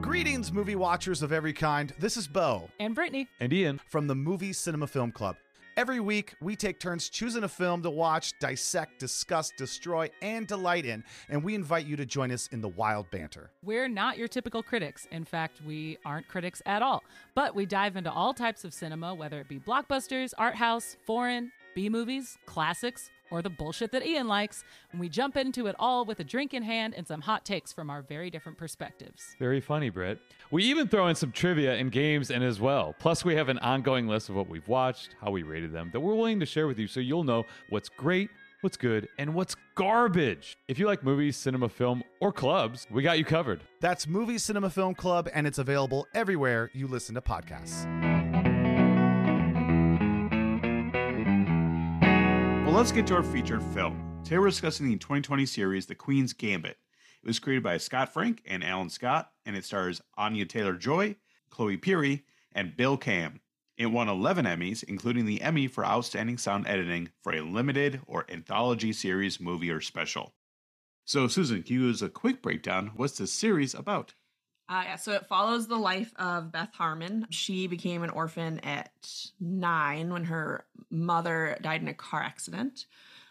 Greetings, 0.01 0.53
movie 0.53 0.77
watchers 0.77 1.23
of 1.23 1.33
every 1.33 1.53
kind. 1.53 1.93
This 1.99 2.17
is 2.17 2.27
Bo 2.27 2.69
And 2.79 2.95
Brittany. 2.95 3.29
And 3.41 3.53
Ian, 3.53 3.81
from 3.89 4.07
the 4.09 4.15
Movie 4.15 4.53
Cinema 4.53 4.87
Film 4.87 5.11
Club. 5.13 5.37
Every 5.75 6.01
week, 6.01 6.35
we 6.43 6.55
take 6.55 6.79
turns 6.79 7.09
choosing 7.09 7.45
a 7.45 7.49
film 7.49 7.83
to 7.83 7.89
watch, 7.89 8.39
dissect, 8.39 8.99
discuss, 8.99 9.51
destroy, 9.57 10.11
and 10.21 10.47
delight 10.47 10.85
in, 10.85 11.03
and 11.31 11.43
we 11.43 11.55
invite 11.55 11.87
you 11.87 11.97
to 11.97 12.05
join 12.05 12.31
us 12.31 12.47
in 12.49 12.61
the 12.61 12.69
wild 12.69 13.11
banter. 13.11 13.51
We're 13.65 13.89
not 13.89 14.19
your 14.19 14.29
typical 14.29 14.63
critics. 14.63 15.09
In 15.11 15.25
fact, 15.25 15.63
we 15.67 15.97
aren't 16.05 16.29
critics 16.29 16.61
at 16.67 16.83
all. 16.83 17.03
But 17.35 17.55
we 17.55 17.65
dive 17.65 17.97
into 17.97 18.13
all 18.13 18.35
types 18.35 18.65
of 18.65 18.75
cinema, 18.75 19.15
whether 19.15 19.41
it 19.41 19.49
be 19.49 19.59
blockbusters, 19.59 20.35
art 20.37 20.57
house, 20.57 20.99
foreign, 21.07 21.53
B 21.75 21.89
movies, 21.89 22.37
classics, 22.45 23.11
or 23.33 23.43
the 23.43 23.51
bullshit 23.51 23.91
that 23.93 24.07
Ian 24.07 24.29
likes. 24.29 24.63
And 24.93 25.01
we 25.01 25.09
jump 25.09 25.37
into 25.37 25.67
it 25.67 25.75
all 25.79 26.05
with 26.05 26.21
a 26.21 26.25
drink 26.25 26.53
in 26.53 26.63
hand 26.63 26.95
and 26.95 27.09
some 27.09 27.23
hot 27.23 27.45
takes 27.45 27.73
from 27.73 27.89
our 27.89 28.03
very 28.03 28.31
different 28.31 28.59
perspectives. 28.59 29.35
very 29.39 29.61
funny, 29.61 29.89
Britt. 29.89 30.21
We 30.51 30.65
even 30.65 30.87
throw 30.87 31.09
in 31.09 31.15
some 31.17 31.33
trivia 31.33 31.75
and 31.75 31.91
games 31.91 32.31
in 32.31 32.43
as 32.43 32.61
well. 32.61 32.95
Plus, 32.99 33.25
we 33.25 33.35
have 33.35 33.49
an 33.49 33.59
ongoing 33.61 34.07
list 34.07 34.29
of 34.29 34.35
what 34.37 34.49
we've 34.49 34.69
watched, 34.69 35.17
how 35.21 35.31
we 35.31 35.43
rated 35.43 35.73
them, 35.73 35.91
that 35.93 36.01
we're 36.01 36.15
willing 36.15 36.41
to 36.41 36.47
share 36.47 36.67
with 36.67 36.79
you 36.79 36.87
so 36.87 37.01
you'll 37.01 37.25
know 37.25 37.45
what's 37.71 37.89
great, 37.89 38.29
what's 38.61 38.77
good, 38.77 39.09
and 39.19 39.35
what's 39.35 39.57
garbage. 39.75 40.59
If 40.69 40.79
you 40.79 40.87
like 40.87 41.03
movies, 41.03 41.37
cinema, 41.39 41.71
film, 41.71 42.03
or 42.21 42.33
clubs, 42.33 42.87
we 42.91 43.03
got 43.03 43.19
you 43.19 43.25
covered. 43.25 43.63
That's 43.81 44.07
Movie 44.07 44.39
Cinema 44.39 44.69
Film 44.69 44.95
Club, 44.95 45.29
and 45.33 45.47
it's 45.47 45.59
available 45.59 46.07
everywhere 46.15 46.71
you 46.75 46.87
listen 46.87 47.15
to 47.15 47.23
podcasts. 47.23 48.12
Well, 52.73 52.81
let's 52.81 52.91
get 52.91 53.07
to 53.09 53.17
our 53.17 53.23
featured 53.23 53.63
film. 53.63 54.23
Today 54.25 54.39
we're 54.39 54.49
discussing 54.49 54.89
the 54.89 54.97
2020 54.97 55.45
series 55.45 55.85
The 55.85 55.95
Queen's 55.95 56.33
Gambit. 56.33 56.79
It 57.23 57.27
was 57.27 57.39
created 57.39 57.63
by 57.63 57.77
Scott 57.77 58.15
Frank 58.15 58.41
and 58.47 58.65
Alan 58.65 58.89
Scott, 58.89 59.31
and 59.45 59.55
it 59.55 59.67
stars 59.67 60.01
Anya 60.17 60.47
Taylor 60.47 60.73
Joy, 60.73 61.17
Chloe 61.51 61.77
Pirrie, 61.77 62.23
and 62.51 62.75
Bill 62.75 62.97
Camp. 62.97 63.43
It 63.77 63.89
won 63.89 64.09
11 64.09 64.47
Emmys, 64.47 64.83
including 64.85 65.27
the 65.27 65.43
Emmy 65.43 65.67
for 65.67 65.85
Outstanding 65.85 66.39
Sound 66.39 66.67
Editing 66.67 67.11
for 67.21 67.35
a 67.35 67.43
limited 67.43 68.01
or 68.07 68.25
anthology 68.31 68.95
series, 68.95 69.39
movie, 69.39 69.71
or 69.71 69.83
special. 69.83 70.33
So, 71.05 71.29
Susan, 71.29 71.63
can 71.63 71.75
you 71.75 71.87
give 71.89 71.97
us 71.97 72.01
a 72.01 72.09
quick 72.09 72.41
breakdown? 72.41 72.93
What's 72.97 73.19
this 73.19 73.35
series 73.35 73.75
about? 73.75 74.15
Uh, 74.73 74.85
yeah, 74.87 74.97
so 74.97 75.13
it 75.13 75.27
follows 75.27 75.67
the 75.67 75.77
life 75.77 76.15
of 76.17 76.51
Beth 76.51 76.73
Harmon. 76.73 77.27
She 77.29 77.67
became 77.67 78.03
an 78.03 78.09
orphan 78.09 78.59
at 78.61 78.91
nine 79.39 80.11
when 80.15 80.25
her 80.25 80.65
mother 80.91 81.59
died 81.61 81.83
in 81.83 81.89
a 81.89 81.95
car 81.95 82.23
accident. 82.23 82.87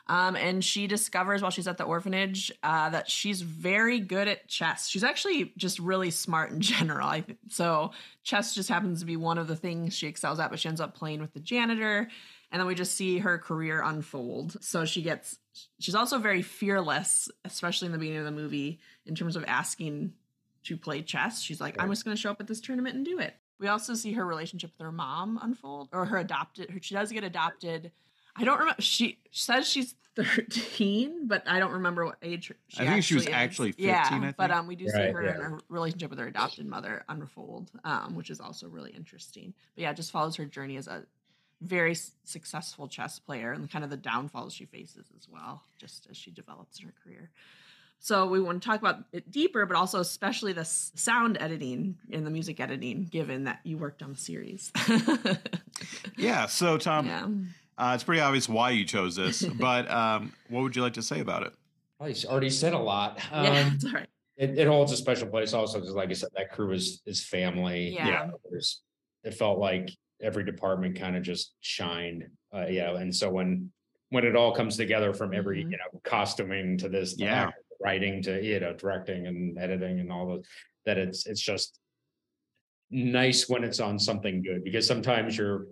Um, 0.05 0.35
and 0.35 0.63
she 0.63 0.85
discovers 0.85 1.41
while 1.41 1.49
she's 1.49 1.67
at 1.67 1.79
the 1.79 1.83
orphanage 1.83 2.51
uh, 2.61 2.91
that 2.91 3.09
she's 3.09 3.41
very 3.41 3.99
good 3.99 4.27
at 4.27 4.49
chess. 4.49 4.87
She's 4.87 5.03
actually 5.03 5.51
just 5.57 5.79
really 5.79 6.11
smart 6.11 6.51
in 6.51 6.61
general. 6.61 7.23
So 7.49 7.89
chess 8.23 8.53
just 8.53 8.69
happens 8.69 8.99
to 8.99 9.07
be 9.07 9.17
one 9.17 9.39
of 9.39 9.47
the 9.47 9.55
things 9.55 9.95
she 9.95 10.05
excels 10.05 10.39
at, 10.39 10.51
but 10.51 10.59
she 10.59 10.69
ends 10.69 10.81
up 10.81 10.93
playing 10.93 11.21
with 11.21 11.33
the 11.33 11.39
janitor. 11.39 12.07
And 12.51 12.59
then 12.59 12.67
we 12.67 12.75
just 12.75 12.95
see 12.95 13.17
her 13.17 13.39
career 13.39 13.81
unfold. 13.81 14.63
So 14.63 14.85
she 14.85 15.01
gets, 15.01 15.39
she's 15.79 15.95
also 15.95 16.19
very 16.19 16.43
fearless, 16.43 17.29
especially 17.45 17.87
in 17.87 17.93
the 17.93 17.97
beginning 17.97 18.19
of 18.19 18.25
the 18.25 18.31
movie, 18.31 18.79
in 19.07 19.15
terms 19.15 19.35
of 19.35 19.43
asking 19.47 20.13
to 20.63 20.77
play 20.77 21.01
chess. 21.01 21.41
She's 21.41 21.59
like, 21.61 21.75
I'm 21.81 21.89
just 21.89 22.05
going 22.05 22.15
to 22.15 22.21
show 22.21 22.31
up 22.31 22.39
at 22.39 22.47
this 22.47 22.61
tournament 22.61 22.95
and 22.95 23.05
do 23.05 23.19
it. 23.19 23.35
We 23.59 23.67
also 23.67 23.93
see 23.93 24.13
her 24.13 24.25
relationship 24.25 24.71
with 24.77 24.83
her 24.85 24.91
mom 24.91 25.39
unfold, 25.41 25.89
or 25.91 26.05
her 26.05 26.17
adopted. 26.17 26.71
Her, 26.71 26.79
she 26.81 26.95
does 26.95 27.11
get 27.11 27.23
adopted. 27.23 27.91
I 28.35 28.43
don't 28.43 28.59
remember. 28.59 28.81
She 28.81 29.19
says 29.31 29.67
she's 29.67 29.93
13, 30.15 31.27
but 31.27 31.43
I 31.47 31.59
don't 31.59 31.73
remember 31.73 32.05
what 32.05 32.17
age. 32.21 32.51
She 32.67 32.81
I 32.81 32.87
think 32.87 33.03
she 33.03 33.13
was 33.13 33.27
is. 33.27 33.33
actually 33.33 33.71
15, 33.71 33.87
Yeah, 33.87 34.07
I 34.09 34.19
think. 34.19 34.35
but 34.37 34.51
um, 34.51 34.67
we 34.67 34.75
do 34.75 34.87
see 34.87 34.97
her 34.97 35.23
yeah. 35.23 35.31
and 35.33 35.43
her 35.43 35.59
relationship 35.69 36.09
with 36.09 36.19
her 36.19 36.27
adopted 36.27 36.65
mother 36.65 37.03
unfold, 37.09 37.71
um, 37.83 38.15
which 38.15 38.29
is 38.29 38.39
also 38.39 38.67
really 38.67 38.91
interesting. 38.91 39.53
But 39.75 39.81
yeah, 39.83 39.91
it 39.91 39.95
just 39.95 40.11
follows 40.11 40.35
her 40.37 40.45
journey 40.45 40.77
as 40.77 40.87
a 40.87 41.03
very 41.61 41.95
successful 42.23 42.87
chess 42.87 43.19
player 43.19 43.51
and 43.51 43.69
kind 43.69 43.83
of 43.83 43.91
the 43.91 43.97
downfalls 43.97 44.53
she 44.53 44.65
faces 44.65 45.05
as 45.15 45.27
well, 45.29 45.63
just 45.77 46.07
as 46.09 46.17
she 46.17 46.31
develops 46.31 46.79
in 46.79 46.85
her 46.87 46.93
career. 47.03 47.29
So 48.03 48.25
we 48.27 48.39
want 48.41 48.61
to 48.63 48.67
talk 48.67 48.79
about 48.79 49.03
it 49.13 49.29
deeper, 49.31 49.63
but 49.67 49.77
also 49.77 49.99
especially 49.99 50.53
the 50.53 50.61
s- 50.61 50.91
sound 50.95 51.37
editing 51.39 51.95
and 52.11 52.25
the 52.25 52.31
music 52.31 52.59
editing, 52.59 53.05
given 53.05 53.43
that 53.43 53.59
you 53.63 53.77
worked 53.77 54.01
on 54.01 54.11
the 54.13 54.17
series. 54.17 54.71
Yeah, 56.17 56.45
so, 56.45 56.77
Tom, 56.77 57.07
yeah. 57.07 57.25
uh, 57.77 57.93
it's 57.95 58.03
pretty 58.03 58.21
obvious 58.21 58.47
why 58.47 58.69
you 58.71 58.85
chose 58.85 59.15
this, 59.15 59.41
but 59.59 59.89
um, 59.89 60.33
what 60.49 60.61
would 60.61 60.75
you 60.75 60.81
like 60.83 60.93
to 60.93 61.01
say 61.01 61.19
about 61.19 61.43
it? 61.43 61.53
He's 62.05 62.25
already 62.25 62.49
said 62.49 62.73
a 62.73 62.77
lot. 62.79 63.19
Um, 63.31 63.45
yeah, 63.45 63.71
it's 63.73 63.85
all 63.85 63.91
right. 63.93 64.09
it, 64.37 64.57
it 64.59 64.67
holds 64.67 64.91
a 64.91 64.97
special 64.97 65.27
place 65.27 65.53
also 65.53 65.79
because 65.79 65.95
like 65.95 66.09
I 66.09 66.13
said, 66.13 66.29
that 66.35 66.51
crew 66.51 66.71
is 66.73 67.01
is 67.05 67.23
family. 67.23 67.89
Yeah. 67.89 68.05
You 68.05 68.11
know, 68.11 68.37
there's 68.49 68.81
it 69.23 69.33
felt 69.35 69.57
like 69.59 69.89
every 70.21 70.43
department 70.43 70.95
kind 70.99 71.15
of 71.15 71.23
just 71.23 71.53
shined. 71.61 72.25
Uh, 72.53 72.65
you 72.67 72.81
know, 72.81 72.95
and 72.95 73.15
so 73.15 73.29
when 73.29 73.71
when 74.09 74.25
it 74.25 74.35
all 74.35 74.53
comes 74.53 74.77
together 74.77 75.13
from 75.13 75.33
every, 75.33 75.63
Mhm. 75.63 75.71
you 75.71 75.77
know, 75.77 75.99
costuming 76.03 76.77
to 76.79 76.89
this 76.89 77.15
Yeah. 77.17 77.45
that, 77.45 77.53
writing 77.83 78.21
to 78.23 78.43
you 78.43 78.59
know, 78.59 78.73
directing 78.73 79.27
and 79.27 79.57
editing 79.57 79.99
and 79.99 80.11
all 80.11 80.27
those, 80.27 80.45
that 80.85 80.97
it's 80.97 81.25
it's 81.27 81.41
just 81.41 81.79
nice 82.89 83.47
when 83.47 83.63
it's 83.63 83.79
on 83.79 83.97
something 83.97 84.43
good 84.43 84.63
because 84.63 84.85
sometimes 84.85 85.37
you're 85.37 85.67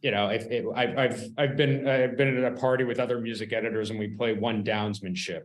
you 0.00 0.12
know, 0.12 0.28
if 0.28 0.44
it, 0.46 0.64
I've 0.74 0.96
I've 0.96 1.24
I've 1.36 1.56
been 1.56 1.88
I've 1.88 2.16
been 2.16 2.42
at 2.42 2.52
a 2.52 2.56
party 2.56 2.84
with 2.84 3.00
other 3.00 3.20
music 3.20 3.52
editors 3.52 3.90
and 3.90 3.98
we 3.98 4.08
play 4.08 4.32
one 4.32 4.62
downsmanship. 4.62 5.42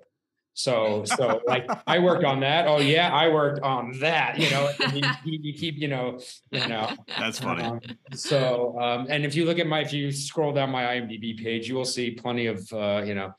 So 0.54 1.04
so 1.06 1.42
like 1.48 1.68
I 1.88 2.00
worked 2.00 2.24
on 2.24 2.40
that. 2.42 2.68
Oh 2.68 2.80
yeah, 2.80 3.12
I 3.12 3.30
worked 3.30 3.62
on 3.62 3.98
that. 4.00 4.38
You 4.38 4.50
know, 4.52 4.70
you, 4.94 5.02
you 5.26 5.40
you 5.42 5.54
keep 5.54 5.78
you 5.78 5.88
know 5.88 6.20
you 6.52 6.68
know. 6.68 6.92
That's 7.20 7.40
funny. 7.40 7.64
Um, 7.64 7.80
so 8.14 8.80
um, 8.80 9.08
and 9.10 9.26
if 9.26 9.36
you 9.36 9.46
look 9.46 9.60
at 9.60 9.68
my 9.68 9.80
if 9.80 9.94
you 9.94 10.12
scroll 10.12 10.54
down 10.54 10.70
my 10.70 10.84
IMDb 10.84 11.38
page, 11.38 11.68
you 11.68 11.76
will 11.76 11.86
see 11.86 12.12
plenty 12.12 12.48
of 12.48 12.72
uh, 12.72 13.04
you 13.06 13.16
know 13.16 13.34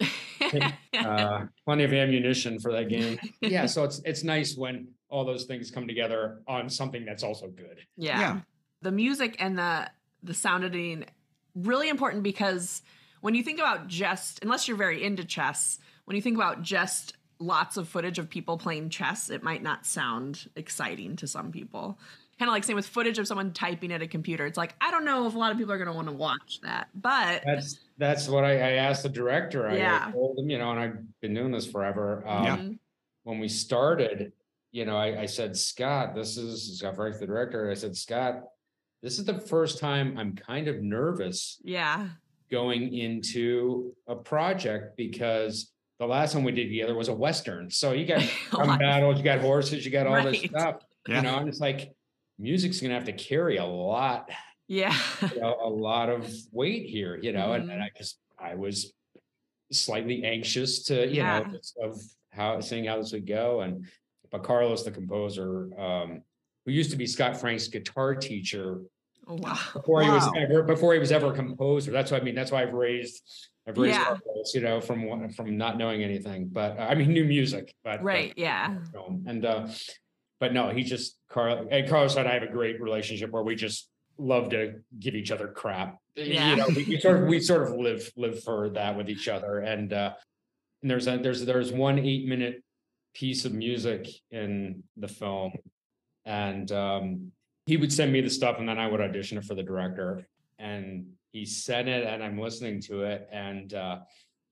uh, 0.98 1.44
plenty 1.64 1.84
of 1.84 1.92
ammunition 1.92 2.58
for 2.58 2.72
that 2.72 2.88
game. 2.88 3.18
Yeah, 3.40 3.66
so 3.66 3.84
it's 3.84 4.00
it's 4.04 4.22
nice 4.22 4.56
when 4.56 4.88
all 5.10 5.24
those 5.24 5.44
things 5.44 5.70
come 5.70 5.86
together 5.86 6.42
on 6.46 6.68
something 6.68 7.04
that's 7.04 7.22
also 7.22 7.48
good. 7.48 7.80
Yeah. 7.96 8.20
Yeah. 8.20 8.40
The 8.82 8.92
music 8.92 9.36
and 9.40 9.58
the 9.58 9.90
the 10.22 10.34
sound 10.34 10.64
editing 10.64 11.06
really 11.54 11.88
important 11.88 12.22
because 12.22 12.82
when 13.20 13.34
you 13.34 13.42
think 13.42 13.58
about 13.58 13.88
just 13.88 14.42
unless 14.42 14.68
you're 14.68 14.76
very 14.76 15.02
into 15.02 15.24
chess, 15.24 15.78
when 16.08 16.16
you 16.16 16.22
think 16.22 16.36
about 16.36 16.62
just 16.62 17.14
lots 17.38 17.76
of 17.76 17.86
footage 17.86 18.18
of 18.18 18.30
people 18.30 18.56
playing 18.56 18.88
chess, 18.88 19.28
it 19.28 19.42
might 19.42 19.62
not 19.62 19.84
sound 19.84 20.48
exciting 20.56 21.16
to 21.16 21.26
some 21.26 21.52
people. 21.52 21.98
Kind 22.38 22.48
of 22.48 22.54
like 22.54 22.64
same 22.64 22.76
with 22.76 22.86
footage 22.86 23.18
of 23.18 23.26
someone 23.26 23.52
typing 23.52 23.92
at 23.92 24.00
a 24.00 24.06
computer. 24.06 24.46
It's 24.46 24.56
like 24.56 24.74
I 24.80 24.90
don't 24.90 25.04
know 25.04 25.26
if 25.26 25.34
a 25.34 25.38
lot 25.38 25.52
of 25.52 25.58
people 25.58 25.72
are 25.72 25.76
going 25.76 25.88
to 25.88 25.92
want 25.92 26.08
to 26.08 26.14
watch 26.14 26.60
that. 26.62 26.88
But 26.94 27.42
That's 27.44 27.78
that's 27.98 28.26
what 28.26 28.44
I, 28.44 28.52
I 28.52 28.70
asked 28.72 29.02
the 29.02 29.10
director. 29.10 29.68
I, 29.68 29.74
I 29.74 29.76
Yeah. 29.76 30.10
told 30.12 30.38
him, 30.38 30.48
you 30.48 30.56
know, 30.56 30.70
and 30.70 30.80
I've 30.80 31.20
been 31.20 31.34
doing 31.34 31.52
this 31.52 31.66
forever. 31.66 32.24
Um, 32.26 32.44
Yeah. 32.44 32.68
When 33.24 33.38
we 33.38 33.48
started, 33.48 34.32
you 34.72 34.86
know, 34.86 34.96
I, 34.96 35.22
I 35.22 35.26
said, 35.26 35.56
Scott, 35.56 36.14
this 36.14 36.38
is 36.38 36.78
Scott 36.78 36.96
Frank, 36.96 37.18
the 37.18 37.26
director. 37.26 37.70
I 37.70 37.74
said, 37.74 37.94
Scott, 37.94 38.44
this 39.02 39.18
is 39.18 39.26
the 39.26 39.38
first 39.38 39.78
time 39.78 40.16
I'm 40.16 40.34
kind 40.34 40.68
of 40.68 40.80
nervous 40.80 41.60
yeah. 41.62 42.08
going 42.50 42.94
into 42.94 43.94
a 44.06 44.14
project 44.16 44.96
because 44.96 45.72
the 45.98 46.06
last 46.06 46.34
one 46.34 46.44
we 46.44 46.52
did 46.52 46.68
together 46.68 46.94
was 46.94 47.08
a 47.08 47.14
western. 47.14 47.70
So 47.70 47.92
you 47.92 48.06
got 48.06 48.22
gun 48.50 48.78
battles, 48.78 49.18
you 49.18 49.24
got 49.24 49.40
horses, 49.40 49.84
you 49.84 49.90
got 49.90 50.06
all 50.06 50.22
this 50.22 50.42
stuff. 50.42 50.76
Yeah. 51.08 51.16
You 51.16 51.22
know, 51.22 51.38
and 51.38 51.48
it's 51.48 51.60
like 51.60 51.92
music's 52.38 52.80
gonna 52.80 52.94
have 52.94 53.04
to 53.04 53.12
carry 53.12 53.56
a 53.56 53.64
lot 53.64 54.30
yeah. 54.68 54.94
you 55.34 55.40
know, 55.40 55.56
a 55.62 55.68
lot 55.68 56.10
of 56.10 56.30
weight 56.52 56.84
here, 56.86 57.18
you 57.22 57.32
know, 57.32 57.54
and, 57.54 57.68
Mhm. 57.68 57.72
and 57.72 57.82
I 57.82 57.90
just 57.96 58.18
I 58.38 58.54
was 58.54 58.92
slightly 59.72 60.24
anxious 60.24 60.84
to, 60.84 61.06
you 61.06 61.14
Yeah. 61.16 61.40
know, 61.40 61.52
just 61.52 61.76
of 61.78 62.00
how 62.30 62.60
seeing 62.60 62.84
how 62.84 62.98
this 62.98 63.12
would 63.12 63.26
go. 63.26 63.62
And 63.62 63.86
but 64.30 64.42
Carlos, 64.42 64.84
the 64.84 64.90
composer, 64.90 65.70
um, 65.80 66.22
who 66.66 66.72
used 66.72 66.90
to 66.90 66.96
be 66.96 67.06
Scott 67.06 67.40
Frank's 67.40 67.66
guitar 67.68 68.14
teacher 68.14 68.82
Oh, 69.26 69.34
wow. 69.36 69.58
before 69.72 70.02
he 70.02 70.10
was 70.10 70.30
ever 70.36 70.62
before 70.62 70.92
he 70.92 70.98
was 71.00 71.12
ever 71.12 71.32
a 71.32 71.34
composer. 71.34 71.90
That's 71.90 72.10
why 72.10 72.18
I 72.18 72.20
mean, 72.20 72.34
that's 72.34 72.52
why 72.52 72.62
I've 72.62 72.74
raised 72.74 73.22
I've 73.68 73.76
raised 73.76 73.96
Yeah. 73.98 74.04
Carlos, 74.24 74.54
you 74.54 74.60
know, 74.62 74.80
from 74.80 75.28
from 75.30 75.56
not 75.58 75.76
knowing 75.76 76.02
anything, 76.02 76.48
but 76.48 76.78
uh, 76.78 76.82
I 76.82 76.94
mean, 76.94 77.12
new 77.12 77.24
music, 77.24 77.74
but 77.84 77.98
but- 77.98 78.04
Right. 78.04 78.32
Yeah. 78.36 78.78
And 79.26 79.44
uh, 79.44 79.68
but 80.40 80.52
no, 80.54 80.70
he 80.70 80.82
just 80.84 81.18
Carl 81.28 81.68
and 81.70 81.88
Carlos 81.88 82.16
and 82.16 82.26
I 82.28 82.34
have 82.34 82.42
a 82.42 82.48
great 82.52 82.80
relationship 82.80 83.30
where 83.30 83.42
we 83.42 83.54
just 83.54 83.88
love 84.16 84.50
to 84.50 84.80
give 84.98 85.14
each 85.14 85.30
other 85.30 85.48
crap. 85.48 85.98
Yeah. 86.16 86.50
You 86.50 86.56
know, 86.56 86.66
we, 86.74 86.84
we 86.84 87.00
sort 87.00 87.22
of 87.22 87.28
we 87.28 87.40
sort 87.40 87.62
of 87.64 87.74
live 87.74 88.10
live 88.16 88.42
for 88.42 88.70
that 88.70 88.96
with 88.96 89.08
each 89.10 89.28
other. 89.28 89.58
And 89.58 89.92
uh 89.92 90.14
and 90.82 90.90
there's 90.90 91.06
a 91.06 91.18
there's 91.18 91.44
there's 91.44 91.72
one 91.72 91.98
eight 91.98 92.26
minute 92.26 92.62
piece 93.14 93.44
of 93.44 93.52
music 93.52 94.08
in 94.30 94.82
the 94.96 95.08
film. 95.08 95.52
And 96.24 96.70
um 96.72 97.32
he 97.66 97.76
would 97.76 97.92
send 97.92 98.12
me 98.12 98.20
the 98.22 98.30
stuff 98.30 98.56
and 98.58 98.68
then 98.68 98.78
I 98.78 98.86
would 98.88 99.00
audition 99.00 99.38
it 99.38 99.44
for 99.44 99.54
the 99.54 99.62
director. 99.62 100.26
And 100.58 101.12
he 101.38 101.46
sent 101.46 101.88
it 101.88 102.04
and 102.04 102.22
I'm 102.22 102.38
listening 102.38 102.80
to 102.82 103.02
it. 103.02 103.28
And 103.30 103.72
uh, 103.72 103.98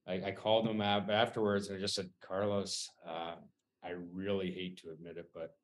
I, 0.07 0.13
I 0.27 0.31
called 0.31 0.69
him 0.69 0.81
up 0.81 1.09
afterwards 1.11 1.69
and 1.69 1.77
I 1.77 1.81
just 1.81 1.97
said, 1.97 2.09
Carlos, 2.21 2.89
uh, 3.07 3.35
I 3.83 3.91
really 4.13 4.53
hate 4.53 4.81
to 4.83 4.91
admit 4.91 5.17
it, 5.17 5.31
but 5.35 5.57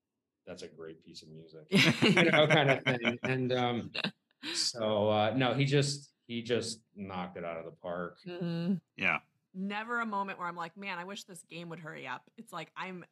that's 0.47 0.63
a 0.63 0.69
great 0.69 1.05
piece 1.05 1.23
of 1.23 1.29
music. 1.29 1.67
you 2.03 2.31
know, 2.31 2.47
kind 2.49 2.71
of 2.71 2.83
thing. 2.83 3.19
And 3.23 3.53
um, 3.53 3.91
so 4.53 5.09
uh, 5.11 5.33
no, 5.37 5.55
he 5.55 5.65
just 5.65 6.11
he 6.27 6.43
just 6.43 6.81
knocked 6.97 7.37
it 7.37 7.45
out 7.45 7.57
of 7.57 7.65
the 7.65 7.71
park. 7.71 8.19
Mhm. 8.27 8.81
Yeah. 8.97 9.19
Never 9.55 10.01
a 10.01 10.07
moment 10.07 10.39
where 10.39 10.49
I'm 10.49 10.57
like, 10.57 10.77
man, 10.77 10.99
I 10.99 11.05
wish 11.05 11.25
this 11.25 11.45
game 11.49 11.69
would 11.69 11.79
hurry 11.79 12.07
up. 12.07 12.23
It's 12.37 12.53
like 12.53 12.73
I'm 12.77 13.05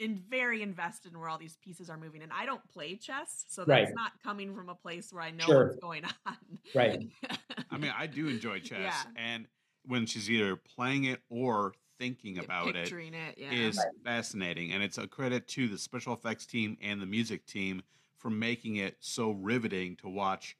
in 0.00 0.16
very 0.28 0.60
invested 0.62 1.12
in 1.12 1.18
where 1.20 1.28
all 1.28 1.38
these 1.38 1.56
pieces 1.58 1.88
are 1.88 1.96
moving, 1.96 2.22
and 2.22 2.32
I 2.32 2.46
don't 2.46 2.66
play 2.68 2.96
chess, 2.96 3.44
so 3.48 3.64
that's 3.64 3.86
Right. 3.90 3.94
not 3.94 4.12
coming 4.22 4.54
from 4.54 4.68
a 4.68 4.74
place 4.74 5.12
where 5.12 5.22
I 5.22 5.30
know 5.30 5.44
Sure. 5.46 5.66
what's 5.68 5.78
going 5.80 6.04
on. 6.26 6.36
Right. 6.74 7.08
I 7.70 7.78
mean, 7.78 7.92
I 7.96 8.06
do 8.06 8.26
enjoy 8.28 8.58
chess, 8.60 8.78
Yeah. 8.80 9.02
and 9.16 9.46
when 9.86 10.06
she's 10.06 10.28
either 10.30 10.56
playing 10.56 11.04
it 11.04 11.22
or 11.28 11.74
thinking 11.98 12.38
about 12.38 12.68
it 12.70 12.74
Picturing 12.74 13.14
it, 13.14 13.38
yeah. 13.38 13.52
is 13.52 13.80
fascinating, 14.02 14.72
and 14.72 14.82
it's 14.82 14.98
a 14.98 15.06
credit 15.06 15.46
to 15.48 15.68
the 15.68 15.78
special 15.78 16.12
effects 16.12 16.44
team 16.44 16.76
and 16.82 17.00
the 17.00 17.06
music 17.06 17.46
team 17.46 17.80
for 18.16 18.30
making 18.30 18.76
it 18.76 18.96
so 19.00 19.30
riveting 19.30 19.94
to 19.96 20.08
watch. 20.08 20.56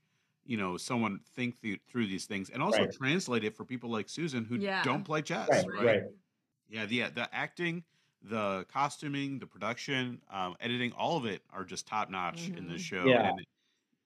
You 0.46 0.58
know, 0.58 0.76
someone 0.76 1.20
think 1.34 1.60
th- 1.60 1.80
through 1.88 2.06
these 2.06 2.26
things, 2.26 2.50
and 2.50 2.62
also 2.62 2.82
Right. 2.82 2.92
translate 2.92 3.42
it 3.44 3.56
for 3.56 3.64
people 3.64 3.90
like 3.90 4.08
Susan 4.08 4.44
who 4.44 4.56
Yeah. 4.56 4.82
don't 4.84 5.02
play 5.02 5.22
chess. 5.22 5.48
Right, 5.48 5.66
right? 5.66 5.84
right. 5.84 6.02
Yeah, 6.68 6.86
the 6.86 7.00
the 7.10 7.34
acting, 7.34 7.82
the 8.24 8.64
costuming, 8.72 9.38
the 9.38 9.46
production, 9.46 10.20
um, 10.30 10.56
editing, 10.60 10.92
all 10.92 11.16
of 11.16 11.24
it 11.26 11.42
are 11.52 11.64
just 11.64 11.86
top 11.86 12.10
notch 12.10 12.48
in 12.48 12.66
this 12.68 12.80
Mhm. 12.82 12.84
show. 12.84 13.04
Yeah. 13.06 13.28
And 13.28 13.46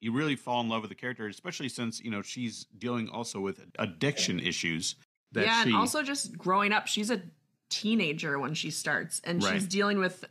you 0.00 0.12
really 0.12 0.36
fall 0.36 0.60
in 0.60 0.68
love 0.68 0.82
with 0.82 0.90
the 0.90 0.94
character, 0.94 1.26
especially 1.28 1.68
since 1.68 2.00
you 2.00 2.10
know 2.10 2.22
she's 2.22 2.66
dealing 2.78 3.08
also 3.08 3.40
with 3.40 3.64
addiction 3.78 4.40
issues. 4.40 4.96
That 5.32 5.44
yeah, 5.46 5.62
she, 5.62 5.68
and 5.70 5.76
also 5.78 6.02
just 6.02 6.36
growing 6.38 6.72
up, 6.72 6.86
she's 6.86 7.10
a 7.10 7.20
teenager 7.68 8.38
when 8.38 8.54
she 8.54 8.70
starts, 8.70 9.20
and 9.24 9.42
she's 9.42 9.66
dealing 9.66 9.98
with 9.98 10.24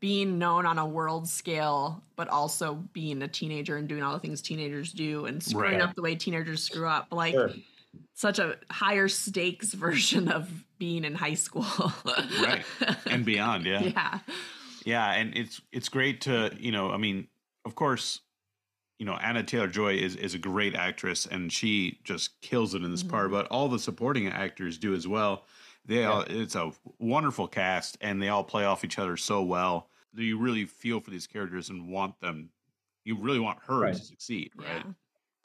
being 0.00 0.38
known 0.38 0.64
on 0.66 0.78
a 0.78 0.86
world 0.86 1.28
scale, 1.28 2.02
but 2.16 2.28
also 2.28 2.74
being 2.92 3.22
a 3.22 3.28
teenager 3.28 3.76
and 3.76 3.88
doing 3.88 4.02
all 4.02 4.12
the 4.12 4.20
things 4.20 4.40
teenagers 4.42 4.92
do 4.92 5.26
and 5.26 5.42
screwing 5.42 5.72
Right. 5.72 5.80
up 5.80 5.94
the 5.94 6.02
way 6.02 6.14
teenagers 6.14 6.62
screw 6.62 6.86
up. 6.86 7.08
Like 7.10 7.32
Sure. 7.34 7.50
Such 8.14 8.38
a 8.38 8.56
higher 8.70 9.08
stakes 9.08 9.72
version 9.74 10.28
of 10.28 10.50
being 10.78 11.04
in 11.04 11.14
high 11.14 11.34
school. 11.34 11.66
right 12.42 12.64
and 13.06 13.24
beyond. 13.24 13.66
Yeah. 13.66 13.82
yeah. 13.82 14.18
Yeah, 14.84 15.12
and 15.12 15.36
it's 15.36 15.60
it's 15.72 15.88
great 15.88 16.20
to 16.22 16.50
you 16.58 16.70
know. 16.72 16.90
I 16.90 16.98
mean, 16.98 17.28
of 17.64 17.74
course, 17.74 18.20
you 18.98 19.06
know 19.06 19.14
Anya 19.14 19.42
Taylor 19.42 19.66
Joy 19.68 19.94
is 19.94 20.14
is 20.16 20.34
a 20.34 20.38
great 20.38 20.74
actress, 20.74 21.26
and 21.26 21.50
she 21.52 22.00
just 22.04 22.38
kills 22.42 22.74
it 22.74 22.82
in 22.84 22.90
this 22.90 23.02
part. 23.02 23.24
Mm-hmm. 23.26 23.32
But 23.34 23.46
all 23.48 23.68
the 23.68 23.78
supporting 23.78 24.28
actors 24.28 24.76
do 24.78 24.94
as 24.94 25.08
well. 25.08 25.44
They 25.86 26.04
all 26.04 26.22
it's 26.22 26.54
a 26.54 26.70
wonderful 26.98 27.48
cast, 27.48 27.96
and 28.00 28.22
they 28.22 28.28
all 28.28 28.44
play 28.44 28.64
off 28.64 28.84
each 28.84 28.98
other 28.98 29.16
so 29.16 29.42
well 29.42 29.88
that 30.12 30.22
you 30.22 30.38
really 30.38 30.64
feel 30.66 31.00
for 31.00 31.10
these 31.10 31.26
characters 31.26 31.70
and 31.70 31.88
want 31.88 32.20
them. 32.20 32.50
You 33.04 33.16
really 33.16 33.40
want 33.40 33.58
her 33.66 33.80
Right. 33.80 33.94
to 33.94 34.00
succeed, 34.00 34.52
right? 34.56 34.82
Yeah. 34.84 34.92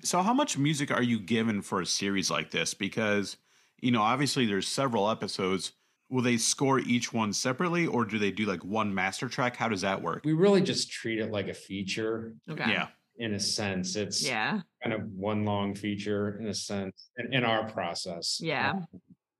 So, 0.04 0.22
how 0.22 0.34
much 0.34 0.58
music 0.58 0.92
are 0.92 1.04
you 1.04 1.20
given 1.20 1.62
for 1.62 1.82
a 1.82 1.86
series 1.86 2.32
like 2.32 2.52
this? 2.52 2.74
Because 2.74 3.38
you 3.82 3.92
know, 3.92 4.02
obviously, 4.02 4.46
there's 4.46 4.68
several 4.68 5.10
episodes. 5.10 5.74
Will 6.10 6.22
they 6.22 6.38
score 6.38 6.80
each 6.80 7.14
one 7.14 7.34
separately, 7.34 7.86
or 7.86 8.04
do 8.06 8.18
they 8.20 8.32
do 8.32 8.46
like 8.46 8.64
one 8.64 8.94
master 8.94 9.30
track? 9.30 9.56
How 9.56 9.70
does 9.70 9.82
that 9.82 10.02
work? 10.02 10.24
We 10.24 10.34
really 10.34 10.62
just 10.62 10.92
treat 10.92 11.20
it 11.20 11.32
like 11.32 11.48
a 11.48 11.54
feature 11.54 12.36
Okay. 12.50 12.72
Yeah, 12.72 12.90
in 13.18 13.34
a 13.34 13.40
sense. 13.40 13.96
It's 13.96 14.22
Yeah. 14.24 14.62
kind 14.84 14.94
of 14.94 15.10
one 15.12 15.46
long 15.46 15.76
feature 15.76 16.38
in 16.40 16.48
a 16.48 16.54
sense 16.54 17.12
in, 17.18 17.34
in 17.34 17.44
our 17.44 17.70
process. 17.72 18.40
Yeah. 18.42 18.86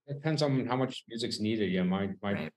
It 0.06 0.14
depends 0.14 0.42
on 0.42 0.66
how 0.66 0.76
much 0.76 1.04
music's 1.08 1.40
needed. 1.40 1.70
Yeah, 1.72 1.84
my 1.84 2.14
my 2.22 2.34
Right. 2.34 2.52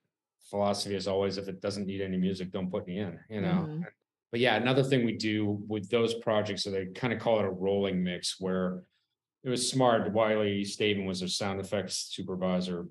philosophy 0.50 0.96
is 0.96 1.08
always 1.08 1.38
if 1.38 1.48
it 1.48 1.62
doesn't 1.62 1.88
need 1.88 2.02
any 2.02 2.18
music, 2.18 2.52
don't 2.52 2.72
put 2.72 2.88
me 2.88 3.00
in, 3.00 3.20
you 3.30 3.42
know. 3.42 3.70
Mhm. 3.72 3.88
But 4.34 4.40
yeah, 4.40 4.56
another 4.56 4.82
thing 4.82 5.06
we 5.06 5.16
do 5.16 5.62
with 5.68 5.92
those 5.92 6.16
projects, 6.16 6.64
so 6.64 6.72
they 6.72 6.88
kind 6.88 7.14
of 7.14 7.20
call 7.20 7.40
it 7.40 7.46
a 7.46 7.52
rolling 7.52 8.04
mix 8.04 8.38
where 8.40 8.82
it 9.44 9.50
was 9.50 9.70
smart. 9.70 10.12
Wylie 10.12 10.64
Stateman 10.64 11.06
was 11.06 11.22
a 11.22 11.28
sound 11.28 11.60
effects 11.60 12.08
supervisor 12.10 12.88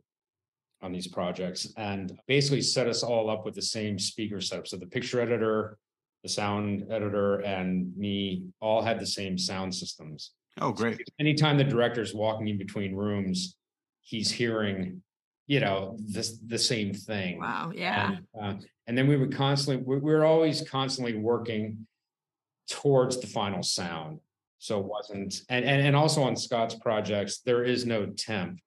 on 0.82 0.92
these 0.92 1.08
projects 1.08 1.72
and 1.76 2.16
basically 2.28 2.62
set 2.62 2.86
us 2.86 3.02
all 3.02 3.28
up 3.28 3.44
with 3.44 3.56
the 3.56 3.62
same 3.62 3.98
speaker 3.98 4.40
setup. 4.40 4.68
So 4.68 4.76
the 4.76 4.86
picture 4.86 5.20
editor, 5.20 5.78
the 6.22 6.28
sound 6.28 6.86
editor, 6.92 7.40
and 7.40 7.92
me 7.96 8.44
all 8.60 8.80
had 8.80 9.00
the 9.00 9.06
same 9.06 9.36
sound 9.36 9.74
systems. 9.74 10.30
Oh, 10.60 10.70
great. 10.70 11.00
Anytime 11.18 11.58
the 11.58 11.64
director's 11.64 12.14
walking 12.14 12.46
in 12.46 12.56
between 12.56 12.94
rooms, 12.94 13.56
he's 14.02 14.30
hearing, 14.30 15.02
you 15.46 15.60
know, 15.60 15.96
this 16.06 16.38
the 16.46 16.58
same 16.58 16.94
thing. 16.94 17.38
Wow. 17.40 17.72
Yeah. 17.74 18.12
And, 18.12 18.26
uh, 18.40 18.54
and 18.86 18.96
then 18.96 19.06
we 19.08 19.16
would 19.16 19.34
constantly, 19.34 19.82
we, 19.84 19.96
we 19.96 20.12
were 20.12 20.24
always 20.24 20.66
constantly 20.68 21.16
working 21.16 21.86
towards 22.70 23.20
the 23.20 23.26
final 23.26 23.62
sound. 23.62 24.20
So 24.58 24.78
it 24.80 24.86
wasn't, 24.86 25.34
and, 25.48 25.64
and, 25.64 25.84
and 25.86 25.96
also 25.96 26.22
on 26.22 26.36
Scott's 26.36 26.76
projects, 26.76 27.40
there 27.40 27.64
is 27.64 27.84
no 27.84 28.06
temp. 28.06 28.60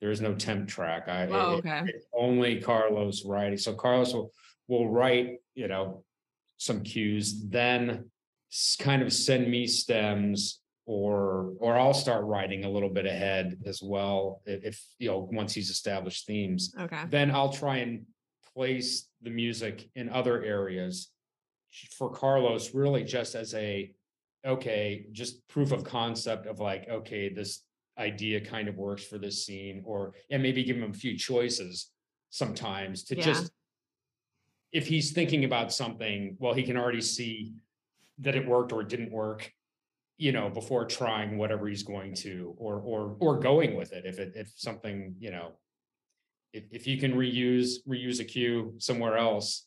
There 0.00 0.10
is 0.10 0.20
no 0.20 0.34
temp 0.34 0.68
track. 0.68 1.08
I, 1.08 1.26
Oh, 1.26 1.54
it- 1.54 1.58
okay. 1.58 1.82
it's 1.86 2.06
only 2.14 2.60
Carlos 2.60 3.24
writing. 3.24 3.58
So 3.58 3.74
Carlos 3.74 4.14
will, 4.14 4.30
will 4.68 4.88
write, 4.88 5.38
you 5.54 5.68
know, 5.68 6.04
some 6.56 6.82
cues, 6.82 7.42
then 7.48 8.10
kind 8.80 9.02
of 9.02 9.12
send 9.12 9.50
me 9.50 9.66
stems 9.66 10.60
or, 10.86 11.52
or 11.58 11.76
I'll 11.76 11.92
start 11.92 12.24
writing 12.24 12.64
a 12.64 12.70
little 12.70 12.88
bit 12.88 13.06
ahead 13.06 13.58
as 13.66 13.82
well. 13.82 14.40
If, 14.46 14.82
you 14.98 15.08
know, 15.10 15.28
once 15.32 15.52
he's 15.52 15.68
established 15.68 16.26
themes 16.26 16.72
Okay. 16.80 17.02
then 17.10 17.30
I'll 17.30 17.52
try 17.52 17.78
and 17.78 18.06
place 18.54 19.08
the 19.20 19.30
music 19.30 19.90
in 19.96 20.08
other 20.08 20.42
areas 20.44 21.10
for 21.98 22.10
Carlos, 22.10 22.72
really 22.72 23.04
just 23.04 23.34
as 23.34 23.52
a, 23.54 23.92
okay, 24.46 25.06
just 25.12 25.46
proof 25.48 25.72
of 25.72 25.84
concept 25.84 26.46
of 26.46 26.60
like, 26.60 26.88
okay, 26.88 27.28
this 27.28 27.64
idea 27.98 28.40
kind 28.40 28.68
of 28.68 28.76
works 28.76 29.04
for 29.04 29.18
this 29.18 29.44
scene, 29.44 29.82
or, 29.84 30.14
and 30.30 30.42
maybe 30.42 30.62
give 30.62 30.76
him 30.76 30.90
a 30.90 30.94
few 30.94 31.18
choices 31.18 31.90
sometimes 32.30 33.02
to 33.04 33.16
Yeah. 33.16 33.24
just, 33.24 33.50
if 34.72 34.86
he's 34.86 35.12
thinking 35.12 35.44
about 35.44 35.72
something, 35.72 36.36
well, 36.38 36.54
he 36.54 36.62
can 36.62 36.76
already 36.76 37.00
see 37.00 37.54
that 38.18 38.36
it 38.36 38.46
worked 38.46 38.72
or 38.72 38.82
it 38.82 38.88
didn't 38.88 39.10
work 39.10 39.52
you 40.18 40.32
know 40.32 40.48
before 40.48 40.84
trying 40.84 41.36
whatever 41.36 41.68
he's 41.68 41.82
going 41.82 42.14
to 42.14 42.54
or 42.58 42.76
or 42.80 43.16
or 43.20 43.38
going 43.38 43.76
with 43.76 43.92
it 43.92 44.04
if 44.06 44.18
it 44.18 44.32
if 44.34 44.50
something 44.56 45.14
you 45.18 45.30
know 45.30 45.52
if, 46.52 46.64
if 46.70 46.86
you 46.86 46.98
can 46.98 47.12
reuse 47.14 47.74
reuse 47.86 48.20
a 48.20 48.24
cue 48.24 48.74
somewhere 48.78 49.16
else 49.18 49.66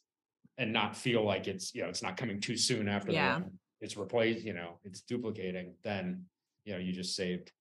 and 0.58 0.74
not 0.74 0.96
feel 0.96 1.24
like 1.24 1.48
it's 1.48 1.74
you 1.76 1.82
know 1.84 1.90
it's 1.90 2.02
not 2.02 2.18
coming 2.18 2.40
too 2.42 2.58
soon 2.58 2.88
after 2.88 3.12
Yeah. 3.12 3.40
the 3.40 3.46
it's 3.82 3.96
replaced 3.96 4.44
you 4.44 4.54
know 4.54 4.80
it's 4.84 5.02
duplicating 5.02 5.76
then 5.84 6.26
you 6.66 6.74
know 6.74 6.80
you 6.80 6.94
just 6.94 7.16
saved 7.16 7.52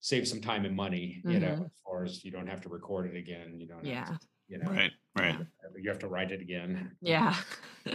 save 0.00 0.26
some 0.28 0.40
time 0.40 0.64
and 0.64 0.74
money 0.76 1.22
you 1.24 1.38
know 1.38 1.46
Mhm. 1.54 1.64
as 1.66 1.70
far 1.84 2.04
as 2.04 2.24
you 2.24 2.30
don't 2.30 2.48
have 2.48 2.60
to 2.62 2.68
record 2.68 3.06
it 3.06 3.16
again 3.16 3.58
you 3.60 3.66
don't 3.66 3.78
have 3.86 3.86
Yeah. 3.86 4.04
to, 4.06 4.18
you 4.48 4.58
know 4.58 4.70
Right, 4.70 4.92
right. 5.16 5.38
you 5.80 5.88
have 5.88 6.00
to 6.00 6.08
write 6.08 6.32
it 6.32 6.40
again 6.40 6.96
Yeah. 7.00 7.34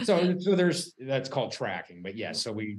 so 0.02 0.36
so 0.38 0.54
there's 0.56 0.94
that's 0.98 1.28
called 1.28 1.52
tracking 1.52 2.02
but 2.02 2.16
yeah 2.16 2.32
so 2.32 2.50
we 2.52 2.78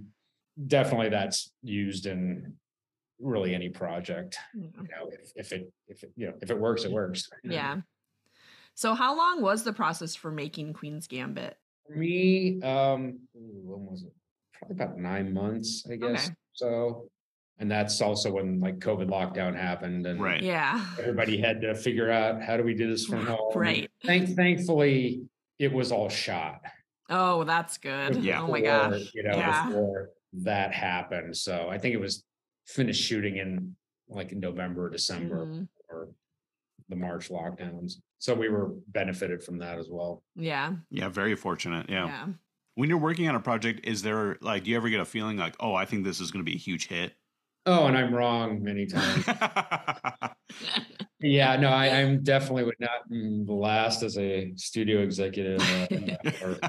definitely 0.68 1.09
that's 1.09 1.51
used 1.64 2.05
in 2.05 2.53
really 3.20 3.53
any 3.53 3.70
project 3.70 4.38
you 4.55 4.72
know 4.76 5.09
if, 5.12 5.32
if 5.36 5.51
it 5.51 5.72
if 5.88 6.03
it 6.03 6.12
you 6.16 6.28
know 6.28 6.34
if 6.41 6.49
it 6.49 6.57
works 6.59 6.84
it 6.84 6.91
works 6.91 7.30
Yeah. 7.43 7.78
So 8.74 8.93
how 8.95 9.16
long 9.16 9.41
was 9.41 9.64
the 9.64 9.74
process 9.74 10.16
for 10.16 10.32
making 10.32 10.74
Queen's 10.74 11.05
Gambit? 11.07 11.55
For 11.88 11.95
me 11.95 12.62
um 12.64 13.20
when 13.34 13.86
was 13.86 14.03
it 14.03 14.14
probably 14.53 14.76
about 14.76 14.97
nine 14.97 15.34
months 15.34 15.86
i 15.91 15.95
guess 15.95 16.26
Okay. 16.28 16.36
so 16.53 17.07
and 17.59 17.70
that's 17.70 18.01
also 18.01 18.32
when 18.32 18.59
like 18.59 18.80
covid 18.80 19.09
lockdown 19.09 19.55
happened 19.55 20.05
and 20.07 20.22
Right. 20.22 20.41
Yeah. 20.41 20.84
everybody 20.99 21.38
had 21.39 21.62
to 21.62 21.76
figure 21.76 22.09
out 22.09 22.41
how 22.41 22.57
do 22.57 22.64
we 22.64 22.74
do 22.74 22.89
this 22.89 23.05
from 23.05 23.26
home 23.32 23.51
Right. 23.55 23.89
Thank, 24.05 24.36
thankfully 24.36 25.24
it 25.59 25.72
was 25.72 25.91
all 25.91 26.09
shot 26.09 26.62
Oh, 27.14 27.43
that's 27.43 27.78
good. 27.78 28.24
Yeah. 28.24 28.41
Oh 28.41 28.47
my 28.47 28.62
gosh. 28.62 29.12
You 29.14 29.24
know, 29.24 29.36
Yeah. 29.36 29.68
before 29.68 30.12
that 30.34 30.74
happened. 30.74 31.36
So 31.38 31.68
I 31.70 31.78
think 31.78 31.94
it 31.94 32.00
was 32.00 32.24
finished 32.68 33.04
shooting 33.04 33.38
in 33.38 33.76
like 34.08 34.32
in 34.32 34.40
November, 34.40 34.90
December, 34.90 35.46
Mhm. 35.46 35.68
or 35.90 36.10
the 36.90 36.96
March 36.96 37.30
lockdowns. 37.30 37.94
So 38.20 38.34
we 38.34 38.50
were 38.50 38.74
benefited 38.88 39.42
from 39.44 39.58
that 39.60 39.78
as 39.80 39.88
well. 39.90 40.24
Yeah. 40.36 40.76
Yeah, 40.90 41.10
very 41.10 41.36
fortunate. 41.36 41.90
Yeah. 41.90 42.06
Yeah. 42.06 42.28
When 42.76 42.90
you're 42.90 42.98
working 42.98 43.28
on 43.30 43.36
a 43.36 43.40
project, 43.40 43.86
is 43.86 44.02
there 44.02 44.38
like, 44.42 44.64
do 44.64 44.72
you 44.72 44.78
ever 44.78 44.90
get 44.90 45.00
a 45.00 45.06
feeling 45.06 45.38
like, 45.38 45.56
oh, 45.60 45.74
I 45.76 45.86
think 45.86 46.04
this 46.04 46.20
is 46.20 46.32
going 46.32 46.44
to 46.46 46.50
be 46.50 46.56
a 46.56 46.60
huge 46.60 46.88
hit? 46.88 47.14
Oh, 47.66 47.86
and 47.88 47.98
I'm 47.98 48.14
wrong 48.14 48.62
many 48.64 48.86
times. 48.86 49.26
Yeah, 51.22 51.56
no, 51.58 51.70
I, 51.70 51.88
I'm 52.02 52.24
definitely 52.24 52.64
would 52.64 52.80
not 52.80 53.02
last 53.10 54.04
as 54.04 54.18
a 54.18 54.52
studio 54.56 55.02
executive 55.02 55.62
uh, 55.62 56.18
or, 56.44 56.60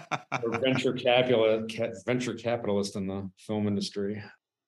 or 0.42 0.58
venture 0.60 0.92
capitalist, 0.92 1.76
venture 2.06 2.34
capitalist 2.34 2.96
in 2.96 3.06
the 3.06 3.30
film 3.38 3.66
industry. 3.66 4.22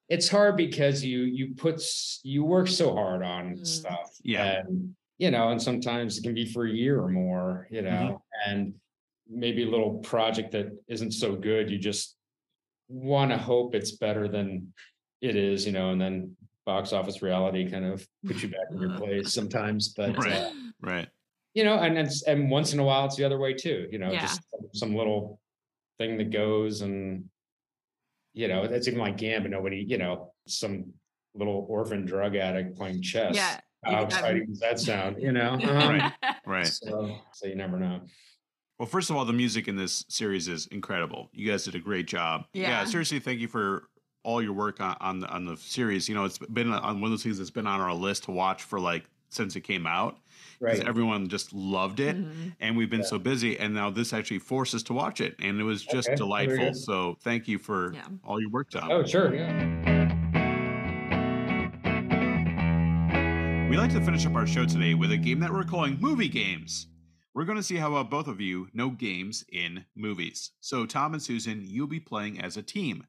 It's 0.08 0.28
hard 0.28 0.56
because 0.56 1.04
you 1.04 1.20
you 1.22 1.54
put 1.54 1.82
you 2.22 2.44
work 2.44 2.68
so 2.68 2.94
hard 2.94 3.22
on 3.22 3.56
Mm. 3.56 3.66
stuff, 3.66 4.10
Yeah. 4.22 4.60
and 4.60 4.94
you 5.18 5.30
know, 5.30 5.50
and 5.50 5.62
sometimes 5.62 6.18
it 6.18 6.22
can 6.22 6.34
be 6.34 6.44
for 6.52 6.66
a 6.66 6.70
year 6.70 7.00
or 7.00 7.08
more, 7.08 7.68
you 7.70 7.82
know, 7.82 8.22
and 8.46 8.74
maybe 9.30 9.62
a 9.64 9.70
little 9.70 9.98
project 9.98 10.52
that 10.52 10.66
isn't 10.88 11.12
so 11.12 11.36
good, 11.36 11.70
you 11.70 11.78
just 11.78 12.16
want 12.88 13.30
to 13.30 13.38
hope 13.38 13.74
it's 13.74 13.92
better 13.92 14.28
than 14.28 14.72
it 15.22 15.36
is, 15.36 15.64
you 15.66 15.72
know, 15.72 15.90
and 15.90 16.00
then 16.00 16.36
box 16.66 16.92
office 16.92 17.22
reality 17.22 17.70
kind 17.70 17.84
of 17.84 18.06
puts 18.26 18.42
you 18.42 18.48
back 18.48 18.66
in 18.70 18.80
your 18.80 18.96
place 18.98 19.32
sometimes. 19.32 19.88
But 19.88 20.16
Right. 20.16 20.32
uh, 20.32 20.50
right. 20.80 21.08
you 21.54 21.64
know, 21.64 21.74
and 21.78 21.98
it's 21.98 22.22
and 22.22 22.50
once 22.50 22.72
in 22.72 22.78
a 22.78 22.84
while 22.84 23.04
it's 23.06 23.16
the 23.16 23.24
other 23.24 23.38
way 23.38 23.54
too. 23.54 23.86
You 23.90 23.98
know, 23.98 24.10
Yeah. 24.10 24.22
just 24.22 24.40
some, 24.50 24.68
some 24.72 24.94
little 24.94 25.40
thing 25.98 26.16
that 26.18 26.30
goes 26.30 26.80
and 26.80 27.24
you 28.36 28.48
know, 28.48 28.66
that's 28.66 28.88
even 28.88 28.98
like 28.98 29.16
Gambit. 29.16 29.52
Nobody, 29.52 29.84
you 29.86 29.96
know, 29.96 30.32
some 30.48 30.92
little 31.34 31.66
orphan 31.68 32.04
drug 32.04 32.34
addict 32.34 32.76
playing 32.76 33.00
chess. 33.02 33.36
Yeah. 33.36 33.60
How 33.84 34.02
exciting 34.04 34.46
does 34.46 34.58
that 34.60 34.80
sound? 34.80 35.22
You 35.22 35.30
know, 35.32 35.50
Um, 35.52 35.60
Right. 35.62 36.12
Right. 36.46 36.66
So, 36.66 37.16
so 37.32 37.46
you 37.46 37.54
never 37.54 37.78
know. 37.78 38.00
Well, 38.78 38.88
first 38.88 39.08
of 39.10 39.14
all, 39.16 39.24
the 39.24 39.32
music 39.32 39.68
in 39.68 39.76
this 39.76 40.04
series 40.08 40.48
is 40.48 40.66
incredible. 40.68 41.30
You 41.32 41.48
guys 41.48 41.64
did 41.64 41.76
a 41.76 41.78
great 41.78 42.08
job. 42.08 42.46
Yeah. 42.54 42.84
seriously, 42.86 43.20
thank 43.20 43.38
you 43.38 43.46
for 43.46 43.84
all 44.24 44.42
your 44.42 44.52
work 44.54 44.80
on, 44.80 44.96
on 45.00 45.20
the 45.20 45.28
on 45.28 45.44
the 45.44 45.56
series. 45.56 46.08
You 46.08 46.14
know, 46.16 46.24
it's 46.24 46.38
been 46.38 46.72
on 46.72 47.00
one 47.00 47.04
of 47.04 47.10
those 47.12 47.22
things 47.22 47.38
that's 47.38 47.50
been 47.50 47.66
on 47.68 47.80
our 47.80 47.94
list 47.94 48.24
to 48.24 48.32
watch 48.32 48.62
for 48.64 48.80
like 48.80 49.04
since 49.28 49.54
it 49.56 49.60
came 49.62 49.86
out. 49.86 50.14
'cause 50.14 50.20
Right. 50.60 50.72
Because 50.74 50.88
everyone 50.88 51.28
just 51.28 51.52
loved 51.52 51.98
it, 52.00 52.16
Mhm. 52.16 52.54
and 52.60 52.76
we've 52.76 52.88
been 52.88 53.00
Yeah. 53.00 53.06
so 53.06 53.18
busy, 53.18 53.58
and 53.58 53.74
now 53.74 53.90
this 53.90 54.12
actually 54.12 54.38
forced 54.38 54.72
us 54.74 54.82
to 54.84 54.92
watch 54.92 55.20
it, 55.20 55.34
and 55.40 55.60
it 55.60 55.64
was 55.64 55.84
just 55.84 56.08
Okay, 56.08 56.16
delightful. 56.16 56.72
So 56.74 57.18
thank 57.22 57.48
you 57.48 57.58
for 57.58 57.92
Yeah. 57.92 58.06
all 58.22 58.40
your 58.40 58.50
work, 58.50 58.70
Tom. 58.70 58.88
Oh, 58.90 59.04
sure. 59.04 59.34
Yeah. 59.34 60.04
We 63.68 63.76
like 63.76 63.90
to 63.92 64.00
finish 64.00 64.24
up 64.26 64.34
our 64.36 64.46
show 64.46 64.64
today 64.64 64.94
with 64.94 65.10
a 65.10 65.16
game 65.16 65.40
that 65.40 65.52
we're 65.52 65.64
calling 65.64 65.98
Movie 66.00 66.28
Games. 66.28 66.86
We're 67.34 67.44
going 67.44 67.56
to 67.58 67.62
see 67.62 67.74
how 67.76 67.92
well 67.92 68.04
both 68.04 68.28
of 68.28 68.40
you 68.40 68.68
know 68.72 68.90
games 68.90 69.44
in 69.50 69.84
movies. 69.96 70.52
So, 70.60 70.86
Tom 70.86 71.12
and 71.14 71.22
Susan, 71.22 71.64
you'll 71.66 71.88
be 71.88 71.98
playing 71.98 72.40
as 72.40 72.56
a 72.56 72.62
team. 72.62 73.04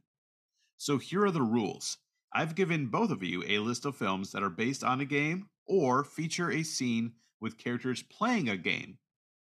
So, 0.78 0.98
here 0.98 1.24
are 1.24 1.32
the 1.32 1.42
rules 1.42 1.98
I've 2.34 2.56
given 2.56 2.88
both 2.88 3.12
of 3.12 3.24
you 3.24 3.44
a 3.48 3.60
list 3.60 3.86
of 3.86 3.96
films 3.96 4.32
that 4.32 4.44
are 4.44 4.50
based 4.50 4.84
on 4.84 5.00
a 5.00 5.06
game 5.06 5.50
or 5.66 6.04
feature 6.04 6.52
a 6.52 6.64
scene 6.64 7.14
with 7.40 7.58
characters 7.58 8.04
playing 8.04 8.50
a 8.50 8.58
game. 8.58 8.98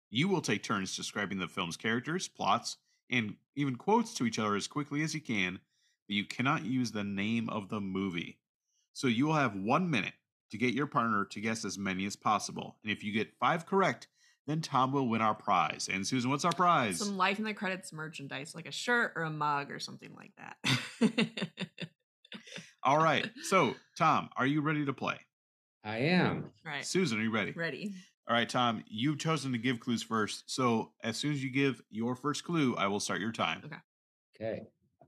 You 0.10 0.28
will 0.28 0.42
take 0.42 0.64
turns 0.64 0.96
describing 0.96 1.38
the 1.38 1.48
film's 1.48 1.78
characters, 1.78 2.28
plots, 2.28 2.78
and 3.10 3.36
even 3.56 3.76
quotes 3.76 4.14
to 4.16 4.26
each 4.26 4.40
other 4.40 4.56
as 4.56 4.68
quickly 4.68 5.04
as 5.04 5.14
you 5.14 5.22
can, 5.22 5.60
but 6.08 6.16
you 6.16 6.26
cannot 6.26 6.66
use 6.66 6.92
the 6.92 7.04
name 7.04 7.50
of 7.50 7.70
the 7.70 7.80
movie. 7.80 8.40
So, 8.94 9.08
you 9.08 9.28
will 9.28 9.36
have 9.36 9.56
one 9.56 9.90
minute 9.90 10.14
to 10.52 10.58
get 10.58 10.74
your 10.74 10.88
partner 10.88 11.26
to 11.26 11.40
guess 11.40 11.64
as 11.64 11.78
many 11.78 12.06
as 12.06 12.16
possible. 12.16 12.78
And 12.84 12.92
if 12.92 13.04
you 13.04 13.14
get 13.14 13.38
five 13.40 13.66
correct, 13.66 14.08
then 14.48 14.62
Tom 14.62 14.92
will 14.92 15.08
win 15.08 15.22
our 15.22 15.36
prize. 15.36 15.89
And 15.92 16.06
Susan, 16.06 16.30
what's 16.30 16.46
our 16.46 16.52
prize? 16.54 17.00
Some 17.00 17.18
life 17.18 17.39
in 17.39 17.46
the 17.46 17.54
credits 17.54 17.94
merchandise, 17.94 18.56
like 18.56 18.68
a 18.68 18.72
shirt 18.72 19.14
or 19.16 19.24
a 19.24 19.30
mug 19.30 19.72
or 19.72 19.80
something 19.80 20.16
like 20.16 20.32
that. 20.38 21.28
All 22.84 22.98
right. 22.98 23.30
So, 23.44 23.76
Tom, 23.98 24.30
are 24.36 24.46
you 24.48 24.62
ready 24.62 24.86
to 24.86 24.94
play? 24.94 25.18
I 25.84 25.98
am. 25.98 26.52
right. 26.66 26.86
Susan, 26.86 27.20
are 27.20 27.24
you 27.24 27.32
ready? 27.32 27.52
Ready. 27.52 27.94
All 28.28 28.36
right, 28.36 28.48
Tom, 28.48 28.84
you've 28.88 29.18
chosen 29.20 29.52
to 29.52 29.58
give 29.58 29.80
clues 29.80 30.04
first. 30.04 30.44
So, 30.48 30.92
as 31.04 31.18
soon 31.18 31.34
as 31.34 31.44
you 31.44 31.52
give 31.52 31.82
your 31.89 32.16
first 32.16 32.44
clue, 32.44 32.76
I 32.78 32.88
will 32.88 33.00
start 33.00 33.20
your 33.20 33.32
time. 33.32 33.62
Okay. 33.66 33.76
Okay. 34.39 34.62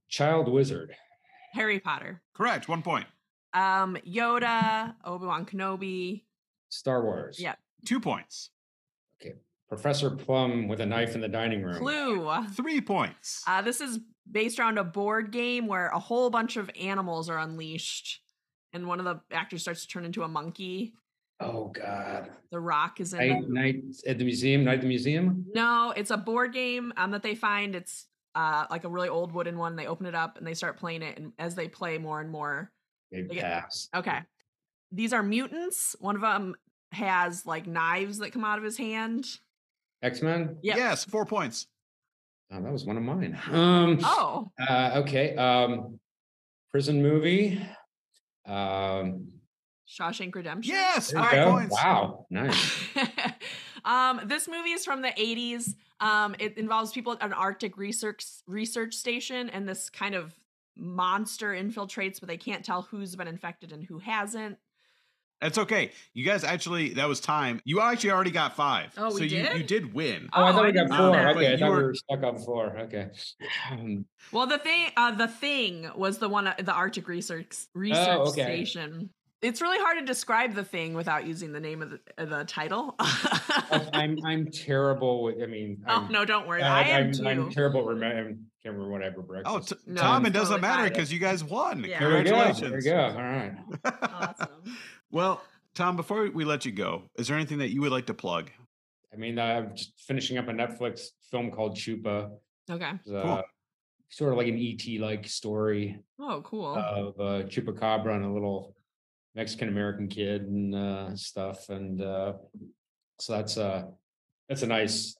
Child 0.09 0.51
wizard. 0.51 0.95
Harry 1.53 1.79
Potter. 1.79 2.21
Correct. 2.33 2.67
One 2.67 2.81
point. 2.81 3.05
Um, 3.53 3.97
Yoda, 4.07 4.95
Obi 5.05 5.25
Wan 5.25 5.45
Kenobi. 5.45 6.23
Star 6.69 7.03
Wars. 7.03 7.39
Yeah. 7.39 7.55
Two 7.85 7.99
points. 7.99 8.49
Professor 9.69 10.11
Plum 10.11 10.67
with 10.67 10.81
a 10.81 10.85
knife 10.85 11.15
in 11.15 11.21
the 11.21 11.27
dining 11.27 11.63
room. 11.63 11.77
Clue. 11.77 12.31
Three 12.51 12.79
points. 12.79 13.43
Uh, 13.47 13.61
this 13.61 13.81
is 13.81 13.99
based 14.31 14.59
around 14.59 14.77
a 14.77 14.83
board 14.83 15.31
game 15.31 15.65
where 15.67 15.87
a 15.87 15.99
whole 15.99 16.29
bunch 16.29 16.57
of 16.57 16.69
animals 16.79 17.29
are 17.29 17.39
unleashed, 17.39 18.21
and 18.71 18.87
one 18.87 18.99
of 18.99 19.05
the 19.05 19.19
actors 19.35 19.61
starts 19.63 19.81
to 19.81 19.87
turn 19.87 20.05
into 20.05 20.23
a 20.23 20.27
monkey. 20.27 20.93
Oh 21.39 21.69
God. 21.69 22.29
The 22.51 22.59
Rock 22.59 23.01
is 23.01 23.13
in. 23.13 23.19
Night, 23.19 23.43
it. 23.43 23.49
night 23.49 23.83
at 24.07 24.17
the 24.19 24.23
museum. 24.23 24.63
Night 24.63 24.75
at 24.75 24.81
the 24.81 24.87
museum. 24.87 25.45
No, 25.55 25.91
it's 25.95 26.11
a 26.11 26.17
board 26.17 26.53
game 26.53 26.93
um, 26.95 27.11
that 27.11 27.23
they 27.23 27.35
find. 27.35 27.75
It's 27.75 28.05
uh, 28.35 28.65
like 28.69 28.83
a 28.83 28.89
really 28.89 29.09
old 29.09 29.31
wooden 29.33 29.57
one. 29.57 29.75
They 29.75 29.87
open 29.87 30.05
it 30.05 30.15
up 30.15 30.37
and 30.37 30.45
they 30.45 30.53
start 30.53 30.77
playing 30.77 31.01
it, 31.01 31.17
and 31.17 31.33
as 31.39 31.55
they 31.55 31.67
play 31.67 31.97
more 31.97 32.21
and 32.21 32.29
more, 32.29 32.71
They 33.11 33.23
They 33.23 33.35
get- 33.35 33.75
okay, 33.95 34.19
these 34.91 35.11
are 35.13 35.23
mutants. 35.23 35.95
One 35.99 36.15
of 36.15 36.21
them 36.21 36.55
has 36.93 37.45
like 37.45 37.67
knives 37.67 38.19
that 38.19 38.31
come 38.31 38.45
out 38.45 38.57
of 38.57 38.63
his 38.63 38.77
hand. 38.77 39.25
X 40.01 40.21
Men. 40.21 40.57
Yep. 40.63 40.77
Yes, 40.77 41.03
four 41.05 41.25
points. 41.25 41.67
Oh, 42.51 42.61
that 42.61 42.71
was 42.71 42.85
one 42.85 42.97
of 42.97 43.03
mine. 43.03 43.37
Um. 43.51 43.99
Oh, 44.03 44.51
Uh, 44.59 44.91
okay. 45.03 45.35
Um. 45.35 45.99
Prison 46.71 47.01
movie. 47.01 47.61
Um. 48.45 49.27
Shawshank 49.87 50.33
Redemption. 50.33 50.73
Yes, 50.73 51.11
there 51.11 51.21
five 51.21 51.47
points. 51.49 51.73
Wow. 51.73 52.25
Nice. 52.29 52.81
um, 53.85 54.21
this 54.25 54.47
movie 54.47 54.71
is 54.71 54.85
from 54.85 55.01
the 55.01 55.09
80s. 55.09 55.75
Um, 55.99 56.35
it 56.39 56.57
involves 56.57 56.91
people 56.91 57.13
at 57.13 57.21
an 57.21 57.33
Arctic 57.33 57.77
research 57.77 58.25
research 58.47 58.93
station, 58.95 59.49
and 59.49 59.67
this 59.67 59.89
kind 59.89 60.15
of 60.15 60.33
monster 60.75 61.51
infiltrates, 61.51 62.19
but 62.19 62.27
they 62.27 62.37
can't 62.37 62.63
tell 62.65 62.81
who's 62.83 63.15
been 63.15 63.27
infected 63.27 63.71
and 63.71 63.83
who 63.83 63.99
hasn't. 63.99 64.57
That's 65.43 65.57
okay. 65.57 65.91
You 66.13 66.23
guys 66.23 66.45
actually, 66.45 66.93
that 66.93 67.05
was 67.07 67.19
time. 67.19 67.59
You 67.65 67.81
actually 67.81 68.11
already 68.11 68.31
got 68.31 68.55
five. 68.55 68.93
Oh, 68.97 69.07
we 69.07 69.11
so 69.17 69.23
you, 69.23 69.29
did? 69.43 69.57
you 69.57 69.63
did 69.63 69.93
win. 69.93 70.29
Oh, 70.31 70.41
I 70.41 70.49
Oh, 70.49 70.53
thought 70.53 70.65
we 70.65 70.71
got 70.71 70.87
four. 70.87 71.11
that. 71.11 71.35
Okay, 71.35 71.53
I 71.53 71.57
thought 71.57 71.65
you 71.65 71.71
we 71.71 71.77
were- 71.77 71.87
were 71.87 71.93
stuck 71.95 72.23
on 72.23 72.37
four. 72.39 72.77
Okay. 72.79 73.09
Um, 73.69 74.05
Well, 74.31 74.47
the 74.47 74.57
thing, 74.57 74.87
uh, 74.95 75.11
the 75.11 75.27
thing 75.27 75.89
was 75.97 76.17
the 76.19 76.29
one, 76.29 76.47
at 76.47 76.65
the 76.65 76.71
Arctic 76.71 77.09
research 77.09 77.57
research 77.75 78.07
Oh, 78.07 78.29
okay. 78.29 78.43
station. 78.43 79.09
It's 79.41 79.61
really 79.61 79.79
hard 79.79 79.99
to 79.99 80.05
describe 80.05 80.53
the 80.53 80.63
thing 80.63 80.93
without 80.93 81.27
using 81.27 81.51
the 81.51 81.59
name 81.59 81.81
of 81.81 81.89
the, 81.89 81.99
of 82.17 82.29
the 82.29 82.45
title. 82.45 82.95
I'm 82.99 84.17
I'm 84.25 84.49
terrible 84.49 85.23
with. 85.23 85.43
I 85.43 85.47
mean. 85.47 85.83
oh 85.85 86.05
I'm, 86.05 86.11
no, 86.13 86.23
don't 86.23 86.47
worry. 86.47 86.61
uh, 86.61 86.73
I 86.73 86.83
am 86.83 87.07
I'm, 87.07 87.11
too. 87.11 87.27
I'm 87.27 87.49
terrible. 87.51 87.81
at 87.81 87.87
Remember, 87.87 88.15
I 88.15 88.23
can't 88.23 88.39
remember 88.63 88.89
what 88.89 89.01
I 89.01 89.05
had 89.07 89.15
for 89.15 89.41
Oh, 89.45 89.59
t- 89.59 89.75
No, 89.85 90.01
Tom, 90.01 90.25
it 90.25 90.29
doesn't 90.29 90.61
totally 90.61 90.61
matter 90.61 90.89
because 90.89 91.11
you 91.11 91.19
guys 91.19 91.43
won. 91.43 91.83
Yeah. 91.83 91.99
There 91.99 92.07
we 92.09 92.23
go. 92.23 92.29
Congratulations. 92.31 92.85
There 92.85 92.95
we 92.95 93.11
go. 93.11 93.17
All 93.17 93.21
right. 93.21 93.53
awesome. 94.39 94.77
Well, 95.13 95.43
Tom, 95.75 95.95
before 95.95 96.27
we 96.31 96.43
let 96.43 96.65
you 96.65 96.71
go, 96.71 97.03
is 97.19 97.27
there 97.27 97.37
anything 97.37 97.59
that 97.59 97.69
you 97.69 97.81
would 97.81 97.91
like 97.91 98.07
to 98.07 98.15
plug? 98.15 98.49
I 99.13 99.15
mean, 99.15 99.37
I'm 99.37 99.75
just 99.75 99.93
finishing 100.07 100.39
up 100.39 100.47
a 100.47 100.51
Netflix 100.51 101.09
film 101.29 101.51
called 101.51 101.77
Chupa. 101.77 102.31
Okay. 102.69 102.91
It's, 102.95 103.11
uh, 103.11 103.43
Sort 104.09 104.31
of 104.31 104.37
like 104.39 104.47
an 104.47 104.57
ET 104.57 104.99
like 104.99 105.27
story 105.27 105.99
Oh, 106.19 106.41
cool. 106.43 106.75
of 106.75 107.19
uh, 107.19 107.43
Chupacabra 107.47 108.15
and 108.15 108.25
a 108.25 108.31
little 108.31 108.75
Mexican 109.35 109.67
American 109.69 110.07
kid 110.07 110.43
and 110.43 110.73
uh, 110.73 111.15
stuff. 111.15 111.69
And 111.69 112.01
uh, 112.01 112.33
so 113.19 113.33
that's 113.33 113.57
uh 113.57 113.85
that's 114.49 114.61
a 114.63 114.67
nice 114.67 115.15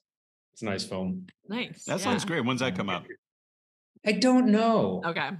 it's 0.52 0.62
a 0.62 0.64
nice 0.64 0.84
film. 0.84 1.26
nice. 1.48 1.84
That 1.84 1.98
yeah. 1.98 2.04
sounds 2.04 2.24
great. 2.24 2.44
When's 2.44 2.60
that 2.60 2.76
come 2.76 2.88
out? 2.90 3.04
I 4.06 4.12
don't 4.12 4.48
know. 4.48 5.02
Okay. 5.04 5.30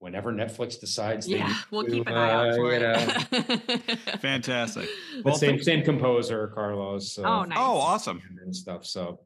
Whenever 0.00 0.32
Netflix 0.32 0.78
decides, 0.78 1.26
they 1.26 1.38
Yeah, 1.38 1.48
need 1.48 1.56
we'll 1.72 1.84
to, 1.84 1.90
keep 1.90 2.06
an 2.06 2.14
eye 2.14 2.30
out 2.30 2.50
uh, 2.50 2.54
for 2.54 2.72
you 2.72 2.78
know, 2.78 2.94
it. 3.32 3.98
Fantastic. 4.20 4.88
the 5.16 5.22
Well, 5.24 5.34
same 5.34 5.50
thank- 5.52 5.62
same 5.64 5.82
composer, 5.84 6.46
Carlos. 6.54 7.12
So, 7.12 7.24
Oh, 7.24 7.42
nice. 7.44 7.58
Oh, 7.60 7.78
awesome. 7.78 8.22
and 8.42 8.54
stuff. 8.54 8.86
So 8.86 9.20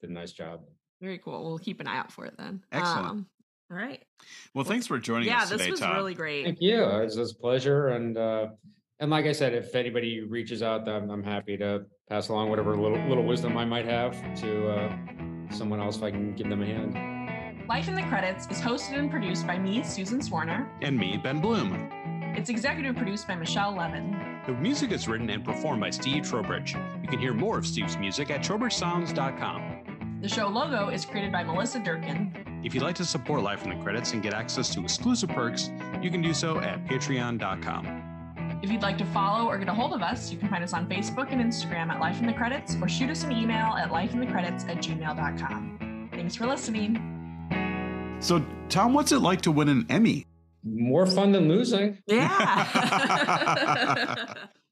did 0.00 0.10
a 0.10 0.12
nice 0.12 0.30
job. 0.32 0.60
Very 1.00 1.18
cool. 1.18 1.44
We'll 1.44 1.58
keep 1.58 1.80
an 1.80 1.88
eye 1.88 1.98
out 1.98 2.12
for 2.12 2.26
it 2.26 2.34
then. 2.38 2.62
Excellent. 2.70 3.06
Um, 3.08 3.26
all 3.70 3.76
right. 3.76 4.02
Well, 4.54 4.64
thanks 4.64 4.86
for 4.86 4.98
joining 4.98 5.28
us. 5.30 5.34
Yeah, 5.34 5.40
this 5.56 5.58
today, 5.58 5.70
was 5.72 5.80
Tom. 5.80 5.96
really 5.96 6.14
great. 6.14 6.44
Thank 6.44 6.60
you. 6.60 6.82
It 6.84 7.04
was, 7.04 7.16
it 7.16 7.20
was 7.20 7.32
a 7.32 7.36
pleasure. 7.36 7.88
And 7.88 8.16
uh, 8.16 8.48
and 9.00 9.10
like 9.10 9.26
I 9.26 9.32
said, 9.32 9.52
if 9.52 9.74
anybody 9.74 10.20
reaches 10.20 10.62
out, 10.62 10.88
I'm, 10.88 11.10
I'm 11.10 11.24
happy 11.24 11.56
to 11.56 11.86
pass 12.08 12.28
along 12.28 12.50
whatever 12.50 12.76
little 12.76 13.02
little 13.08 13.24
wisdom 13.24 13.56
I 13.56 13.64
might 13.64 13.86
have 13.86 14.12
to 14.42 14.68
uh, 14.68 14.96
someone 15.50 15.80
else 15.80 15.96
if 15.96 16.04
I 16.04 16.12
can 16.12 16.34
give 16.36 16.48
them 16.48 16.62
a 16.62 16.66
hand. 16.66 17.13
Life 17.68 17.88
in 17.88 17.94
the 17.94 18.02
Credits 18.02 18.46
is 18.50 18.60
hosted 18.60 18.98
and 18.98 19.10
produced 19.10 19.46
by 19.46 19.58
me, 19.58 19.82
Susan 19.82 20.20
Swarner. 20.20 20.68
And 20.82 20.98
me, 20.98 21.16
Ben 21.16 21.40
Blohm. 21.40 21.90
It's 22.36 22.50
executive 22.50 22.94
produced 22.94 23.26
by 23.26 23.36
Michelle 23.36 23.74
Levin. 23.74 24.40
The 24.46 24.52
music 24.52 24.92
is 24.92 25.08
written 25.08 25.30
and 25.30 25.42
performed 25.42 25.80
by 25.80 25.88
Steve 25.88 26.24
Trowbridge. 26.24 26.74
You 27.02 27.08
can 27.08 27.18
hear 27.18 27.32
more 27.32 27.56
of 27.56 27.66
Steve's 27.66 27.96
music 27.96 28.30
at 28.30 28.42
trowbridgesounds.com. 28.42 30.18
The 30.20 30.28
show 30.28 30.48
logo 30.48 30.90
is 30.90 31.06
created 31.06 31.32
by 31.32 31.42
Melissa 31.42 31.78
Durkin. 31.78 32.60
If 32.62 32.74
you'd 32.74 32.82
like 32.82 32.96
to 32.96 33.04
support 33.04 33.42
Life 33.42 33.64
in 33.64 33.70
the 33.70 33.82
Credits 33.82 34.12
and 34.12 34.22
get 34.22 34.34
access 34.34 34.68
to 34.74 34.82
exclusive 34.82 35.30
perks, 35.30 35.70
you 36.02 36.10
can 36.10 36.20
do 36.20 36.34
so 36.34 36.58
at 36.60 36.84
patreon.com. 36.84 38.58
If 38.62 38.70
you'd 38.70 38.82
like 38.82 38.98
to 38.98 39.06
follow 39.06 39.48
or 39.48 39.56
get 39.56 39.68
a 39.68 39.74
hold 39.74 39.94
of 39.94 40.02
us, 40.02 40.30
you 40.30 40.36
can 40.36 40.50
find 40.50 40.62
us 40.62 40.74
on 40.74 40.86
Facebook 40.86 41.32
and 41.32 41.40
Instagram 41.40 41.88
at 41.88 41.98
Life 41.98 42.20
in 42.20 42.26
the 42.26 42.32
Credits 42.34 42.76
or 42.82 42.88
shoot 42.88 43.08
us 43.08 43.24
an 43.24 43.32
email 43.32 43.74
at 43.74 43.90
lifeinthecredits 43.90 44.68
at 44.68 44.78
gmail.com. 44.78 46.10
Thanks 46.12 46.36
for 46.36 46.46
listening. 46.46 47.13
So, 48.20 48.44
Tom, 48.68 48.94
what's 48.94 49.12
it 49.12 49.18
like 49.18 49.42
to 49.42 49.50
win 49.52 49.68
an 49.68 49.86
Emmy? 49.88 50.26
More 50.62 51.06
fun 51.06 51.32
than 51.32 51.48
losing. 51.48 51.98
Yeah. 52.06 52.34